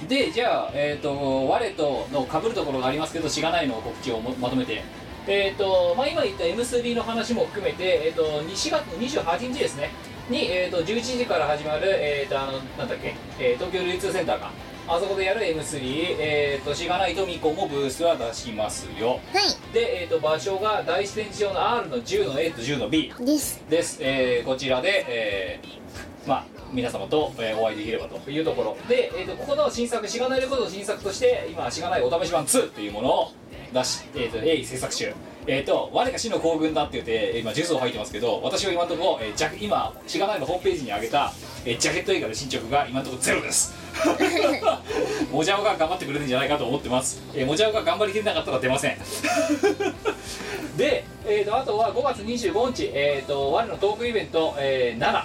[0.09, 4.83] でじゃあえっ、と我との被るところがありますけどしがないの告知をもまとめて。
[5.27, 9.91] えっ、とまあ今言った M3 の話も含めてえっ、と4月の28日ですね。
[10.31, 14.53] に、えー、と11時から始まる、えー、とあのなんだっけ、えー東京流通センターか
[14.93, 19.21] あそこでやる M3 えっ、としがないとみこもブースは出しますよ。
[19.33, 19.73] はい。
[19.73, 23.63] で、えー、と場所が大自然上の R の10の A と10の B です。
[23.71, 28.77] です、えーこちらで、えーまあ皆様と、えーお会いできればというところ。
[28.89, 33.33] で、えー、とここの新作しがないレコードの新作として今しがないお試し版2というものを
[33.73, 35.15] 出し、えー、と鋭意制作中
[35.47, 41.33] えー、と我が死の行軍だって言って今ジュースを吐いてますけど私は今のところ、えージャケ今しがないのホームページに上げた、
[41.65, 43.75] えージャケット映画の進捗が今のところゼロです。
[45.33, 48.99] もじゃおが頑張ってくれるんじゃないかと思ってます、えー、もじゃおが頑張りきれなかったら出ません。
[50.77, 55.25] で、えー、とあとは5月25日、えー、と我のトークイベント、えー、7、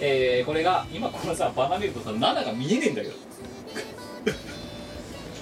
[0.00, 3.14] えーこれが今このさバナ見るとさ7が見えねえんだけど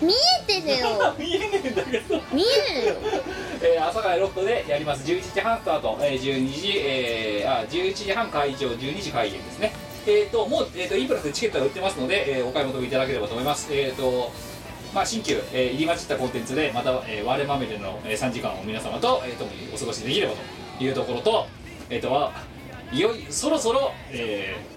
[0.01, 1.15] 見えてるよ。
[1.19, 2.21] 見えねえんだけど。
[2.33, 2.97] 見えるよ。
[3.63, 5.05] えー、阿佐ヶ谷ロフトでやります。
[5.05, 8.69] 11時半スタート、えー、12時、えー、あ11時半会場。
[8.69, 9.73] 12時開演ですね。
[10.07, 13.69] えー、ともう、えー、とインプラスでチケットが売ってますので、えーお買い求めいただければと思います。
[13.71, 14.31] えー、と
[14.95, 20.35] まあ新旧、えー入り混じったコンテンツでまた、えー割れまみれの、えー3時間を皆様と、えー、共にお過ごしできれば
[20.79, 21.47] というところと
[21.89, 22.33] えっ、とは
[22.93, 24.74] いよいそろそろ、えー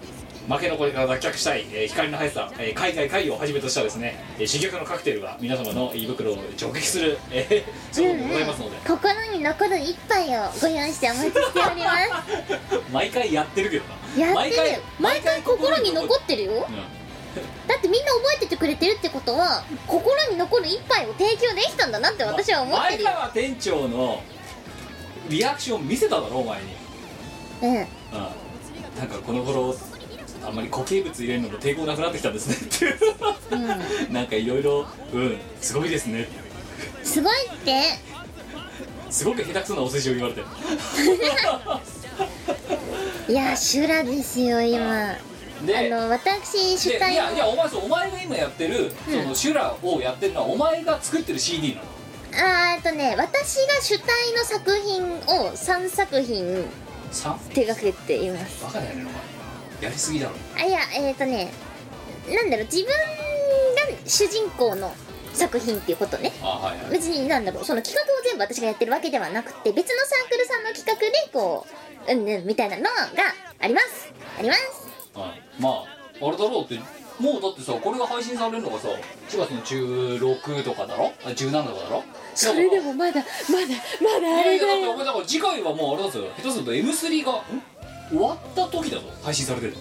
[0.48, 11.90] 負け残りから脱却したい、えー光の速さ、えー海外会議をはじめとしたですね、えー珠玉のカクテルが皆様の胃袋を直撃する、えー、そうございますので、心に残る一杯をご用意してお待ちしておりま
[12.92, 13.90] 毎回やってるけどな。
[14.14, 14.56] すやってる。
[14.56, 16.52] よ毎回心に残ってるよ。
[16.52, 16.76] うん。
[17.68, 23.10] だってみんな覚えててくれてるってことは心に残る一杯を提供できたんだなって私は思ってるよ。
[23.10, 24.22] 前川店長の
[25.28, 26.66] リアクション見せただろお前に。
[27.62, 27.70] うん。
[27.76, 27.86] うん。
[28.96, 29.74] なんかこの頃
[30.44, 32.56] あんまり固形物入れるのも抵抗なくなってきたんですね。
[32.56, 32.60] っ
[33.48, 34.12] てうん。
[34.14, 35.38] なんかいろいろうん。
[35.60, 36.28] すごいですね。
[37.02, 37.82] すごいって？
[39.10, 40.42] すごく下手くそなお世辞を言われて。
[43.28, 45.10] いや修羅ですよ今。
[45.12, 45.16] あ
[45.66, 49.22] での私主でい体やいやお前そうお前が今やってる、うん。
[49.22, 51.82] そのシュラをやってるのはお前が作ってる CD なの。
[52.40, 56.64] あーとね私が主体の作品を3作品
[57.12, 57.34] 3?
[57.54, 58.62] 手掛けています。
[58.64, 59.37] バカだよねお前
[59.80, 60.34] やりすぎだろ。
[60.56, 61.50] あいやえっ、とね
[62.28, 62.94] なんだろう自分が
[64.06, 64.92] 主人公の
[65.32, 66.32] 作品っていうことね。
[66.42, 66.90] あはいはい。
[66.90, 71.66] 別になんだろうその企画を全部私がやってるわけではなくて別のサークルさんの企画でこ
[72.08, 72.88] ううんうんみたいなのが
[73.60, 74.12] あります。
[74.38, 74.60] あります。
[75.14, 75.84] あまあ
[76.26, 76.78] あれだろうって
[77.20, 78.88] もうだってさこれが配信されるのがさ
[79.28, 81.12] 4月の16とかだろ？
[81.24, 82.04] あ17とかだろ？
[82.34, 83.26] それでもまだまだ
[84.00, 84.94] まだあれだよ。
[84.96, 87.36] 前だから次回はもうあれだぞ下手すると M3 がん？
[88.08, 89.04] 終わった時だぞ。
[89.22, 89.78] 配信されてるの。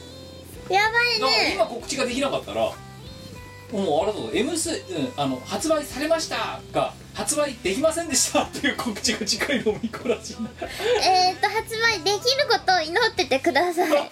[0.73, 2.73] やばいだからね今告知ができなかったらも
[3.71, 4.29] うあれだぞ。
[4.33, 10.49] M3、うん、あの発売されましたが発売できませんでしたっていう告知が次回のみこらしいな
[11.03, 14.11] えっ、と発売できることを祈っててください。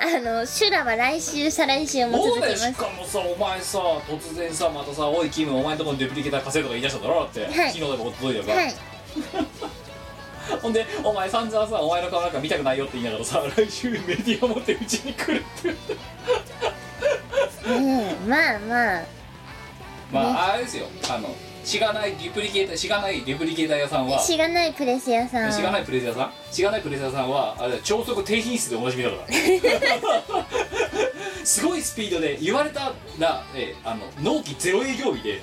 [0.00, 2.88] あの修羅は来週再来週もそうだよ続きますしか。
[2.88, 3.78] もさお前さ
[4.08, 7.72] 突然さまたさ「おいキムお前んとこにデプリケーター貸せ」とか言い出しただろだって、はい。
[7.72, 8.74] 昨日でも届いたから、はい
[10.60, 15.68] ほんでお前散々さお前の顔なんか見たくないよって言いながらさ来週メディア持ってうちに来るって。
[15.68, 15.76] いう
[17.80, 19.02] ねえまあまあ。
[20.12, 20.86] まねああれですよ。
[21.08, 21.34] あの
[21.64, 24.18] しがないデュプリケーターしがないデュプリケーター屋さんは。
[24.18, 25.52] しがないプレス屋さん。
[25.52, 26.54] しがないプレス屋さん？
[26.54, 29.28] しがないプレス屋さんはあれ超速低品質でおなじみだから。
[31.44, 35.40] すごいスピードで言われたら、えーあの納期ゼロ営業日で、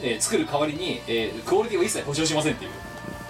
[0.00, 2.70] えー作る代わりに、えークオリティを一切保証しませんっていう、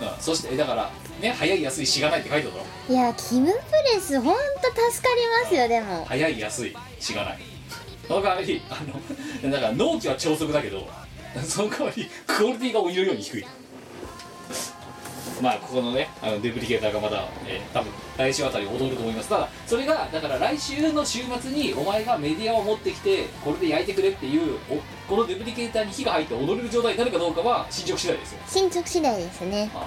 [0.02, 0.90] うん、そしてだから
[1.20, 2.94] ね早い安いしがないって書いてあるだろ？
[2.94, 3.52] いやキムプ
[3.94, 4.40] レスほんと
[4.92, 6.04] 助かりますよでも。
[6.04, 7.38] 早い安いしがない。
[8.06, 8.80] その代わりあ
[9.44, 10.88] のだから納期は超速だけど
[11.42, 13.46] その代わりクオリティが鬼のように低い。
[15.42, 19.28] まあここのねあのデプリケーターがまだ、えー多分来週あたり踊ると思います。
[19.28, 24.76] ただそれがだから来週の週末にお前がメディアを持ってきてこれで焼いてくれっていうお
[25.06, 28.40] このデプリケーターに火が入って踊れる状態になるかどうかは進捗次第ですよ。
[28.46, 29.70] 進捗次第ですね。
[29.74, 29.84] ああ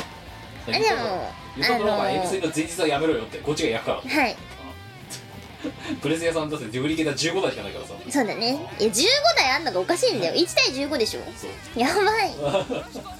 [0.66, 4.22] でも言ったところお前あの M3 の前日はやめろよってこっちが焼くから。
[4.22, 4.36] はい。
[6.02, 7.94] プレス屋さんだってデプリケーター15台しかないからさ。
[8.10, 8.52] そうだね。
[8.80, 9.04] いや15
[9.36, 10.34] 台あんのがおかしいんだよ。
[10.34, 11.20] 1対15でしょ。
[11.36, 11.80] そう。
[11.80, 12.34] やばい。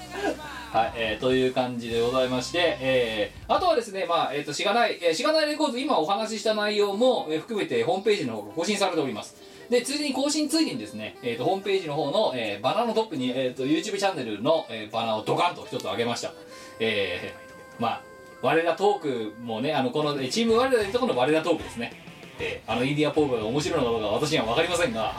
[0.72, 9.36] はい、えーという感じでございまして、えーあとはですね、まあ、えっ、と、しがない、えーしがないレコード、今お話しした内容も、えー含めてホームページの方が更新されております。
[9.72, 16.32] で、ついでに更新ついでにですね、えーと、ホームページの方の、えーバナーのトップに、えーと、YouTube チャンネルの、えーバナーをドカンと一つ上げました。
[16.80, 18.02] えーまあ、
[18.42, 21.92] 我らトークもね、あの、この、えーチーム我らでいうところの我らトークですね。
[22.40, 25.14] えーあのインディアポープが面白いのかどうかは私には分かりませんが、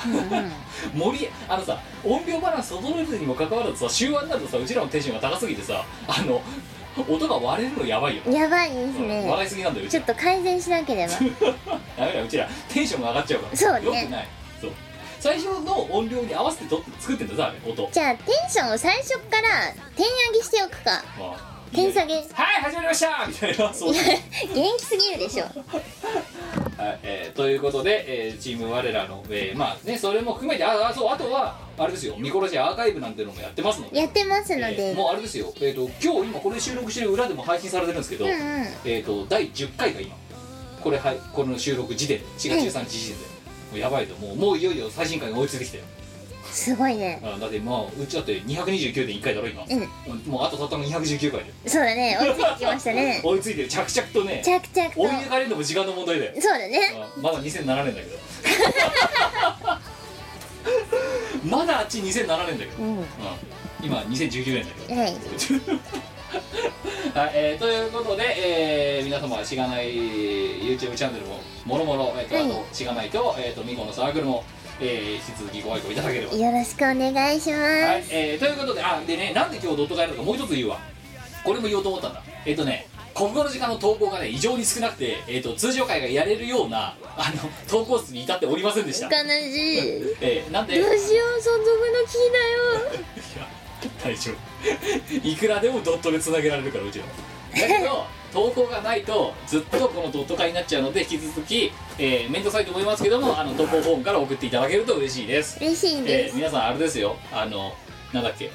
[0.94, 6.40] 盛りあのさ音量バランス整えるにもかかわらずさ終盤になるとさうちらのテンションが高すぎてさあの
[7.06, 11.12] 音が割れるのやばいよ、やばいですうんね笑いすぎなんだようちょっと改善しなければ。
[11.98, 12.48] ダメだうちら。
[12.72, 13.56] テンションが上がっちゃうから。
[13.56, 14.00] そうね。
[14.00, 14.28] よくない。
[14.60, 14.70] そう。
[15.20, 17.88] 最初の音量に合わせてと作ってんださあれ音。
[17.92, 21.02] じゃあテンションを最初から点上げしておくか。
[21.18, 22.24] まあ点下げはい
[22.62, 23.26] 始まりました。
[23.28, 24.02] みたいなそう元
[24.76, 25.44] 気すぎるでしょ。
[26.76, 32.16] はいえーということで、えーチーム我らの、えーまあねそれも含めてああそうあとはあれですよ。
[32.18, 33.98] ミコロジアーカイブなんてのもやってますので。
[33.98, 38.38] やってますのえーで、もうあれですよ、えー、と今日今これ収録してる裏でも配信されてるんですけど、うんうん。
[38.84, 40.16] えー、と第10回が今
[40.82, 44.14] これはいこの収録時点で4月13日時点で、もうやばいと。
[44.16, 45.84] もうもういよいよ最新回が追いついてきたよ
[46.50, 47.20] すごいね。
[47.22, 49.80] あだってまあうちだって229.1回だろ今、うん。
[50.30, 52.18] もうあとたったの219回でそうだね。
[52.20, 53.20] 追いついてきましたね。
[53.24, 53.68] 追いついてる。
[53.68, 55.00] 着々とね着々と。
[55.00, 56.32] 追い抜かれるのも時間の問題だよ。
[56.40, 56.80] そうだね。
[56.94, 58.18] あまだ2007年だけど。
[61.56, 62.98] まだあっち2007年だけど、うん。
[62.98, 63.06] うん。
[63.82, 65.00] 今2019年だけど。
[65.00, 65.14] はい。
[67.14, 72.44] はい、えーということで、えー皆様しがない YouTube チャンネルももろもろ、えーとはい。
[72.44, 74.44] あとしがないと,、えー、とミコのサークルも、
[74.80, 76.34] えー引き続きご愛顧いただければ。
[76.34, 80.78] よろしくお願いします、はい、えーということであでねなんで今日ドット会なのかもう一つ言うわ。
[81.44, 82.22] これも言おうと思ったんだ。
[82.44, 89.06] えっ、とね国語の時間の投稿がね異常に少なくて、えー、と通常会がやれるようなあの投稿数に至っておりませんでした。
[89.06, 89.78] 悲しい。
[90.20, 90.80] えーなんで？
[90.80, 92.38] どうしよう存続の危機だ
[92.94, 93.50] よ。
[94.04, 95.28] 大丈夫。
[95.28, 105.58] いくらでもドットでつなげられるからうちはだけど 投稿がないとずっとこのドット化になっちゃうので引き続き、えー、面倒くさいと思いますけどもあの投稿フォームから送っていただけると嬉しいです。
[105.60, 107.16] 嬉しいえです、ー皆さんあれですよ。
[107.32, 107.72] あの
[108.12, 108.50] なんだっけ。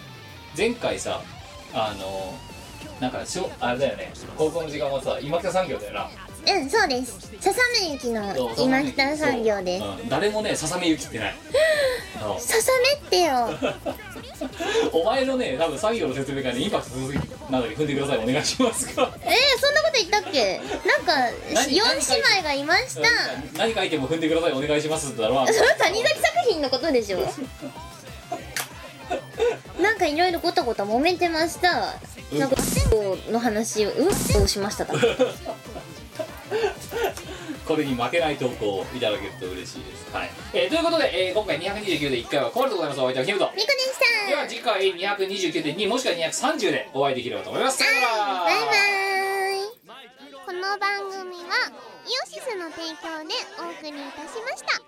[0.57, 1.22] 前回さ
[1.73, 2.34] あの
[2.99, 4.11] なんかしょあれだよね。
[4.38, 6.10] 高校の時間はさ今北産業だよな
[6.47, 7.31] うんそうです。
[7.39, 9.84] 笹目駅のそう今北産業です。
[9.84, 11.35] そううん誰もねささめゆきってない。
[12.19, 13.49] そう笹目ってよ。
[14.91, 17.15] お前のね多分産業の説明会でインパクト続き
[17.49, 18.17] なんだっけ踏んでください。
[18.19, 20.57] お願いしますかえー、そんなこと言ったっけ？
[20.57, 23.01] なんか何4姉妹がいました。
[23.57, 24.51] 何書いても踏んでください。
[24.51, 27.19] お願いしますって言ったら それは谷崎作品のことでしょ。
[29.81, 31.95] なんかいろいろごたごた揉めてました。
[32.31, 32.39] うん。
[32.39, 32.55] なんか
[33.30, 34.07] の話をうん
[34.43, 34.85] をしました。
[34.85, 34.93] か
[37.65, 40.13] これに負けない投稿をいただけると嬉しいです。
[40.13, 43.51] はい、えーということで、えー今回229で1回はこれでございますお相手はキムと。
[43.55, 47.77] みこでしたでは次回229で2もしくは230でお会いできればと思います。
[47.80, 48.43] さよなら。
[48.43, 48.85] バイバイ。
[50.45, 51.72] この番組は
[52.05, 54.80] イオシスの提供でお送りいたしました